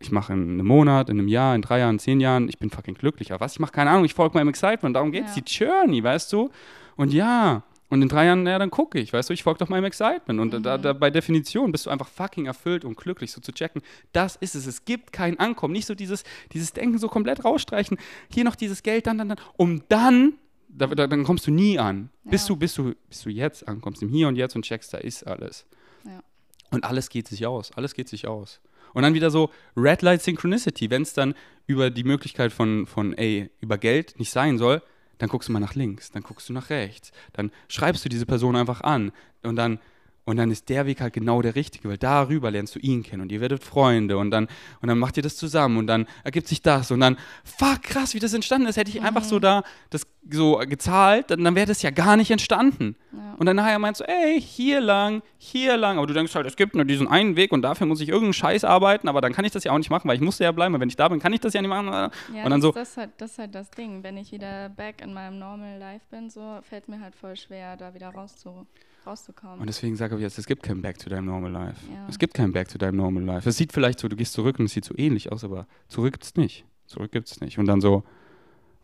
ich 0.00 0.10
mache 0.10 0.32
in 0.32 0.42
einem 0.54 0.66
Monat, 0.66 1.08
in 1.08 1.18
einem 1.18 1.28
Jahr, 1.28 1.54
in 1.54 1.62
drei 1.62 1.78
Jahren, 1.78 2.00
zehn 2.00 2.18
Jahren, 2.20 2.48
ich 2.48 2.58
bin 2.58 2.68
fucking 2.70 2.94
glücklich. 2.94 3.32
Aber 3.32 3.44
was? 3.44 3.52
Ich 3.52 3.60
mache 3.60 3.70
keine 3.72 3.90
Ahnung, 3.90 4.04
ich 4.04 4.14
folge 4.14 4.36
meinem 4.36 4.48
Excitement, 4.48 4.96
darum 4.96 5.12
geht's, 5.12 5.36
Ja. 5.36 5.42
die 5.42 5.50
Journey, 5.52 6.02
weißt 6.02 6.32
du? 6.32 6.50
Und 6.96 7.12
ja, 7.12 7.62
und 7.92 8.00
in 8.00 8.08
drei 8.08 8.24
Jahren, 8.24 8.46
ja, 8.46 8.58
dann 8.58 8.70
gucke 8.70 8.98
ich, 8.98 9.12
weißt 9.12 9.28
du, 9.28 9.34
ich 9.34 9.42
folge 9.42 9.58
doch 9.58 9.68
meinem 9.68 9.84
Excitement. 9.84 10.40
Und 10.40 10.64
da, 10.64 10.78
da, 10.78 10.94
bei 10.94 11.10
Definition 11.10 11.72
bist 11.72 11.84
du 11.84 11.90
einfach 11.90 12.08
fucking 12.08 12.46
erfüllt 12.46 12.86
und 12.86 12.96
glücklich, 12.96 13.30
so 13.30 13.42
zu 13.42 13.52
checken, 13.52 13.82
das 14.14 14.36
ist 14.36 14.54
es. 14.54 14.66
Es 14.66 14.86
gibt 14.86 15.12
kein 15.12 15.38
Ankommen. 15.38 15.74
Nicht 15.74 15.84
so 15.84 15.94
dieses, 15.94 16.24
dieses 16.54 16.72
Denken 16.72 16.96
so 16.96 17.08
komplett 17.08 17.44
rausstreichen. 17.44 17.98
Hier 18.32 18.44
noch 18.44 18.56
dieses 18.56 18.82
Geld, 18.82 19.06
dann, 19.06 19.18
dann, 19.18 19.28
dann. 19.28 19.38
Um 19.58 19.82
dann, 19.90 20.38
da, 20.70 20.86
da, 20.86 21.06
dann 21.06 21.22
kommst 21.24 21.46
du 21.46 21.50
nie 21.50 21.78
an. 21.78 22.08
Bis, 22.24 22.44
Ja. 22.44 22.48
du, 22.48 22.56
bis, 22.56 22.72
du, 22.72 22.94
bis 23.10 23.20
du 23.24 23.28
jetzt 23.28 23.68
ankommst, 23.68 24.00
im 24.00 24.08
Hier 24.08 24.26
und 24.26 24.36
Jetzt 24.36 24.56
und 24.56 24.64
checkst, 24.64 24.94
da 24.94 24.96
ist 24.96 25.26
alles. 25.26 25.66
Ja. 26.06 26.22
Und 26.70 26.84
alles 26.84 27.10
geht 27.10 27.28
sich 27.28 27.44
aus. 27.46 27.72
Alles 27.72 27.92
geht 27.92 28.08
sich 28.08 28.26
aus. 28.26 28.62
Und 28.94 29.02
dann 29.02 29.12
wieder 29.12 29.30
so 29.30 29.50
Red 29.76 30.00
Light 30.00 30.22
Synchronicity. 30.22 30.88
Wenn 30.88 31.02
es 31.02 31.12
dann 31.12 31.34
über 31.66 31.90
die 31.90 32.04
Möglichkeit 32.04 32.52
von, 32.52 32.86
von, 32.86 33.12
ey, 33.12 33.50
über 33.60 33.76
Geld 33.76 34.18
nicht 34.18 34.30
sein 34.30 34.56
soll, 34.56 34.80
dann 35.18 35.28
guckst 35.28 35.48
du 35.48 35.52
mal 35.52 35.60
nach 35.60 35.74
links, 35.74 36.10
dann 36.10 36.22
guckst 36.22 36.48
du 36.48 36.52
nach 36.52 36.70
rechts, 36.70 37.12
dann 37.32 37.50
schreibst 37.68 38.04
du 38.04 38.08
diese 38.08 38.26
Person 38.26 38.56
einfach 38.56 38.80
an 38.80 39.12
und 39.42 39.56
dann, 39.56 39.78
und 40.24 40.36
dann 40.36 40.50
ist 40.50 40.68
der 40.68 40.86
Weg 40.86 41.00
halt 41.00 41.12
genau 41.12 41.42
der 41.42 41.54
richtige, 41.54 41.88
weil 41.88 41.98
darüber 41.98 42.50
lernst 42.50 42.74
du 42.74 42.78
ihn 42.78 43.02
kennen 43.02 43.22
und 43.22 43.32
ihr 43.32 43.40
werdet 43.40 43.64
Freunde 43.64 44.18
und 44.18 44.30
dann, 44.30 44.46
und 44.80 44.88
dann 44.88 44.98
macht 44.98 45.16
ihr 45.16 45.22
das 45.22 45.36
zusammen 45.36 45.78
und 45.78 45.86
dann 45.86 46.06
ergibt 46.24 46.48
sich 46.48 46.62
das 46.62 46.90
und 46.90 47.00
dann, 47.00 47.16
fuck, 47.44 47.82
krass, 47.82 48.14
wie 48.14 48.20
das 48.20 48.32
entstanden 48.32 48.68
ist, 48.68 48.76
hätte 48.76 48.90
ich 48.90 49.02
einfach 49.02 49.24
so 49.24 49.38
da 49.38 49.62
das 49.90 50.06
so 50.30 50.58
gezahlt, 50.58 51.30
dann, 51.30 51.42
dann 51.42 51.56
wäre 51.56 51.66
das 51.66 51.82
ja 51.82 51.90
gar 51.90 52.16
nicht 52.16 52.30
entstanden. 52.30 52.94
Ja. 53.12 53.34
Und 53.38 53.46
dann 53.46 53.56
nachher 53.56 53.78
meinst 53.80 54.00
du, 54.00 54.04
ey, 54.04 54.40
hier 54.40 54.80
lang, 54.80 55.22
hier 55.36 55.76
lang. 55.76 55.98
Aber 55.98 56.06
du 56.06 56.14
denkst 56.14 56.34
halt, 56.34 56.46
es 56.46 56.54
gibt 56.54 56.76
nur 56.76 56.84
diesen 56.84 57.08
einen 57.08 57.34
Weg 57.34 57.50
und 57.50 57.62
dafür 57.62 57.88
muss 57.88 58.00
ich 58.00 58.08
irgendeinen 58.08 58.34
Scheiß 58.34 58.64
arbeiten, 58.64 59.08
aber 59.08 59.20
dann 59.20 59.32
kann 59.32 59.44
ich 59.44 59.50
das 59.50 59.64
ja 59.64 59.72
auch 59.72 59.78
nicht 59.78 59.90
machen, 59.90 60.08
weil 60.08 60.14
ich 60.14 60.22
musste 60.22 60.44
ja 60.44 60.52
bleiben. 60.52 60.74
Und 60.74 60.80
wenn 60.80 60.88
ich 60.88 60.96
da 60.96 61.08
bin, 61.08 61.18
kann 61.18 61.32
ich 61.32 61.40
das 61.40 61.54
ja 61.54 61.60
nicht 61.60 61.70
machen. 61.70 61.88
Ja, 61.88 62.10
und 62.44 62.50
dann 62.50 62.60
das, 62.60 62.62
so, 62.62 62.72
das, 62.72 62.90
ist 62.90 62.96
halt, 62.96 63.10
das 63.18 63.32
ist 63.32 63.38
halt 63.38 63.54
das 63.54 63.70
Ding. 63.72 64.04
Wenn 64.04 64.16
ich 64.16 64.30
wieder 64.30 64.68
back 64.68 65.02
in 65.02 65.12
meinem 65.12 65.38
normal 65.40 65.78
life 65.78 66.06
bin, 66.10 66.30
so 66.30 66.60
fällt 66.62 66.88
mir 66.88 67.00
halt 67.00 67.16
voll 67.16 67.34
schwer, 67.34 67.76
da 67.76 67.92
wieder 67.94 68.10
rauszu, 68.10 68.66
rauszukommen. 69.06 69.60
und 69.60 69.66
deswegen 69.66 69.96
sage 69.96 70.16
ich 70.16 70.22
jetzt, 70.22 70.38
es 70.38 70.46
gibt 70.46 70.62
kein 70.62 70.82
Back 70.82 70.98
to 70.98 71.10
deinem 71.10 71.26
normal 71.26 71.50
life. 71.50 71.80
Ja. 71.92 72.06
Es 72.08 72.18
gibt 72.18 72.34
kein 72.34 72.52
Back 72.52 72.68
to 72.68 72.78
deinem 72.78 72.96
normal 72.96 73.22
life. 73.22 73.48
Es 73.48 73.56
sieht 73.56 73.72
vielleicht 73.72 73.98
so, 73.98 74.08
du 74.08 74.16
gehst 74.16 74.32
zurück 74.32 74.58
und 74.58 74.66
es 74.66 74.72
sieht 74.72 74.84
so 74.84 74.94
ähnlich 74.96 75.32
aus, 75.32 75.44
aber 75.44 75.66
zurück 75.88 76.12
gibt's 76.12 76.36
nicht. 76.36 76.64
Zurück 76.86 77.12
gibt's 77.12 77.40
nicht. 77.40 77.58
Und 77.58 77.66
dann 77.66 77.80
so, 77.80 78.04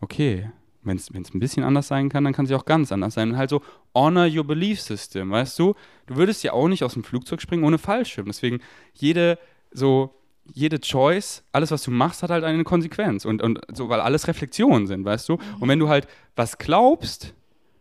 okay, 0.01 0.51
wenn 0.83 0.97
es 0.97 1.11
ein 1.11 1.41
bisschen 1.41 1.65
anders 1.65 1.89
sein 1.89 2.09
kann, 2.09 2.25
dann 2.25 2.33
kann 2.33 2.45
es 2.45 2.51
ja 2.51 2.57
auch 2.57 2.65
ganz 2.65 2.93
anders 2.93 3.15
sein. 3.15 3.31
Und 3.31 3.37
halt 3.37 3.51
so, 3.51 3.63
honor 3.95 4.27
your 4.27 4.45
belief 4.45 4.81
system, 4.81 5.31
weißt 5.31 5.59
du? 5.59 5.75
Du 6.07 6.17
würdest 6.17 6.43
ja 6.43 6.53
auch 6.53 6.69
nicht 6.69 6.83
aus 6.83 6.95
dem 6.95 7.05
Flugzeug 7.05 7.41
springen 7.41 7.65
ohne 7.65 7.79
Fallschirm. 7.79 8.27
Deswegen 8.27 8.61
jede 8.95 9.39
so, 9.71 10.15
jede 10.55 10.81
Choice, 10.81 11.45
alles, 11.53 11.71
was 11.71 11.83
du 11.83 11.91
machst, 11.91 12.23
hat 12.23 12.31
halt 12.31 12.45
eine 12.45 12.65
Konsequenz. 12.65 13.25
Und, 13.25 13.43
und 13.43 13.61
so, 13.75 13.89
weil 13.89 14.01
alles 14.01 14.29
Reflexionen 14.29 14.87
sind, 14.87 15.05
weißt 15.05 15.29
du? 15.29 15.39
Und 15.61 15.69
wenn 15.69 15.79
du 15.79 15.89
halt 15.89 16.09
was 16.37 16.57
glaubst, 16.59 17.35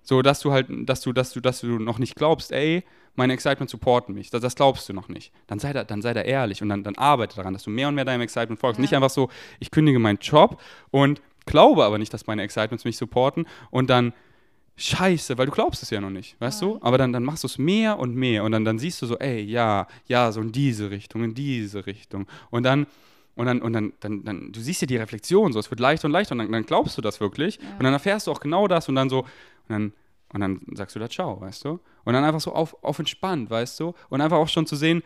so 0.07 0.21
dass 0.21 0.39
du 0.39 0.53
halt, 0.53 0.67
dass 0.69 1.01
du, 1.01 1.11
dass 1.11 1.33
du, 1.33 1.41
dass 1.41 1.59
du 1.59 1.79
noch 1.79 1.99
nicht 1.99 2.15
glaubst, 2.15 2.53
ey, 2.53 2.83
meine 3.15 3.33
Excitement 3.33 3.69
supporten 3.69 4.15
mich, 4.15 4.29
das, 4.29 4.41
das 4.41 4.55
glaubst 4.55 4.87
du 4.87 4.93
noch 4.93 5.09
nicht. 5.09 5.33
Dann 5.47 5.59
sei 5.59 5.73
da, 5.73 5.83
dann 5.83 6.01
sei 6.01 6.13
da 6.13 6.21
ehrlich 6.21 6.61
und 6.61 6.69
dann, 6.69 6.83
dann 6.83 6.95
arbeite 6.95 7.35
daran, 7.35 7.51
dass 7.53 7.63
du 7.63 7.69
mehr 7.69 7.89
und 7.89 7.95
mehr 7.95 8.05
deinem 8.05 8.21
Excitement 8.21 8.57
folgst. 8.59 8.77
Ja. 8.77 8.83
Nicht 8.83 8.93
einfach 8.95 9.09
so, 9.09 9.29
ich 9.59 9.69
kündige 9.69 9.99
meinen 9.99 10.19
Job 10.19 10.61
und 10.91 11.21
glaube 11.45 11.83
aber 11.83 11.97
nicht, 11.97 12.13
dass 12.13 12.25
meine 12.25 12.43
Excitements 12.43 12.85
mich 12.85 12.95
supporten 12.95 13.45
und 13.69 13.89
dann 13.89 14.13
Scheiße, 14.79 15.37
weil 15.39 15.47
du 15.47 15.51
glaubst 15.51 15.81
es 15.81 15.89
ja 15.89 15.99
noch 15.99 16.11
nicht, 16.11 16.39
weißt 16.39 16.61
Ja. 16.61 16.67
du? 16.67 16.77
Aber 16.81 16.97
dann, 16.99 17.11
dann 17.11 17.23
machst 17.23 17.43
du 17.43 17.47
es 17.47 17.57
mehr 17.57 17.97
und 17.97 18.15
mehr 18.15 18.43
und 18.43 18.51
dann, 18.51 18.63
dann 18.63 18.77
siehst 18.79 19.01
du 19.01 19.07
so, 19.07 19.17
ey, 19.17 19.41
ja, 19.41 19.87
ja, 20.05 20.31
so 20.31 20.39
in 20.39 20.51
diese 20.51 20.91
Richtung, 20.91 21.23
in 21.23 21.33
diese 21.33 21.85
Richtung. 21.87 22.27
Und 22.51 22.61
dann, 22.63 22.85
und 23.37 23.45
dann, 23.45 23.61
und 23.61 23.73
dann, 23.73 23.93
dann, 23.99 24.23
dann 24.23 24.51
du 24.51 24.59
siehst 24.59 24.81
ja 24.81 24.87
die 24.87 24.97
Reflexion 24.97 25.53
so, 25.53 25.59
es 25.59 25.69
wird 25.69 25.79
leichter 25.79 26.07
und 26.07 26.11
leichter 26.11 26.33
und 26.33 26.39
dann, 26.39 26.51
dann 26.51 26.65
glaubst 26.65 26.97
du 26.97 27.01
das 27.01 27.19
wirklich 27.19 27.59
Ja. 27.61 27.77
und 27.77 27.83
dann 27.83 27.93
erfährst 27.93 28.27
du 28.27 28.31
auch 28.31 28.39
genau 28.39 28.67
das 28.67 28.89
und 28.89 28.95
dann 28.95 29.09
so, 29.09 29.19
und 29.19 29.27
dann, 29.69 29.93
und 30.33 30.41
dann 30.41 30.61
sagst 30.73 30.95
du 30.95 30.99
da 30.99 31.07
ciao, 31.07 31.39
weißt 31.39 31.63
du? 31.63 31.79
Und 32.03 32.13
dann 32.13 32.23
einfach 32.23 32.41
so 32.41 32.51
auf, 32.53 32.75
auf 32.83 32.99
entspannt, 32.99 33.49
weißt 33.49 33.79
du? 33.79 33.93
Und 34.09 34.19
einfach 34.21 34.37
auch 34.37 34.49
schon 34.49 34.65
zu 34.65 34.75
sehen, 34.75 35.03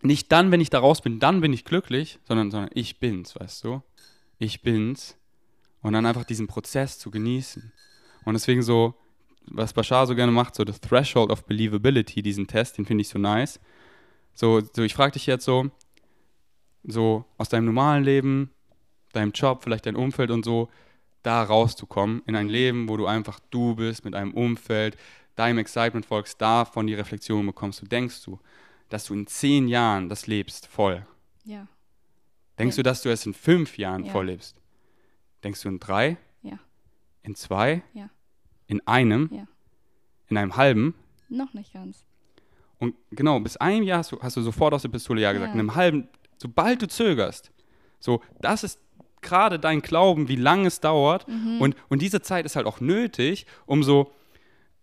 nicht 0.00 0.30
dann, 0.32 0.50
wenn 0.50 0.60
ich 0.60 0.70
da 0.70 0.78
raus 0.78 1.02
bin, 1.02 1.18
dann 1.18 1.40
bin 1.40 1.52
ich 1.52 1.64
glücklich, 1.64 2.18
sondern, 2.26 2.50
sondern 2.50 2.70
ich 2.74 3.00
bin's, 3.00 3.38
weißt 3.38 3.64
du? 3.64 3.82
Ich 4.38 4.62
bin's. 4.62 5.16
Und 5.82 5.92
dann 5.92 6.06
einfach 6.06 6.24
diesen 6.24 6.46
Prozess 6.46 6.98
zu 6.98 7.10
genießen. 7.10 7.72
Und 8.24 8.34
deswegen 8.34 8.62
so, 8.62 8.94
was 9.46 9.72
Bashar 9.72 10.06
so 10.06 10.14
gerne 10.14 10.32
macht, 10.32 10.54
so 10.54 10.64
the 10.64 10.72
Threshold 10.72 11.30
of 11.30 11.44
Believability, 11.44 12.22
diesen 12.22 12.46
Test, 12.46 12.78
den 12.78 12.86
finde 12.86 13.02
ich 13.02 13.08
so 13.08 13.18
nice. 13.18 13.60
So, 14.34 14.62
so 14.72 14.82
ich 14.82 14.94
frage 14.94 15.12
dich 15.12 15.26
jetzt 15.26 15.44
so, 15.44 15.70
so 16.84 17.24
aus 17.38 17.48
deinem 17.48 17.66
normalen 17.66 18.04
Leben, 18.04 18.50
deinem 19.12 19.32
Job, 19.32 19.62
vielleicht 19.62 19.86
dein 19.86 19.96
Umfeld 19.96 20.30
und 20.30 20.44
so, 20.44 20.68
da 21.22 21.42
rauszukommen 21.42 22.22
in 22.26 22.36
ein 22.36 22.48
Leben, 22.48 22.88
wo 22.88 22.96
du 22.96 23.06
einfach 23.06 23.40
du 23.50 23.74
bist, 23.76 24.04
mit 24.04 24.14
einem 24.14 24.32
Umfeld, 24.34 24.96
deinem 25.36 25.58
Excitement 25.58 26.04
folgst, 26.04 26.40
davon 26.40 26.86
die 26.86 26.94
Reflexion 26.94 27.46
bekommst. 27.46 27.80
Du 27.82 27.86
denkst 27.86 28.22
du, 28.24 28.38
dass 28.90 29.06
du 29.06 29.14
in 29.14 29.26
zehn 29.26 29.66
Jahren 29.68 30.08
das 30.08 30.26
lebst 30.26 30.66
voll. 30.66 31.06
ja, 31.44 31.66
Denkst 32.58 32.76
Ja. 32.76 32.82
du, 32.82 32.88
dass 32.88 33.02
du 33.02 33.10
es 33.10 33.26
in 33.26 33.34
fünf 33.34 33.76
Jahren 33.78 34.04
Ja. 34.04 34.12
voll 34.12 34.26
lebst? 34.26 34.56
Denkst 35.42 35.62
du 35.62 35.68
in 35.68 35.78
drei? 35.80 36.16
Ja. 36.42 36.58
In 37.22 37.34
zwei? 37.34 37.82
Ja. 37.94 38.08
In 38.66 38.86
einem? 38.86 39.28
Ja. 39.32 39.46
In 40.28 40.36
einem 40.36 40.56
halben? 40.56 40.94
noch 41.30 41.52
nicht 41.54 41.72
ganz. 41.72 42.04
Und 42.78 42.94
genau, 43.10 43.40
bis 43.40 43.56
einem 43.56 43.82
Jahr 43.82 43.98
hast 43.98 44.12
du, 44.12 44.20
hast 44.20 44.36
du 44.36 44.42
sofort 44.42 44.72
aus 44.74 44.82
der 44.82 44.88
Pistole 44.90 45.20
Ja 45.22 45.32
gesagt. 45.32 45.48
Ja. 45.48 45.54
In 45.54 45.60
einem 45.60 45.74
halben, 45.74 46.08
sobald 46.44 46.82
du 46.82 46.88
zögerst, 46.88 47.50
so, 48.00 48.20
das 48.42 48.64
ist 48.64 48.78
gerade 49.22 49.58
dein 49.58 49.80
Glauben, 49.80 50.28
wie 50.28 50.36
lange 50.36 50.66
es 50.66 50.80
dauert. 50.80 51.26
Und, 51.58 51.74
und 51.88 52.02
diese 52.02 52.20
Zeit 52.20 52.44
ist 52.44 52.54
halt 52.54 52.66
auch 52.66 52.80
nötig, 52.80 53.46
um 53.64 53.82
so 53.82 54.12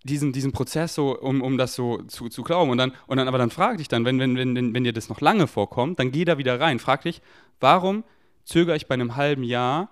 diesen, 0.04 0.34
diesen 0.34 0.54
Prozess 0.54 0.96
so, 0.96 1.20
um, 1.20 1.44
um 1.44 1.60
das 1.60 1.76
so 1.76 2.02
zu, 2.04 2.30
zu 2.30 2.42
glauben. 2.42 2.72
Und 2.72 2.80
dann, 2.80 2.94
und 3.06 3.18
dann, 3.18 3.28
aber 3.28 3.38
dann 3.38 3.52
frag 3.52 3.78
dich 3.78 3.88
dann, 3.88 4.06
wenn, 4.06 4.18
wenn, 4.18 4.36
wenn, 4.36 4.56
wenn, 4.56 4.74
wenn 4.74 4.84
dir 4.84 4.92
das 4.94 5.08
noch 5.08 5.22
lange 5.22 5.46
vorkommt, 5.46 6.00
dann 6.00 6.12
geh 6.12 6.26
da 6.26 6.40
wieder 6.40 6.60
rein. 6.60 6.80
Frag 6.80 7.04
dich, 7.04 7.22
warum 7.60 8.04
zögere 8.44 8.76
ich 8.76 8.88
bei 8.88 8.96
einem 8.96 9.16
halben 9.16 9.44
Jahr 9.44 9.90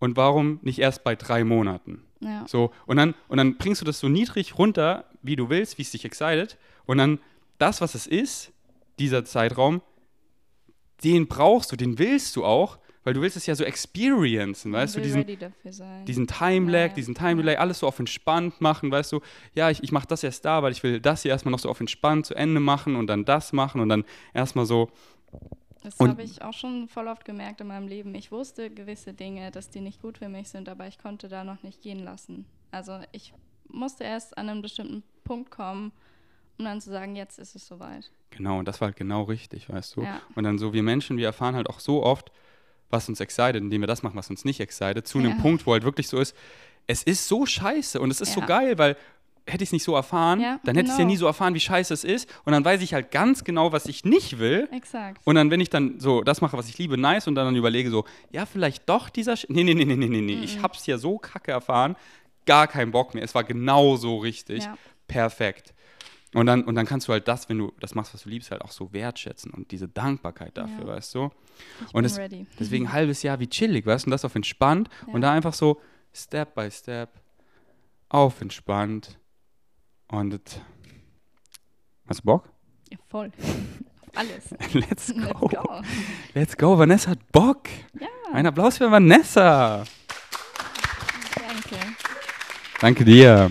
und 0.00 0.16
warum 0.16 0.58
nicht 0.62 0.80
erst 0.80 1.04
bei 1.04 1.14
drei 1.14 1.44
Monaten? 1.44 2.02
Ja. 2.18 2.44
So, 2.48 2.72
und 2.86 2.96
dann, 2.96 3.14
und 3.28 3.36
dann 3.36 3.58
bringst 3.58 3.80
du 3.80 3.84
das 3.84 4.00
so 4.00 4.08
niedrig 4.08 4.58
runter, 4.58 5.04
wie 5.22 5.36
du 5.36 5.48
willst, 5.50 5.78
wie 5.78 5.82
es 5.82 5.92
dich 5.92 6.04
excited. 6.04 6.58
Und 6.84 6.98
dann 6.98 7.20
das, 7.58 7.80
was 7.80 7.94
es 7.94 8.08
ist, 8.08 8.50
dieser 8.98 9.24
Zeitraum, 9.24 9.82
den 11.04 11.26
brauchst 11.28 11.72
du, 11.72 11.76
den 11.76 11.98
willst 11.98 12.36
du 12.36 12.44
auch, 12.44 12.78
weil 13.04 13.14
du 13.14 13.20
willst 13.20 13.36
es 13.36 13.46
ja 13.46 13.54
so 13.54 13.64
experiencen, 13.64 14.72
weißt 14.72 14.96
du, 14.96 15.00
diesen, 15.00 15.26
diesen 16.06 16.26
Time-Lag, 16.28 16.88
Ja, 16.90 16.94
diesen. 16.94 17.14
Time-Delay, 17.14 17.56
alles 17.56 17.80
so 17.80 17.88
auf 17.88 17.98
entspannt 17.98 18.60
machen, 18.60 18.90
weißt 18.90 19.12
du, 19.12 19.20
ja, 19.54 19.70
ich, 19.70 19.82
ich 19.82 19.90
mache 19.90 20.06
das 20.06 20.22
erst 20.22 20.44
da, 20.44 20.62
weil 20.62 20.72
ich 20.72 20.82
will 20.82 21.00
das 21.00 21.22
hier 21.22 21.32
erstmal 21.32 21.50
noch 21.50 21.58
so 21.58 21.68
auf 21.68 21.80
entspannt 21.80 22.26
zu 22.26 22.34
Ende 22.34 22.60
machen 22.60 22.94
und 22.94 23.08
dann 23.08 23.24
das 23.24 23.52
machen 23.52 23.80
und 23.80 23.88
dann 23.88 24.04
erstmal 24.34 24.66
so, 24.66 24.88
Das 25.82 25.98
habe 25.98 26.22
ich 26.22 26.42
auch 26.42 26.52
schon 26.52 26.88
voll 26.88 27.08
oft 27.08 27.24
gemerkt 27.24 27.60
in 27.60 27.66
meinem 27.66 27.88
Leben. 27.88 28.14
Ich 28.14 28.30
wusste 28.30 28.70
gewisse 28.70 29.12
Dinge, 29.14 29.50
dass 29.50 29.68
die 29.70 29.80
nicht 29.80 30.00
gut 30.00 30.18
für 30.18 30.28
mich 30.28 30.48
sind, 30.48 30.68
aber 30.68 30.86
ich 30.86 30.98
konnte 30.98 31.28
da 31.28 31.42
noch 31.42 31.62
nicht 31.64 31.82
gehen 31.82 32.04
lassen. 32.04 32.46
Also 32.70 33.00
ich 33.10 33.34
musste 33.68 34.04
erst 34.04 34.38
an 34.38 34.48
einen 34.48 34.62
bestimmten 34.62 35.02
Punkt 35.24 35.50
kommen, 35.50 35.90
um 36.58 36.64
dann 36.64 36.80
zu 36.80 36.90
sagen, 36.90 37.16
jetzt 37.16 37.38
ist 37.38 37.54
es 37.56 37.66
soweit. 37.66 38.10
genau, 38.30 38.58
und 38.58 38.66
das 38.68 38.80
war 38.80 38.88
halt 38.88 38.96
genau 38.96 39.22
richtig, 39.24 39.68
weißt 39.68 39.96
du. 39.96 40.02
Ja. 40.02 40.20
Und 40.34 40.44
dann 40.44 40.58
so, 40.58 40.72
wir 40.72 40.82
Menschen, 40.82 41.16
wir 41.16 41.26
erfahren 41.26 41.54
halt 41.54 41.68
auch 41.68 41.80
so 41.80 42.02
oft, 42.02 42.30
was 42.90 43.08
uns 43.08 43.20
excited, 43.20 43.56
indem 43.56 43.80
wir 43.80 43.86
das 43.88 44.02
machen, 44.02 44.16
was 44.16 44.28
uns 44.30 44.44
nicht 44.44 44.60
excited, 44.60 45.06
zu 45.06 45.18
einem 45.18 45.30
Ja. 45.32 45.36
Punkt, 45.42 45.66
wo 45.66 45.72
halt 45.72 45.82
wirklich 45.82 46.08
so 46.08 46.18
ist, 46.20 46.36
es 46.86 47.02
ist 47.02 47.26
so 47.28 47.46
scheiße 47.46 48.00
und 48.00 48.10
es 48.10 48.20
ist 48.20 48.32
so 48.34 48.40
Ja. 48.40 48.46
geil, 48.46 48.78
weil 48.78 48.96
hätte 49.46 49.64
ich 49.64 49.68
es 49.70 49.72
nicht 49.72 49.82
so 49.82 49.94
erfahren, 49.96 50.40
Ja, 50.40 50.60
dann 50.64 50.76
hätte 50.76 50.86
ich 50.86 50.92
es 50.92 50.98
ja 50.98 51.02
genau. 51.04 51.10
nie 51.10 51.16
so 51.16 51.26
erfahren, 51.26 51.54
wie 51.54 51.60
scheiße 51.60 51.92
es 51.92 52.04
ist 52.04 52.28
und 52.44 52.52
dann 52.52 52.64
weiß 52.64 52.80
ich 52.80 52.94
halt 52.94 53.10
ganz 53.10 53.42
genau, 53.44 53.72
was 53.72 53.86
ich 53.86 54.04
nicht 54.04 54.38
will 54.38 54.68
Exakt. 54.72 55.20
Und 55.24 55.34
dann, 55.34 55.50
wenn 55.50 55.60
ich 55.60 55.68
dann 55.70 55.98
so 55.98 56.22
das 56.22 56.40
mache, 56.42 56.56
was 56.56 56.68
ich 56.68 56.78
liebe, 56.78 56.96
nice, 56.96 57.26
und 57.26 57.34
dann, 57.34 57.46
dann 57.46 57.56
überlege 57.56 57.90
so, 57.90 58.04
ja, 58.30 58.46
vielleicht 58.46 58.88
doch 58.88 59.08
dieser. 59.10 59.36
Sch 59.36 59.46
nee, 59.48 59.64
nee, 59.64 59.74
nee, 59.74 59.84
nee, 59.84 59.96
nee, 59.96 60.06
nee, 60.06 60.20
nee. 60.20 60.36
Mhm. 60.36 60.42
Ich 60.44 60.62
hab's 60.62 60.86
ja 60.86 60.96
so 60.96 61.18
kacke 61.18 61.50
erfahren, 61.50 61.96
gar 62.46 62.68
keinen 62.68 62.92
Bock 62.92 63.14
mehr. 63.14 63.24
Es 63.24 63.34
war 63.34 63.42
genau 63.42 63.96
so 63.96 64.18
richtig. 64.18 64.62
Ja. 64.64 64.76
Perfekt. 65.08 65.74
Und 66.34 66.46
dann, 66.46 66.64
und 66.64 66.74
dann 66.76 66.86
kannst 66.86 67.08
du 67.08 67.12
halt 67.12 67.28
das, 67.28 67.48
wenn 67.50 67.58
du 67.58 67.72
das 67.78 67.94
machst, 67.94 68.14
was 68.14 68.22
du 68.22 68.30
liebst, 68.30 68.50
halt 68.50 68.62
auch 68.62 68.70
so 68.70 68.92
wertschätzen 68.92 69.50
und 69.52 69.70
diese 69.70 69.86
Dankbarkeit 69.86 70.56
dafür, 70.56 70.80
Ja. 70.80 70.86
weißt 70.86 71.14
du? 71.14 71.30
ich 71.86 71.94
Und 71.94 72.06
ready. 72.18 72.46
deswegen 72.58 72.86
ein 72.86 72.92
halbes 72.94 73.22
Jahr 73.22 73.38
wie 73.38 73.48
chillig, 73.48 73.84
weißt 73.84 74.06
du, 74.06 74.08
und 74.08 74.12
das 74.12 74.24
auf 74.24 74.34
entspannt 74.34 74.88
Ja. 75.06 75.12
und 75.12 75.20
da 75.20 75.32
einfach 75.32 75.52
so 75.52 75.80
Step 76.14 76.54
by 76.54 76.70
Step 76.70 77.10
auf 78.08 78.40
entspannt. 78.40 79.18
Und 80.08 80.30
das- 80.30 80.60
hast 82.08 82.20
du 82.20 82.24
Bock? 82.24 82.48
Ja, 82.90 82.98
voll. 83.08 83.30
Auf 84.00 84.08
alles. 84.16 84.50
Let's 84.72 85.08
Let's 85.14 85.14
go. 85.38 85.48
go. 85.48 85.82
Let's 86.34 86.56
go. 86.56 86.78
Vanessa 86.78 87.10
hat 87.10 87.30
Bock. 87.32 87.68
Ja, 88.00 88.08
Ein 88.32 88.46
Applaus 88.46 88.78
für 88.78 88.90
Vanessa. 88.90 89.84
danke. 91.34 91.76
Danke 92.80 93.04
dir. 93.04 93.50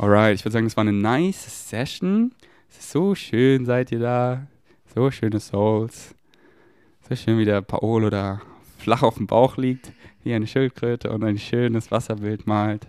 Alright, 0.00 0.36
ich 0.36 0.44
würde 0.44 0.52
sagen, 0.52 0.66
das 0.66 0.76
war 0.76 0.82
eine 0.82 0.92
nice 0.92 1.68
Session. 1.68 2.32
Es 2.70 2.78
ist 2.78 2.90
so 2.92 3.16
schön, 3.16 3.66
seid 3.66 3.90
ihr 3.90 3.98
da. 3.98 4.46
So 4.94 5.10
schöne 5.10 5.40
Souls. 5.40 6.14
So 7.08 7.16
schön, 7.16 7.36
wie 7.38 7.44
der 7.44 7.62
Paolo 7.62 8.08
da 8.08 8.40
flach 8.78 9.02
auf 9.02 9.16
dem 9.16 9.26
Bauch 9.26 9.56
liegt, 9.56 9.92
wie 10.22 10.34
eine 10.34 10.46
Schildkröte 10.46 11.10
und 11.10 11.24
ein 11.24 11.36
schönes 11.36 11.90
Wasserbild 11.90 12.46
malt. 12.46 12.86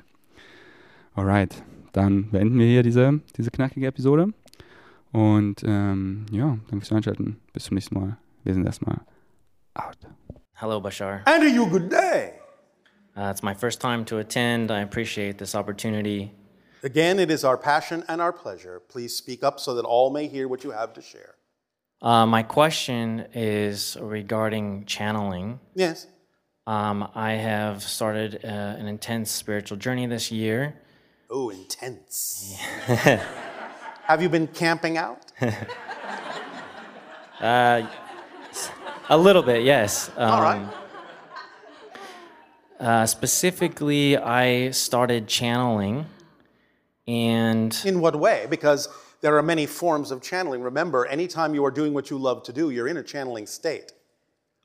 Alright, 1.16 1.64
dann 1.94 2.30
beenden 2.30 2.60
wir 2.60 2.68
hier 2.68 2.84
diese, 2.84 3.20
diese 3.36 3.50
knackige 3.50 3.88
Episode. 3.88 4.32
Und 5.12 5.64
ähm, 5.66 6.28
ja, 6.32 6.60
danke 6.70 6.86
fürs 6.86 6.92
Einschalten. 6.92 7.40
Bis 7.54 7.64
zum 7.64 7.76
nächsten 7.76 8.00
Mal. 8.00 8.18
Wir 8.44 8.54
sind 8.54 8.66
erstmal 8.66 9.00
out. 9.74 9.98
Hello, 10.54 10.80
Bashar. 10.80 11.24
And 11.26 11.42
to 11.42 11.48
you, 11.50 11.68
good 11.68 11.92
day. 11.92 12.34
Uh, 13.18 13.32
it's 13.32 13.42
my 13.42 13.56
first 13.56 13.82
time 13.82 14.06
to 14.06 14.18
attend. 14.20 14.70
I 14.70 14.82
appreciate 14.82 15.40
this 15.40 15.56
opportunity. 15.56 16.32
Again, 16.84 17.20
it 17.20 17.30
is 17.30 17.44
our 17.44 17.58
passion 17.58 18.04
and 18.08 18.22
our 18.22 18.32
pleasure. 18.32 18.80
Please 18.88 19.16
speak 19.16 19.44
up 19.44 19.60
so 19.60 19.76
that 19.76 19.86
all 19.86 20.12
may 20.12 20.28
hear 20.28 20.48
what 20.48 20.64
you 20.64 20.72
have 20.72 20.94
to 20.94 21.02
share. 21.02 21.36
Uh, 22.02 22.26
my 22.26 22.44
question 22.44 23.28
is 23.34 23.98
regarding 24.00 24.86
channeling. 24.86 25.60
Yes. 25.76 26.08
Um, 26.66 27.10
I 27.16 27.32
have 27.34 27.84
started 27.84 28.42
uh, 28.44 28.48
an 28.48 28.88
intense 28.88 29.32
spiritual 29.32 29.78
journey 29.78 30.06
this 30.06 30.32
year. 30.32 30.76
Oh, 31.30 31.50
intense. 31.50 32.56
have 34.06 34.22
you 34.22 34.30
been 34.30 34.48
camping 34.48 34.98
out? 34.98 35.32
A 39.12 39.18
little 39.18 39.42
bit, 39.42 39.64
yes. 39.64 40.12
Um, 40.18 40.32
All 40.32 40.42
right. 40.42 40.68
uh, 42.80 43.06
specifically, 43.08 44.18
I 44.18 44.70
started 44.70 45.28
channeling, 45.28 46.06
and 47.10 47.76
In 47.86 48.02
what 48.02 48.16
way? 48.16 48.46
Because 48.50 48.88
there 49.22 49.36
are 49.38 49.42
many 49.44 49.66
forms 49.66 50.12
of 50.12 50.22
channeling. 50.22 50.62
Remember, 50.62 51.06
anytime 51.08 51.56
you 51.56 51.66
are 51.66 51.72
doing 51.72 51.94
what 51.94 52.10
you 52.10 52.18
love 52.18 52.44
to 52.44 52.54
do, 52.54 52.70
you're 52.70 52.88
in 52.88 52.98
a 52.98 53.04
channeling 53.04 53.48
state. 53.48 53.92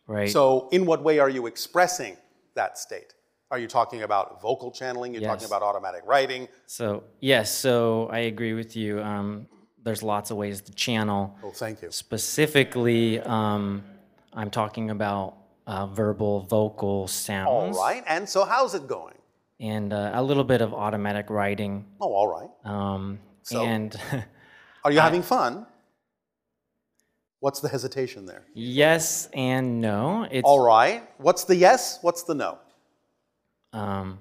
right. 0.07 0.29
So, 0.31 0.69
in 0.71 0.85
what 0.85 1.03
way 1.03 1.19
are 1.19 1.31
you 1.31 1.47
expressing 1.47 2.17
that 2.55 2.79
state? 2.79 3.15
Are 3.51 3.59
you 3.59 3.67
talking 3.67 4.03
about 4.03 4.43
vocal 4.43 4.71
channeling? 4.71 5.13
You're 5.15 5.23
talking 5.23 5.47
about 5.47 5.63
automatic 5.63 6.03
writing? 6.07 6.49
So 6.67 7.05
yes, 7.21 7.55
so 7.55 8.09
I 8.11 8.21
agree 8.21 8.53
with 8.53 8.75
you. 8.75 9.01
Um, 9.01 9.47
there's 9.83 10.03
lots 10.03 10.31
of 10.31 10.37
ways 10.37 10.61
to 10.63 10.73
channel. 10.75 11.39
Oh, 11.43 11.51
thank 11.51 11.81
you. 11.83 11.91
Specifically, 11.91 13.21
um, 13.21 13.85
I'm 14.33 14.51
talking 14.51 14.91
about 14.91 15.37
uh, 15.67 15.87
verbal, 15.87 16.41
vocal 16.41 17.07
sounds, 17.07 17.77
right. 17.77 18.03
And 18.07 18.29
so, 18.29 18.45
how's 18.45 18.75
it 18.75 18.87
going? 18.89 19.15
And 19.61 19.93
uh, 19.93 20.11
a 20.15 20.23
little 20.23 20.45
bit 20.45 20.61
of 20.61 20.75
automatic 20.75 21.31
writing. 21.31 21.85
Oh, 22.01 22.13
all 22.13 22.29
right. 22.29 22.51
Um, 22.65 23.19
So? 23.43 23.63
And 23.63 23.95
Are 24.85 24.91
you 24.93 25.01
having 25.09 25.23
fun? 25.23 25.67
What's 27.41 27.61
the 27.61 27.69
hesitation 27.69 28.25
there? 28.25 28.45
yes 28.55 29.29
and 29.35 29.81
no. 29.81 30.27
It's 30.31 30.45
All 30.47 30.65
right. 30.65 31.03
What's 31.19 31.45
the 31.45 31.57
yes? 31.57 31.99
What's 32.01 32.23
the 32.23 32.35
no? 32.35 32.59
um, 33.73 34.21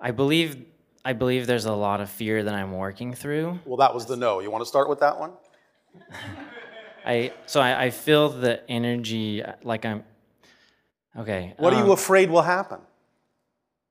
I 0.00 0.10
believe 0.12 0.64
I 1.04 1.12
believe 1.12 1.46
there's 1.46 1.66
a 1.66 1.72
lot 1.72 2.00
of 2.00 2.08
fear 2.10 2.42
that 2.42 2.54
I'm 2.54 2.72
working 2.72 3.14
through. 3.14 3.60
Well, 3.64 3.76
that 3.78 3.94
was 3.94 4.06
the 4.06 4.16
no. 4.16 4.40
You 4.40 4.50
want 4.50 4.62
to 4.62 4.66
start 4.66 4.88
with 4.88 5.00
that 5.00 5.18
one? 5.18 5.32
I 7.06 7.32
so 7.46 7.60
I, 7.60 7.84
I 7.84 7.90
feel 7.90 8.28
the 8.28 8.68
energy 8.68 9.42
uh, 9.42 9.52
like 9.62 9.84
I'm 9.84 10.02
okay. 11.18 11.54
What 11.58 11.72
are 11.72 11.80
um, 11.80 11.86
you 11.86 11.92
afraid 11.92 12.30
will 12.30 12.42
happen? 12.42 12.80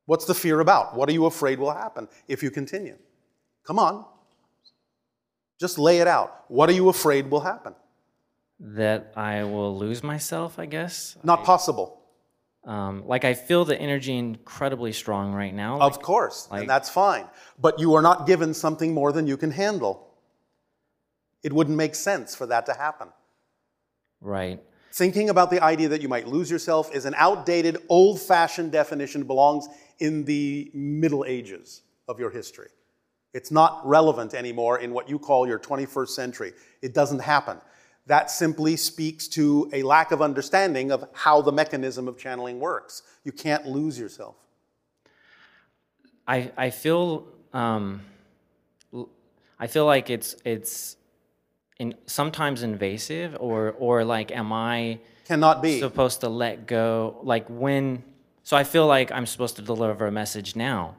What's 0.06 0.26
the 0.26 0.34
fear 0.36 0.60
about? 0.60 0.96
What 0.96 1.10
are 1.10 1.14
you 1.14 1.26
afraid 1.26 1.60
will 1.60 1.74
happen 1.74 2.08
if 2.28 2.44
you 2.44 2.52
continue? 2.52 2.98
Come 3.66 3.80
on. 3.80 4.06
Just 5.60 5.78
lay 5.80 6.00
it 6.00 6.08
out. 6.08 6.46
What 6.48 6.70
are 6.70 6.74
you 6.74 6.90
afraid 6.90 7.30
will 7.30 7.42
happen? 7.42 7.76
that 8.58 9.12
I 9.18 9.44
will 9.44 9.78
lose 9.78 10.02
myself? 10.02 10.58
I 10.60 10.66
guess. 10.66 11.18
Not 11.24 11.44
possible. 11.44 12.00
Um, 12.64 13.04
like 13.06 13.26
I 13.26 13.34
feel 13.34 13.66
the 13.66 13.78
energy 13.78 14.18
incredibly 14.18 14.94
strong 14.94 15.34
right 15.34 15.54
now. 15.54 15.80
Of 15.82 16.02
course. 16.02 16.48
like- 16.50 16.62
and 16.62 16.70
that's 16.70 16.90
fine. 16.90 17.28
But 17.60 17.80
you 17.80 17.96
are 17.96 18.02
not 18.02 18.26
given 18.26 18.54
something 18.54 18.94
more 18.94 19.12
than 19.12 19.28
you 19.28 19.36
can 19.36 19.52
handle. 19.52 20.08
It 21.44 21.52
wouldn't 21.52 21.76
make 21.76 21.96
sense 21.96 22.34
for 22.34 22.46
that 22.48 22.66
to 22.68 22.74
happen. 22.74 23.10
right. 24.22 24.62
Thinking 24.94 25.30
about 25.30 25.50
the 25.52 25.62
idea 25.62 25.90
that 25.90 26.02
you 26.02 26.08
might 26.08 26.26
lose 26.26 26.50
yourself 26.50 26.96
is 26.96 27.04
an 27.04 27.14
outdated, 27.18 27.76
old 27.90 28.22
fashioned 28.22 28.72
definition, 28.72 29.26
belongs 29.26 29.68
in 30.00 30.26
the 30.26 30.72
Middle 30.74 31.26
Ages 31.26 31.82
of 32.08 32.20
your 32.20 32.30
history. 32.30 32.70
It's 33.34 33.52
not 33.52 33.82
relevant 33.86 34.34
anymore 34.34 34.80
in 34.80 34.94
what 34.94 35.10
you 35.10 35.20
call 35.20 35.48
your 35.48 35.60
21st 35.60 36.10
century. 36.10 36.54
It 36.82 36.94
doesn't 36.94 37.20
happen. 37.20 37.58
That 38.08 38.30
simply 38.30 38.78
speaks 38.78 39.28
to 39.30 39.70
a 39.74 39.84
lack 39.84 40.12
of 40.12 40.22
understanding 40.22 40.92
of 40.92 41.10
how 41.14 41.42
the 41.42 41.52
mechanism 41.52 42.08
of 42.08 42.18
channeling 42.18 42.60
works. 42.60 43.02
You 43.24 43.32
can't 43.32 43.66
lose 43.66 44.00
yourself. 44.00 44.36
I 46.28 46.52
I 46.56 46.70
feel 46.70 47.28
um, 47.54 48.02
I 49.60 49.68
feel 49.68 49.86
like 49.86 50.10
it's 50.10 50.36
it's 50.46 50.98
in, 51.80 51.96
sometimes 52.06 52.64
invasive 52.64 53.36
or 53.40 53.76
or 53.78 54.04
like 54.04 54.32
am 54.32 54.54
I 54.54 55.00
Cannot 55.26 55.62
be. 55.62 55.80
supposed 55.80 56.22
to 56.22 56.30
let 56.30 56.68
go 56.68 57.20
like 57.24 57.46
when 57.50 58.04
so 58.46 58.56
I 58.56 58.64
feel 58.64 58.88
like 58.88 59.12
I'm 59.12 59.26
supposed 59.26 59.58
to 59.58 59.62
deliver 59.62 60.08
a 60.08 60.12
message 60.12 60.56
now 60.56 60.96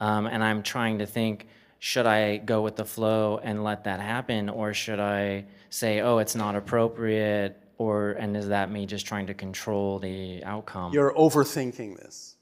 um, 0.00 0.26
and 0.26 0.42
I'm 0.42 0.62
trying 0.62 1.00
to 1.00 1.06
think 1.06 1.48
should 1.78 2.06
I 2.06 2.38
go 2.38 2.62
with 2.62 2.76
the 2.76 2.86
flow 2.86 3.38
and 3.42 3.62
let 3.62 3.84
that 3.84 4.00
happen 4.00 4.48
or 4.48 4.72
should 4.72 5.00
I 5.00 5.44
say 5.68 6.00
oh 6.00 6.16
it's 6.16 6.34
not 6.34 6.56
appropriate 6.56 7.62
or 7.78 8.12
and 8.12 8.36
is 8.36 8.48
that 8.48 8.70
me 8.70 8.86
just 8.86 9.06
trying 9.06 9.26
to 9.26 9.34
control 9.34 9.98
the 9.98 10.42
outcome? 10.44 10.92
You're 10.92 11.12
overthinking 11.12 11.98
this. 11.98 12.36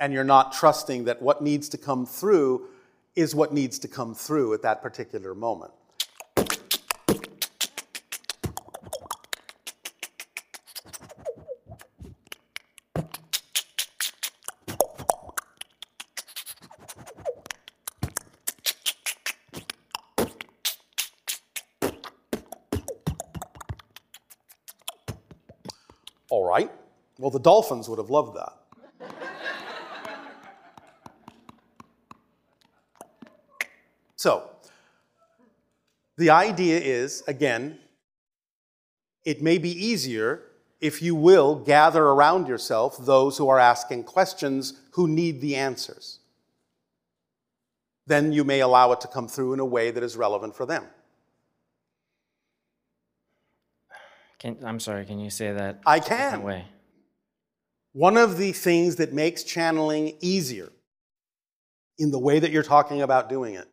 And 0.00 0.12
you're 0.12 0.24
not 0.24 0.52
trusting 0.52 1.04
that 1.04 1.22
what 1.22 1.42
needs 1.42 1.68
to 1.70 1.78
come 1.78 2.04
through 2.04 2.68
is 3.14 3.34
what 3.34 3.52
needs 3.52 3.78
to 3.80 3.88
come 3.88 4.14
through 4.14 4.54
at 4.54 4.62
that 4.62 4.82
particular 4.82 5.34
moment. 5.34 5.72
The 27.34 27.40
dolphins 27.40 27.88
would 27.88 27.98
have 27.98 28.10
loved 28.10 28.36
that. 28.36 28.52
So, 34.14 34.48
the 36.16 36.30
idea 36.30 36.78
is 36.78 37.24
again, 37.26 37.80
it 39.24 39.42
may 39.42 39.58
be 39.58 39.70
easier 39.70 40.42
if 40.80 41.02
you 41.02 41.16
will 41.16 41.56
gather 41.56 42.04
around 42.04 42.46
yourself 42.46 42.96
those 42.98 43.36
who 43.36 43.48
are 43.48 43.58
asking 43.58 44.04
questions 44.04 44.80
who 44.92 45.08
need 45.08 45.40
the 45.40 45.56
answers. 45.56 46.20
Then 48.06 48.32
you 48.32 48.44
may 48.44 48.60
allow 48.60 48.92
it 48.92 49.00
to 49.00 49.08
come 49.08 49.26
through 49.26 49.54
in 49.54 49.60
a 49.60 49.64
way 49.64 49.90
that 49.90 50.04
is 50.04 50.16
relevant 50.16 50.54
for 50.54 50.66
them. 50.66 50.84
Can, 54.38 54.58
I'm 54.64 54.78
sorry, 54.78 55.04
can 55.04 55.18
you 55.18 55.30
say 55.30 55.52
that 55.52 55.80
I 55.84 55.98
can. 55.98 56.44
way? 56.44 56.66
One 57.94 58.16
of 58.16 58.38
the 58.38 58.50
things 58.50 58.96
that 58.96 59.12
makes 59.12 59.44
channeling 59.44 60.16
easier 60.20 60.72
in 61.96 62.10
the 62.10 62.18
way 62.18 62.40
that 62.40 62.50
you're 62.50 62.64
talking 62.64 63.02
about 63.02 63.28
doing 63.28 63.54
it 63.54 63.68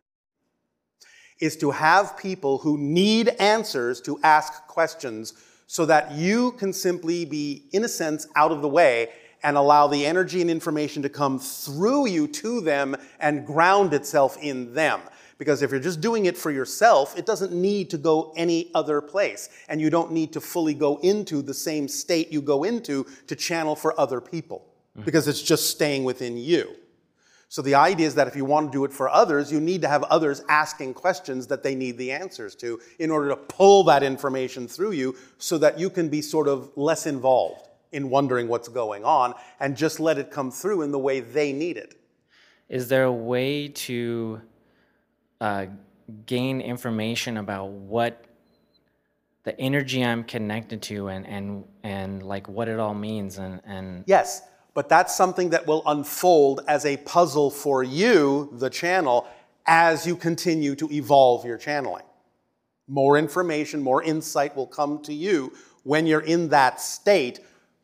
is 1.40 1.56
to 1.56 1.72
have 1.72 2.16
people 2.16 2.58
who 2.58 2.78
need 2.78 3.30
answers 3.40 4.00
to 4.02 4.20
ask 4.22 4.68
questions 4.68 5.34
so 5.66 5.84
that 5.86 6.12
you 6.12 6.52
can 6.52 6.72
simply 6.72 7.24
be, 7.24 7.64
in 7.72 7.82
a 7.82 7.88
sense, 7.88 8.28
out 8.36 8.52
of 8.52 8.62
the 8.62 8.68
way 8.68 9.08
and 9.42 9.56
allow 9.56 9.88
the 9.88 10.06
energy 10.06 10.40
and 10.40 10.50
information 10.50 11.02
to 11.02 11.08
come 11.08 11.40
through 11.40 12.06
you 12.06 12.28
to 12.28 12.60
them 12.60 12.94
and 13.18 13.44
ground 13.44 13.92
itself 13.92 14.38
in 14.40 14.72
them. 14.72 15.00
Because 15.42 15.60
if 15.60 15.72
you're 15.72 15.80
just 15.80 16.00
doing 16.00 16.26
it 16.26 16.38
for 16.38 16.52
yourself, 16.52 17.18
it 17.18 17.26
doesn't 17.26 17.52
need 17.52 17.90
to 17.90 17.98
go 17.98 18.32
any 18.36 18.70
other 18.76 19.00
place. 19.00 19.48
And 19.68 19.80
you 19.80 19.90
don't 19.90 20.12
need 20.12 20.32
to 20.34 20.40
fully 20.40 20.72
go 20.72 20.98
into 20.98 21.42
the 21.42 21.52
same 21.52 21.88
state 21.88 22.30
you 22.30 22.40
go 22.40 22.62
into 22.62 23.08
to 23.26 23.34
channel 23.34 23.74
for 23.74 23.98
other 23.98 24.20
people, 24.20 24.64
mm-hmm. 24.96 25.04
because 25.04 25.26
it's 25.26 25.42
just 25.42 25.68
staying 25.68 26.04
within 26.04 26.36
you. 26.36 26.76
So 27.48 27.60
the 27.60 27.74
idea 27.74 28.06
is 28.06 28.14
that 28.14 28.28
if 28.28 28.36
you 28.36 28.44
want 28.44 28.70
to 28.70 28.78
do 28.78 28.84
it 28.84 28.92
for 28.92 29.08
others, 29.08 29.50
you 29.50 29.58
need 29.58 29.82
to 29.82 29.88
have 29.88 30.04
others 30.04 30.44
asking 30.48 30.94
questions 30.94 31.48
that 31.48 31.64
they 31.64 31.74
need 31.74 31.98
the 31.98 32.12
answers 32.12 32.54
to 32.62 32.78
in 33.00 33.10
order 33.10 33.28
to 33.30 33.36
pull 33.36 33.82
that 33.82 34.04
information 34.04 34.68
through 34.68 34.92
you 34.92 35.16
so 35.38 35.58
that 35.58 35.76
you 35.76 35.90
can 35.90 36.08
be 36.08 36.22
sort 36.22 36.46
of 36.46 36.70
less 36.76 37.04
involved 37.04 37.68
in 37.90 38.10
wondering 38.10 38.46
what's 38.46 38.68
going 38.68 39.04
on 39.04 39.34
and 39.58 39.76
just 39.76 39.98
let 39.98 40.18
it 40.18 40.30
come 40.30 40.52
through 40.52 40.82
in 40.82 40.92
the 40.92 41.00
way 41.00 41.18
they 41.18 41.52
need 41.52 41.76
it. 41.76 41.96
Is 42.68 42.86
there 42.86 43.02
a 43.02 43.12
way 43.12 43.66
to 43.66 44.40
uh, 45.42 45.66
gain 46.24 46.60
information 46.60 47.36
about 47.38 47.70
what 47.70 48.24
the 49.42 49.58
energy 49.60 50.04
I'm 50.04 50.22
connected 50.22 50.80
to 50.82 51.08
and, 51.08 51.26
and, 51.26 51.64
and 51.82 52.22
like 52.22 52.48
what 52.48 52.68
it 52.68 52.78
all 52.78 52.94
means 52.94 53.38
and, 53.38 53.60
and 53.64 54.04
Yes, 54.06 54.42
but 54.72 54.88
that's 54.88 55.16
something 55.16 55.50
that 55.50 55.66
will 55.66 55.82
unfold 55.86 56.60
as 56.68 56.86
a 56.86 56.96
puzzle 56.98 57.50
for 57.50 57.82
you, 57.82 58.50
the 58.52 58.70
channel, 58.70 59.26
as 59.66 60.06
you 60.06 60.14
continue 60.14 60.76
to 60.76 60.88
evolve 60.92 61.44
your 61.44 61.58
channeling. 61.58 62.04
More 62.86 63.18
information, 63.18 63.82
more 63.82 64.00
insight 64.00 64.54
will 64.54 64.68
come 64.68 65.02
to 65.02 65.12
you 65.12 65.52
when 65.82 66.06
you're 66.06 66.20
in 66.20 66.50
that 66.50 66.80
state, 66.80 67.40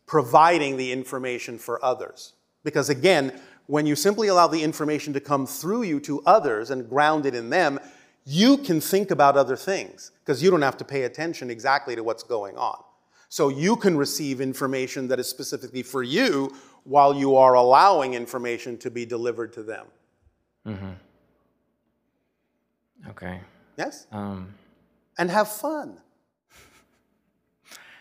providing 0.07 0.77
the 0.77 0.93
information 0.93 1.59
for 1.59 1.85
others. 1.85 2.35
Because 2.63 2.89
again, 2.89 3.41
when 3.69 3.85
you 3.85 3.95
simply 3.95 4.29
allow 4.29 4.49
the 4.49 4.63
information 4.63 5.13
to 5.13 5.21
come 5.21 5.47
through 5.47 5.83
you 5.83 6.01
to 6.01 6.23
others 6.25 6.71
and 6.71 6.89
ground 6.89 7.27
it 7.27 7.35
in 7.35 7.51
them, 7.51 7.79
you 8.25 8.57
can 8.57 8.81
think 8.81 9.11
about 9.11 9.37
other 9.37 9.57
things 9.57 10.11
because 10.21 10.43
you 10.43 10.51
don't 10.51 10.63
have 10.63 10.79
to 10.79 10.87
pay 10.87 11.03
attention 11.03 11.51
exactly 11.51 11.95
to 11.95 12.03
what's 12.03 12.23
going 12.23 12.57
on. 12.57 12.83
So 13.29 13.51
you 13.51 13.77
can 13.77 13.99
receive 13.99 14.41
information 14.41 15.07
that 15.09 15.21
is 15.21 15.29
specifically 15.29 15.83
for 15.83 16.03
you 16.03 16.51
while 16.85 17.15
you 17.15 17.37
are 17.37 17.55
allowing 17.55 18.15
information 18.15 18.79
to 18.79 18.91
be 18.91 19.05
delivered 19.05 19.53
to 19.53 19.63
them. 19.63 19.87
Mm-hmm. 20.67 20.93
okay. 23.11 23.41
Yes? 23.77 24.07
Um, 24.11 24.55
And 25.19 25.31
have 25.31 25.49
fun. 25.49 25.99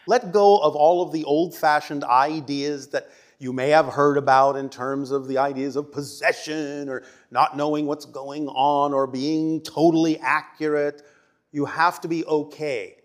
Let 0.08 0.32
go 0.32 0.60
of 0.60 0.78
all 0.78 1.02
of 1.02 1.12
the 1.12 1.26
old 1.26 1.54
fashioned 1.54 2.06
ideas 2.06 2.88
that 2.90 3.10
you 3.40 3.54
may 3.54 3.70
have 3.70 3.88
heard 3.88 4.18
about 4.18 4.56
in 4.56 4.70
terms 4.70 5.12
of 5.12 5.28
the 5.28 5.38
ideas 5.38 5.76
of 5.76 5.92
possession 5.92 6.90
or 6.90 7.04
not 7.30 7.56
knowing 7.56 7.86
what's 7.86 8.06
going 8.06 8.48
on 8.50 8.94
or 8.94 9.06
being 9.06 9.62
totally 9.62 10.18
accurate. 10.20 11.04
You 11.52 11.66
have 11.66 12.02
to 12.02 12.08
be 12.08 12.26
okay 12.26 12.96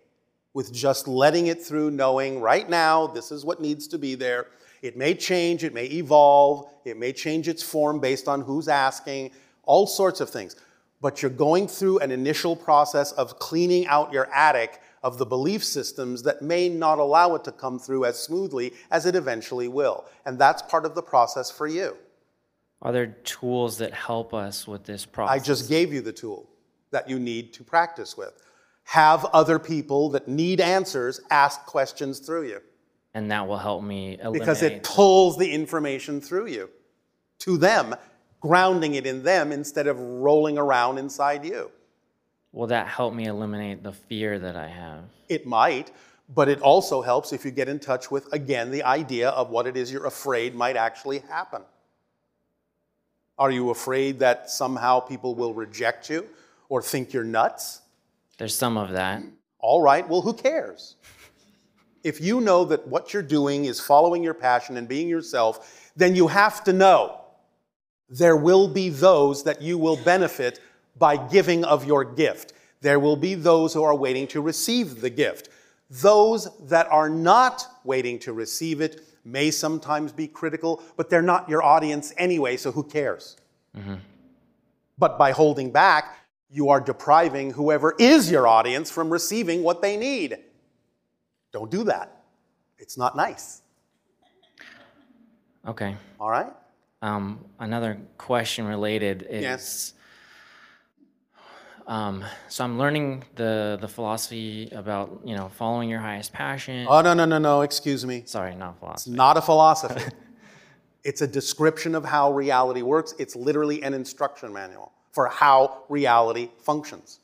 with 0.53 0.73
just 0.73 1.07
letting 1.07 1.47
it 1.47 1.61
through, 1.61 1.91
knowing 1.91 2.39
right 2.39 2.67
now 2.67 3.07
this 3.07 3.31
is 3.31 3.45
what 3.45 3.61
needs 3.61 3.87
to 3.89 3.97
be 3.97 4.15
there. 4.15 4.47
It 4.81 4.97
may 4.97 5.13
change, 5.13 5.63
it 5.63 5.73
may 5.73 5.85
evolve, 5.85 6.69
it 6.83 6.97
may 6.97 7.13
change 7.13 7.47
its 7.47 7.63
form 7.63 7.99
based 7.99 8.27
on 8.27 8.41
who's 8.41 8.67
asking, 8.67 9.31
all 9.63 9.87
sorts 9.87 10.19
of 10.19 10.29
things. 10.29 10.55
But 10.99 11.21
you're 11.21 11.31
going 11.31 11.67
through 11.67 11.99
an 11.99 12.11
initial 12.11 12.55
process 12.55 13.11
of 13.13 13.39
cleaning 13.39 13.87
out 13.87 14.11
your 14.11 14.33
attic 14.33 14.81
of 15.03 15.17
the 15.17 15.25
belief 15.25 15.63
systems 15.63 16.23
that 16.23 16.41
may 16.41 16.69
not 16.69 16.97
allow 16.99 17.35
it 17.35 17.43
to 17.43 17.51
come 17.51 17.77
through 17.77 18.05
as 18.05 18.17
smoothly 18.17 18.73
as 18.89 19.05
it 19.05 19.15
eventually 19.15 19.67
will. 19.67 20.05
And 20.25 20.39
that's 20.39 20.61
part 20.61 20.85
of 20.85 20.95
the 20.95 21.03
process 21.03 21.51
for 21.51 21.67
you. 21.67 21.97
are 22.81 22.91
there 22.91 23.07
tools 23.23 23.77
that 23.77 23.93
help 23.93 24.33
us 24.33 24.67
with 24.67 24.83
this 24.85 25.05
process? 25.05 25.41
I 25.41 25.43
just 25.43 25.69
gave 25.69 25.93
you 25.93 26.01
the 26.01 26.13
tool 26.13 26.49
that 26.91 27.09
you 27.09 27.19
need 27.19 27.53
to 27.53 27.63
practice 27.63 28.17
with. 28.17 28.33
Have 28.85 29.25
other 29.25 29.59
people 29.59 30.09
that 30.09 30.27
need 30.27 30.59
answers 30.59 31.21
ask 31.29 31.65
questions 31.65 32.19
through 32.19 32.47
you 32.47 32.61
and 33.13 33.31
that 33.31 33.47
will 33.47 33.57
help 33.57 33.83
me 33.83 34.17
eliminate. 34.19 34.39
because 34.39 34.61
it 34.63 34.83
pulls 34.83 35.37
the 35.37 35.51
information 35.51 36.19
through 36.19 36.47
you 36.47 36.69
to 37.39 37.57
them, 37.57 37.95
grounding 38.39 38.95
it 38.95 39.05
in 39.05 39.23
them 39.23 39.51
instead 39.51 39.87
of 39.87 39.99
rolling 39.99 40.57
around 40.57 40.97
inside 40.97 41.45
you. 41.45 41.71
Will 42.53 42.67
that 42.67 42.87
help 42.87 43.13
me 43.13 43.25
eliminate 43.25 43.83
the 43.83 43.91
fear 43.91 44.39
that 44.39 44.55
I 44.55 44.67
have? 44.67 45.03
It 45.27 45.45
might, 45.45 45.91
but 46.33 46.47
it 46.47 46.61
also 46.61 47.01
helps 47.01 47.33
if 47.33 47.43
you 47.43 47.51
get 47.51 47.67
in 47.67 47.79
touch 47.79 48.09
with, 48.09 48.31
again, 48.31 48.71
the 48.71 48.83
idea 48.83 49.29
of 49.29 49.49
what 49.49 49.67
it 49.67 49.75
is 49.75 49.91
you're 49.91 50.05
afraid 50.05 50.55
might 50.55 50.77
actually 50.77 51.19
happen. 51.19 51.63
Are 53.37 53.51
you 53.51 53.71
afraid 53.71 54.19
that 54.19 54.49
somehow 54.49 54.99
people 54.99 55.33
will 55.33 55.53
reject 55.53 56.09
you 56.09 56.27
or 56.69 56.81
think 56.81 57.11
you're 57.11 57.23
nuts? 57.23 57.81
There's 58.37 58.55
some 58.55 58.77
of 58.77 58.91
that. 58.91 59.23
All 59.57 59.81
right, 59.81 60.07
well, 60.07 60.21
who 60.21 60.33
cares? 60.33 60.95
If 62.03 62.21
you 62.21 62.41
know 62.41 62.65
that 62.65 62.87
what 62.87 63.13
you're 63.13 63.23
doing 63.23 63.65
is 63.65 63.79
following 63.79 64.23
your 64.23 64.33
passion 64.33 64.77
and 64.77 64.87
being 64.87 65.07
yourself, 65.07 65.91
then 65.95 66.15
you 66.15 66.27
have 66.27 66.63
to 66.65 66.73
know 66.73 67.21
there 68.09 68.35
will 68.35 68.67
be 68.67 68.89
those 68.89 69.43
that 69.43 69.61
you 69.61 69.77
will 69.77 69.97
benefit 69.97 70.59
by 70.97 71.17
giving 71.17 71.63
of 71.63 71.85
your 71.85 72.03
gift. 72.03 72.53
There 72.81 72.99
will 72.99 73.15
be 73.15 73.33
those 73.35 73.73
who 73.73 73.83
are 73.83 73.95
waiting 73.95 74.27
to 74.27 74.41
receive 74.41 75.01
the 75.01 75.09
gift. 75.09 75.49
Those 75.89 76.49
that 76.67 76.87
are 76.87 77.09
not 77.09 77.65
waiting 77.83 78.19
to 78.19 78.33
receive 78.33 78.81
it 78.81 79.01
may 79.23 79.51
sometimes 79.51 80.11
be 80.11 80.27
critical, 80.27 80.81
but 80.97 81.09
they're 81.09 81.21
not 81.21 81.47
your 81.47 81.63
audience 81.63 82.13
anyway, 82.17 82.57
so 82.57 82.71
who 82.71 82.83
cares? 82.83 83.37
But 84.97 85.17
by 85.17 85.31
holding 85.31 85.71
back, 85.71 86.17
you 86.51 86.69
are 86.69 86.79
depriving 86.79 87.51
whoever 87.51 87.95
is 87.97 88.29
your 88.29 88.47
audience 88.47 88.91
from 88.91 89.09
receiving 89.09 89.63
what 89.63 89.81
they 89.81 89.97
need. 89.97 90.37
Don't 91.51 91.71
do 91.71 91.83
that. 91.85 92.23
It's 92.77 92.97
not 92.97 93.15
nice. 93.15 93.61
Okay. 95.67 95.95
All 96.19 96.29
right? 96.29 96.51
Um, 97.01 97.43
another 97.59 97.99
question 98.17 98.65
related 98.65 99.25
is 99.29 99.41
Yes. 99.41 99.93
Um, 101.87 102.23
so 102.47 102.63
I'm 102.63 102.77
learning 102.77 103.23
the 103.35 103.77
the 103.79 103.87
philosophy 103.87 104.69
about 104.71 105.21
you 105.23 105.35
know 105.35 105.49
following 105.49 105.89
your 105.89 105.99
highest 105.99 106.33
passion. 106.33 106.87
Oh, 106.89 107.01
no, 107.01 107.13
no, 107.13 107.25
no, 107.25 107.37
no. 107.37 107.61
Excuse 107.61 108.05
me. 108.05 108.23
Sorry, 108.25 108.55
not 108.55 108.79
philosophy. 108.79 109.15
Not 109.15 109.37
a 109.37 109.41
philosophy. 109.41 110.01
it's 111.03 111.21
a 111.21 111.27
description 111.27 111.95
of 111.95 112.05
how 112.05 112.31
reality 112.33 112.81
works. 112.81 113.13
It's 113.19 113.35
literally 113.35 113.83
an 113.83 113.93
instruction 113.93 114.53
manual 114.53 114.91
for 115.11 115.27
how 115.27 115.83
reality 115.89 116.49
functions. 116.59 117.19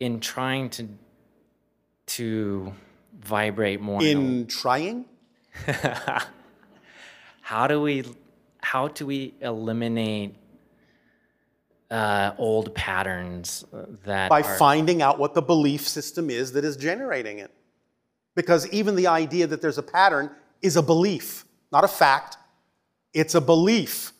In 0.00 0.20
trying 0.20 0.70
to 0.70 0.88
to 2.06 2.72
vibrate 3.20 3.80
more? 3.80 4.02
In 4.02 4.46
trying, 4.46 5.04
how 7.40 7.66
do 7.66 7.80
we 7.80 8.04
how 8.60 8.88
do 8.88 9.06
we 9.06 9.34
eliminate 9.40 10.34
uh, 11.90 12.32
old 12.38 12.74
patterns 12.74 13.64
uh, 13.72 13.84
that 14.04 14.28
by 14.28 14.42
finding 14.42 15.00
out 15.00 15.18
what 15.18 15.34
the 15.34 15.42
belief 15.42 15.86
system 15.86 16.30
is 16.30 16.52
that 16.52 16.64
is 16.64 16.76
generating 16.76 17.38
it. 17.38 17.50
Because 18.34 18.68
even 18.68 18.94
the 18.94 19.06
idea 19.06 19.46
that 19.46 19.62
there's 19.62 19.78
a 19.78 19.82
pattern 19.82 20.30
is 20.62 20.76
a 20.76 20.82
belief, 20.82 21.44
not 21.72 21.84
a 21.84 21.88
fact. 21.88 22.36
It's 23.14 23.34
a 23.34 23.40
belief. 23.40 24.12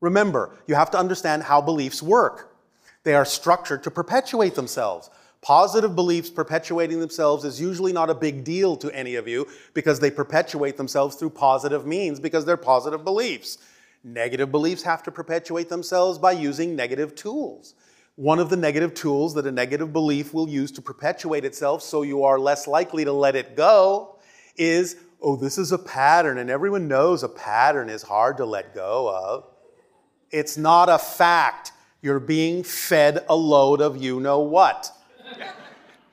Remember, 0.00 0.56
you 0.66 0.74
have 0.74 0.90
to 0.90 0.98
understand 0.98 1.42
how 1.42 1.60
beliefs 1.60 2.02
work. 2.02 2.56
They 3.02 3.14
are 3.14 3.24
structured 3.24 3.82
to 3.84 3.90
perpetuate 3.90 4.54
themselves. 4.54 5.10
Positive 5.40 5.94
beliefs 5.94 6.30
perpetuating 6.30 7.00
themselves 7.00 7.44
is 7.44 7.60
usually 7.60 7.92
not 7.92 8.08
a 8.08 8.14
big 8.14 8.44
deal 8.44 8.76
to 8.76 8.90
any 8.94 9.14
of 9.16 9.28
you 9.28 9.46
because 9.74 10.00
they 10.00 10.10
perpetuate 10.10 10.76
themselves 10.76 11.16
through 11.16 11.30
positive 11.30 11.86
means 11.86 12.18
because 12.18 12.44
they're 12.44 12.56
positive 12.56 13.04
beliefs. 13.04 13.58
Negative 14.04 14.50
beliefs 14.50 14.82
have 14.82 15.02
to 15.04 15.10
perpetuate 15.10 15.70
themselves 15.70 16.18
by 16.18 16.32
using 16.32 16.76
negative 16.76 17.14
tools. 17.14 17.74
One 18.16 18.38
of 18.38 18.50
the 18.50 18.56
negative 18.56 18.94
tools 18.94 19.34
that 19.34 19.46
a 19.46 19.50
negative 19.50 19.92
belief 19.92 20.34
will 20.34 20.48
use 20.48 20.70
to 20.72 20.82
perpetuate 20.82 21.44
itself 21.44 21.82
so 21.82 22.02
you 22.02 22.22
are 22.22 22.38
less 22.38 22.68
likely 22.68 23.04
to 23.04 23.12
let 23.12 23.34
it 23.34 23.56
go 23.56 24.16
is 24.56 24.96
oh, 25.24 25.36
this 25.36 25.56
is 25.56 25.72
a 25.72 25.78
pattern, 25.78 26.36
and 26.36 26.50
everyone 26.50 26.86
knows 26.86 27.22
a 27.22 27.28
pattern 27.28 27.88
is 27.88 28.02
hard 28.02 28.36
to 28.36 28.44
let 28.44 28.74
go 28.74 29.08
of. 29.08 29.46
It's 30.30 30.58
not 30.58 30.90
a 30.90 30.98
fact. 30.98 31.72
You're 32.02 32.20
being 32.20 32.62
fed 32.62 33.24
a 33.30 33.34
load 33.34 33.80
of 33.80 33.96
you 33.96 34.20
know 34.20 34.40
what. 34.40 34.92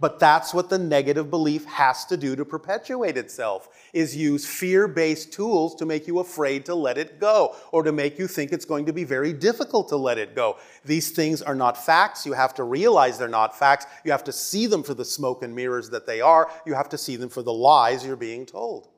But 0.02 0.20
that's 0.20 0.52
what 0.52 0.68
the 0.68 0.80
negative 0.80 1.30
belief 1.30 1.64
has 1.66 2.06
to 2.06 2.18
do 2.18 2.36
to 2.36 2.44
perpetuate 2.44 3.18
itself 3.18 3.70
is 3.94 4.18
use 4.18 4.48
fear-based 4.48 5.32
tools 5.32 5.76
to 5.76 5.86
make 5.86 6.08
you 6.08 6.18
afraid 6.18 6.66
to 6.66 6.74
let 6.74 6.98
it 6.98 7.20
go 7.20 7.56
or 7.72 7.84
to 7.84 7.92
make 7.92 8.18
you 8.18 8.28
think 8.28 8.52
it's 8.52 8.66
going 8.66 8.88
to 8.88 8.94
be 8.94 9.04
very 9.04 9.32
difficult 9.32 9.88
to 9.90 9.96
let 9.96 10.18
it 10.18 10.34
go. 10.36 10.58
These 10.84 11.12
things 11.12 11.44
are 11.44 11.54
not 11.54 11.78
facts. 11.78 12.26
You 12.26 12.34
have 12.34 12.56
to 12.56 12.64
realize 12.64 13.20
they're 13.20 13.28
not 13.28 13.58
facts. 13.58 13.86
You 14.04 14.12
have 14.12 14.24
to 14.24 14.32
see 14.32 14.66
them 14.66 14.82
for 14.82 14.96
the 14.96 15.06
smoke 15.06 15.44
and 15.44 15.56
mirrors 15.56 15.92
that 15.92 16.08
they 16.08 16.20
are. 16.20 16.50
You 16.66 16.74
have 16.74 16.90
to 16.90 16.98
see 16.98 17.16
them 17.16 17.30
for 17.30 17.44
the 17.44 17.54
lies 17.54 18.04
you're 18.04 18.16
being 18.16 18.48
told. 18.48 18.90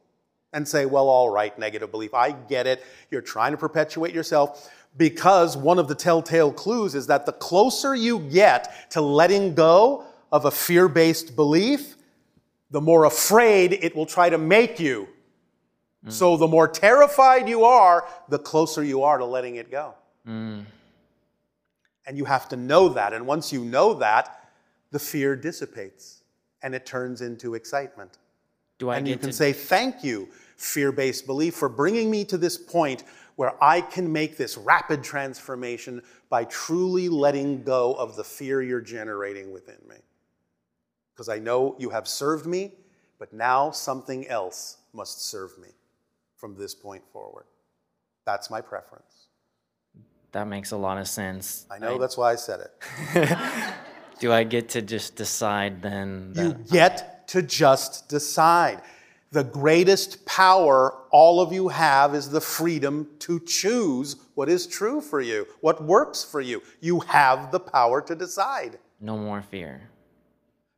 And 0.53 0.65
say, 0.65 0.85
well, 0.85 1.09
all 1.09 1.29
right, 1.29 1.57
negative 1.59 1.91
belief. 1.91 2.13
I 2.13 2.31
get 2.31 2.65
it. 2.65 2.85
You're 3.11 3.21
trying 3.21 3.51
to 3.51 3.57
perpetuate 3.57 4.13
yourself 4.13 4.71
because 4.95 5.57
one 5.57 5.79
of 5.79 5.89
the 5.89 5.95
telltale 5.95 6.53
clues 6.53 6.95
is 6.95 7.07
that 7.07 7.25
the 7.25 7.33
closer 7.33 7.93
you 7.93 8.19
get 8.19 8.89
to 8.91 9.01
letting 9.01 9.53
go 9.53 10.05
of 10.33 10.45
a 10.45 10.51
fear 10.51 10.87
based 10.87 11.35
belief, 11.35 11.95
the 12.71 12.81
more 12.81 13.05
afraid 13.05 13.71
it 13.71 13.95
will 13.95 14.07
try 14.07 14.29
to 14.29 14.37
make 14.39 14.79
you. 14.79 15.07
Mm. 16.03 16.11
So 16.11 16.37
the 16.37 16.47
more 16.47 16.67
terrified 16.67 17.47
you 17.47 17.65
are, 17.65 18.07
the 18.29 18.39
closer 18.39 18.83
you 18.83 19.03
are 19.03 19.19
to 19.19 19.25
letting 19.25 19.57
it 19.57 19.69
go. 19.69 19.93
Mm. 20.27 20.65
And 22.07 22.17
you 22.17 22.25
have 22.25 22.49
to 22.49 22.55
know 22.55 22.89
that. 22.89 23.13
And 23.13 23.27
once 23.27 23.53
you 23.53 23.63
know 23.63 23.93
that, 23.93 24.49
the 24.89 24.97
fear 24.97 25.35
dissipates 25.35 26.23
and 26.63 26.73
it 26.73 26.87
turns 26.87 27.21
into 27.21 27.53
excitement. 27.53 28.17
do 28.79 28.89
I 28.89 28.97
And 28.97 29.07
you 29.07 29.17
can 29.17 29.29
to 29.29 29.33
say, 29.33 29.53
Thank 29.53 30.03
you, 30.03 30.29
fear 30.57 30.91
based 30.91 31.27
belief, 31.27 31.53
for 31.53 31.69
bringing 31.69 32.09
me 32.09 32.25
to 32.25 32.39
this 32.39 32.57
point 32.57 33.03
where 33.35 33.53
I 33.63 33.81
can 33.81 34.11
make 34.11 34.37
this 34.37 34.57
rapid 34.57 35.03
transformation 35.03 36.01
by 36.29 36.45
truly 36.45 37.07
letting 37.07 37.61
go 37.63 37.93
of 37.93 38.15
the 38.15 38.23
fear 38.23 38.63
you're 38.63 38.81
generating 38.81 39.53
within 39.53 39.77
me. 39.87 39.97
Because 41.13 41.29
I 41.29 41.39
know 41.39 41.75
you 41.79 41.89
have 41.89 42.07
served 42.07 42.45
me, 42.45 42.71
but 43.19 43.33
now 43.33 43.71
something 43.71 44.27
else 44.27 44.77
must 44.93 45.29
serve 45.29 45.57
me 45.59 45.69
from 46.37 46.55
this 46.57 46.73
point 46.73 47.03
forward. 47.11 47.45
That's 48.25 48.49
my 48.49 48.61
preference. 48.61 49.27
that 50.31 50.47
makes 50.47 50.71
a 50.71 50.77
lot 50.77 50.97
of 50.97 51.07
sense. 51.07 51.65
I 51.69 51.77
know 51.79 51.97
that's 51.97 52.17
why 52.17 52.31
I 52.31 52.35
said 52.35 52.59
it. 52.61 53.37
Do 54.19 54.31
I 54.31 54.43
get 54.43 54.69
to 54.69 54.81
just 54.81 55.15
decide 55.15 55.81
then 55.81 56.33
that 56.33 56.45
You 56.45 56.53
get 56.71 57.27
to 57.29 57.41
just 57.41 58.09
decide. 58.09 58.81
The 59.31 59.43
greatest 59.43 60.25
power 60.25 60.93
all 61.11 61.41
of 61.41 61.51
you 61.51 61.67
have 61.69 62.13
is 62.15 62.29
the 62.29 62.39
freedom 62.41 63.07
to 63.19 63.39
choose 63.41 64.15
what 64.35 64.47
is 64.47 64.67
true 64.67 65.01
for 65.01 65.21
you, 65.21 65.47
what 65.61 65.83
works 65.83 66.23
for 66.23 66.39
you. 66.41 66.61
You 66.81 66.99
have 67.01 67.51
the 67.51 67.59
power 67.59 68.01
to 68.01 68.15
decide. 68.15 68.77
no 69.01 69.17
more 69.17 69.41
fear? 69.41 69.89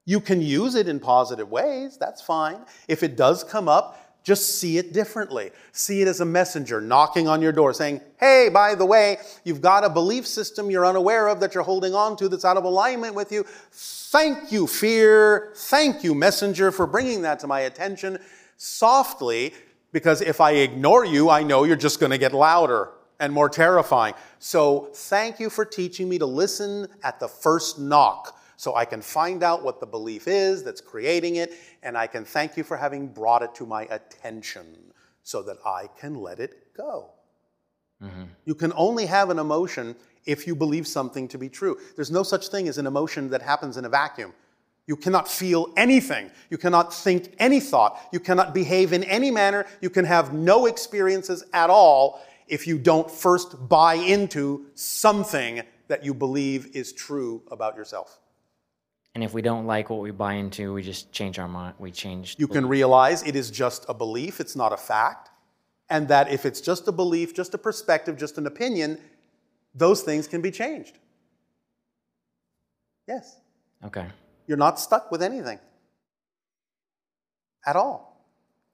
You 0.05 0.19
can 0.19 0.41
use 0.41 0.75
it 0.75 0.87
in 0.87 0.99
positive 0.99 1.49
ways, 1.49 1.97
that's 1.97 2.21
fine. 2.21 2.59
If 2.87 3.01
it 3.01 3.17
does 3.17 3.43
come 3.43 3.67
up, 3.67 4.01
just 4.25 4.59
see 4.59 4.79
it 4.79 4.91
differently. 4.91 5.51
See 5.71 6.01
it 6.01 6.07
as 6.07 6.19
a 6.19 6.25
messenger 6.25 6.81
knocking 6.81 7.27
on 7.27 7.43
your 7.43 7.51
door 7.51 7.73
saying, 7.73 8.01
Hey, 8.19 8.49
by 8.51 8.73
the 8.73 8.85
way, 8.85 9.17
you've 9.43 9.61
got 9.61 9.83
a 9.83 9.89
belief 9.89 10.25
system 10.25 10.71
you're 10.71 10.85
unaware 10.85 11.27
of 11.27 11.39
that 11.41 11.53
you're 11.53 11.63
holding 11.63 11.93
on 11.93 12.17
to 12.17 12.27
that's 12.27 12.43
out 12.43 12.57
of 12.57 12.63
alignment 12.63 13.13
with 13.13 13.31
you. 13.31 13.45
Thank 13.71 14.51
you, 14.51 14.65
fear. 14.65 15.53
Thank 15.55 16.03
you, 16.03 16.15
messenger, 16.15 16.71
for 16.71 16.87
bringing 16.87 17.21
that 17.21 17.39
to 17.41 17.47
my 17.47 17.61
attention 17.61 18.17
softly, 18.57 19.53
because 19.91 20.21
if 20.21 20.41
I 20.41 20.51
ignore 20.51 21.05
you, 21.05 21.29
I 21.29 21.43
know 21.43 21.63
you're 21.63 21.75
just 21.75 21.99
going 21.99 22.11
to 22.11 22.17
get 22.17 22.33
louder 22.33 22.89
and 23.19 23.31
more 23.31 23.47
terrifying. 23.47 24.15
So 24.39 24.89
thank 24.93 25.39
you 25.39 25.51
for 25.51 25.65
teaching 25.65 26.09
me 26.09 26.17
to 26.17 26.25
listen 26.25 26.87
at 27.03 27.19
the 27.19 27.27
first 27.27 27.79
knock 27.79 28.39
so 28.57 28.75
I 28.75 28.85
can 28.85 29.01
find 29.01 29.43
out 29.43 29.63
what 29.63 29.79
the 29.79 29.85
belief 29.85 30.27
is 30.27 30.63
that's 30.63 30.81
creating 30.81 31.37
it, 31.37 31.53
and 31.83 31.97
I 31.97 32.07
can 32.07 32.25
thank 32.25 32.57
you 32.57 32.63
for 32.63 32.77
having 32.77 33.07
brought 33.07 33.43
it 33.43 33.53
to 33.55 33.65
my 33.65 33.83
attention 33.83 34.77
so 35.23 35.41
that 35.43 35.57
I 35.65 35.89
can 35.99 36.15
let 36.15 36.39
it 36.39 36.73
go. 36.75 37.11
Mm-hmm. 38.01 38.23
You 38.45 38.55
can 38.55 38.73
only 38.75 39.05
have 39.05 39.29
an 39.29 39.39
emotion 39.39 39.95
if 40.25 40.47
you 40.47 40.55
believe 40.55 40.87
something 40.87 41.27
to 41.29 41.37
be 41.37 41.49
true. 41.49 41.77
There's 41.95 42.11
no 42.11 42.23
such 42.23 42.49
thing 42.49 42.67
as 42.67 42.77
an 42.77 42.87
emotion 42.87 43.29
that 43.29 43.41
happens 43.41 43.77
in 43.77 43.85
a 43.85 43.89
vacuum. 43.89 44.33
You 44.87 44.95
cannot 44.95 45.27
feel 45.27 45.73
anything. 45.75 46.29
You 46.49 46.57
cannot 46.57 46.93
think 46.93 47.33
any 47.39 47.59
thought. 47.59 47.99
You 48.11 48.19
cannot 48.19 48.53
behave 48.53 48.93
in 48.93 49.03
any 49.05 49.31
manner. 49.31 49.65
You 49.81 49.89
can 49.89 50.05
have 50.05 50.33
no 50.33 50.67
experiences 50.67 51.43
at 51.53 51.69
all 51.69 52.21
if 52.47 52.67
you 52.67 52.77
don't 52.77 53.09
first 53.09 53.67
buy 53.67 53.95
into 53.95 54.67
something 54.75 55.63
that 55.87 56.05
you 56.05 56.13
believe 56.13 56.75
is 56.75 56.93
true 56.93 57.41
about 57.49 57.75
yourself. 57.75 58.19
And 59.15 59.23
if 59.23 59.33
we 59.33 59.41
don't 59.41 59.65
like 59.65 59.89
what 59.89 60.01
we 60.01 60.11
buy 60.11 60.33
into, 60.33 60.73
we 60.73 60.83
just 60.83 61.13
change 61.13 61.39
our 61.39 61.47
mind. 61.47 61.75
We 61.79 61.89
change. 61.89 62.35
You 62.37 62.49
can 62.49 62.67
realize 62.67 63.23
it 63.23 63.35
is 63.35 63.49
just 63.49 63.85
a 63.87 63.93
belief, 63.93 64.41
it's 64.41 64.57
not 64.57 64.73
a 64.73 64.77
fact. 64.77 65.29
And 65.89 66.09
that 66.09 66.29
if 66.31 66.45
it's 66.45 66.59
just 66.59 66.87
a 66.89 66.91
belief, 66.91 67.33
just 67.33 67.53
a 67.53 67.57
perspective, 67.57 68.17
just 68.17 68.37
an 68.37 68.45
opinion, 68.45 68.99
those 69.73 70.01
things 70.01 70.27
can 70.27 70.41
be 70.41 70.51
changed. 70.51 70.97
Yes. 73.07 73.37
Okay. 73.85 74.07
You're 74.47 74.57
not 74.57 74.79
stuck 74.79 75.11
with 75.11 75.23
anything 75.23 75.59
at 77.65 77.77
all. 77.77 78.27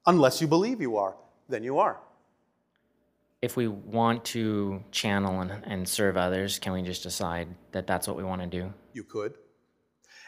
Unless 0.06 0.40
you 0.40 0.48
believe 0.48 0.80
you 0.80 0.96
are, 0.96 1.14
then 1.48 1.62
you 1.62 1.78
are. 1.78 2.00
If 3.42 3.56
we 3.56 3.68
want 3.68 4.24
to 4.26 4.82
channel 4.90 5.40
and, 5.40 5.52
and 5.64 5.88
serve 5.88 6.16
others, 6.16 6.58
can 6.58 6.72
we 6.72 6.82
just 6.82 7.02
decide 7.02 7.48
that 7.72 7.86
that's 7.86 8.08
what 8.08 8.16
we 8.16 8.24
want 8.24 8.40
to 8.40 8.48
do? 8.48 8.72
You 8.92 9.04
could. 9.04 9.34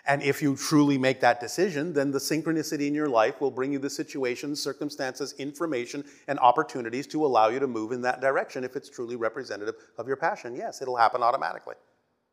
And 0.06 0.22
if 0.22 0.42
you 0.42 0.54
truly 0.54 0.98
make 0.98 1.20
that 1.20 1.40
decision, 1.40 1.94
then 1.94 2.10
the 2.10 2.18
synchronicity 2.18 2.86
in 2.86 2.94
your 2.94 3.08
life 3.08 3.40
will 3.40 3.50
bring 3.50 3.72
you 3.72 3.78
the 3.78 3.88
situations, 3.88 4.62
circumstances, 4.62 5.34
information, 5.38 6.04
and 6.28 6.38
opportunities 6.40 7.06
to 7.08 7.24
allow 7.24 7.48
you 7.48 7.58
to 7.58 7.66
move 7.66 7.90
in 7.92 8.02
that 8.02 8.20
direction 8.20 8.64
if 8.64 8.76
it's 8.76 8.90
truly 8.90 9.16
representative 9.16 9.74
of 9.96 10.06
your 10.06 10.16
passion. 10.16 10.54
Yes, 10.54 10.82
it'll 10.82 10.96
happen 10.96 11.22
automatically. 11.22 11.76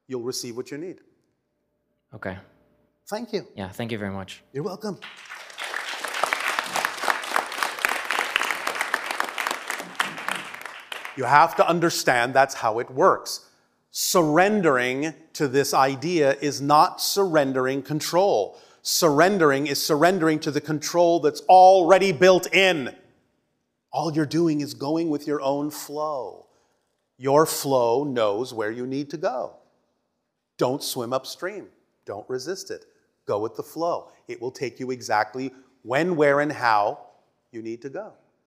You'll 0.08 0.24
receive 0.24 0.58
what 0.58 0.70
you 0.70 0.78
need. 0.78 1.00
Okay. 2.14 2.38
Thank 3.10 3.32
you. 3.32 3.48
Yeah. 3.56 3.70
Thank 3.70 3.94
you 3.94 3.98
very 3.98 4.12
much. 4.12 4.44
You're 4.52 4.64
welcome. 4.64 5.00
You 11.16 11.24
have 11.24 11.56
to 11.56 11.68
understand 11.68 12.34
that's 12.34 12.56
how 12.56 12.80
it 12.80 12.90
works. 12.90 13.51
Surrendering 13.92 15.14
to 15.34 15.50
this 15.50 15.74
idea 15.74 16.36
is 16.42 16.62
not 16.62 17.02
surrendering 17.02 17.84
control. 17.84 18.58
Surrendering 18.82 19.68
is 19.68 19.84
surrendering 19.84 20.40
to 20.40 20.50
the 20.50 20.62
control 20.62 21.20
that's 21.20 21.42
already 21.42 22.14
built 22.14 22.52
in. 22.54 22.96
All 23.92 24.14
you're 24.14 24.26
doing 24.26 24.62
is 24.62 24.74
going 24.74 25.10
with 25.10 25.28
your 25.28 25.42
own 25.42 25.70
flow. 25.70 26.46
Your 27.18 27.46
flow 27.46 28.06
knows 28.06 28.54
where 28.54 28.72
you 28.72 28.88
need 28.88 29.10
to 29.10 29.18
go. 29.18 29.58
Don't 30.58 30.82
swim 30.82 31.12
upstream. 31.12 31.68
Don't 32.06 32.28
resist 32.30 32.72
it. 32.72 32.86
Go 33.26 33.40
with 33.40 33.58
the 33.58 33.64
flow. 33.64 34.12
It 34.30 34.42
will 34.42 34.52
take 34.52 34.80
you 34.80 34.92
exactly 34.92 35.52
when, 35.84 36.16
where, 36.16 36.40
and 36.40 36.52
how 36.52 37.00
you 37.52 37.62
need 37.62 37.82
to 37.82 37.90
go. 37.90 38.14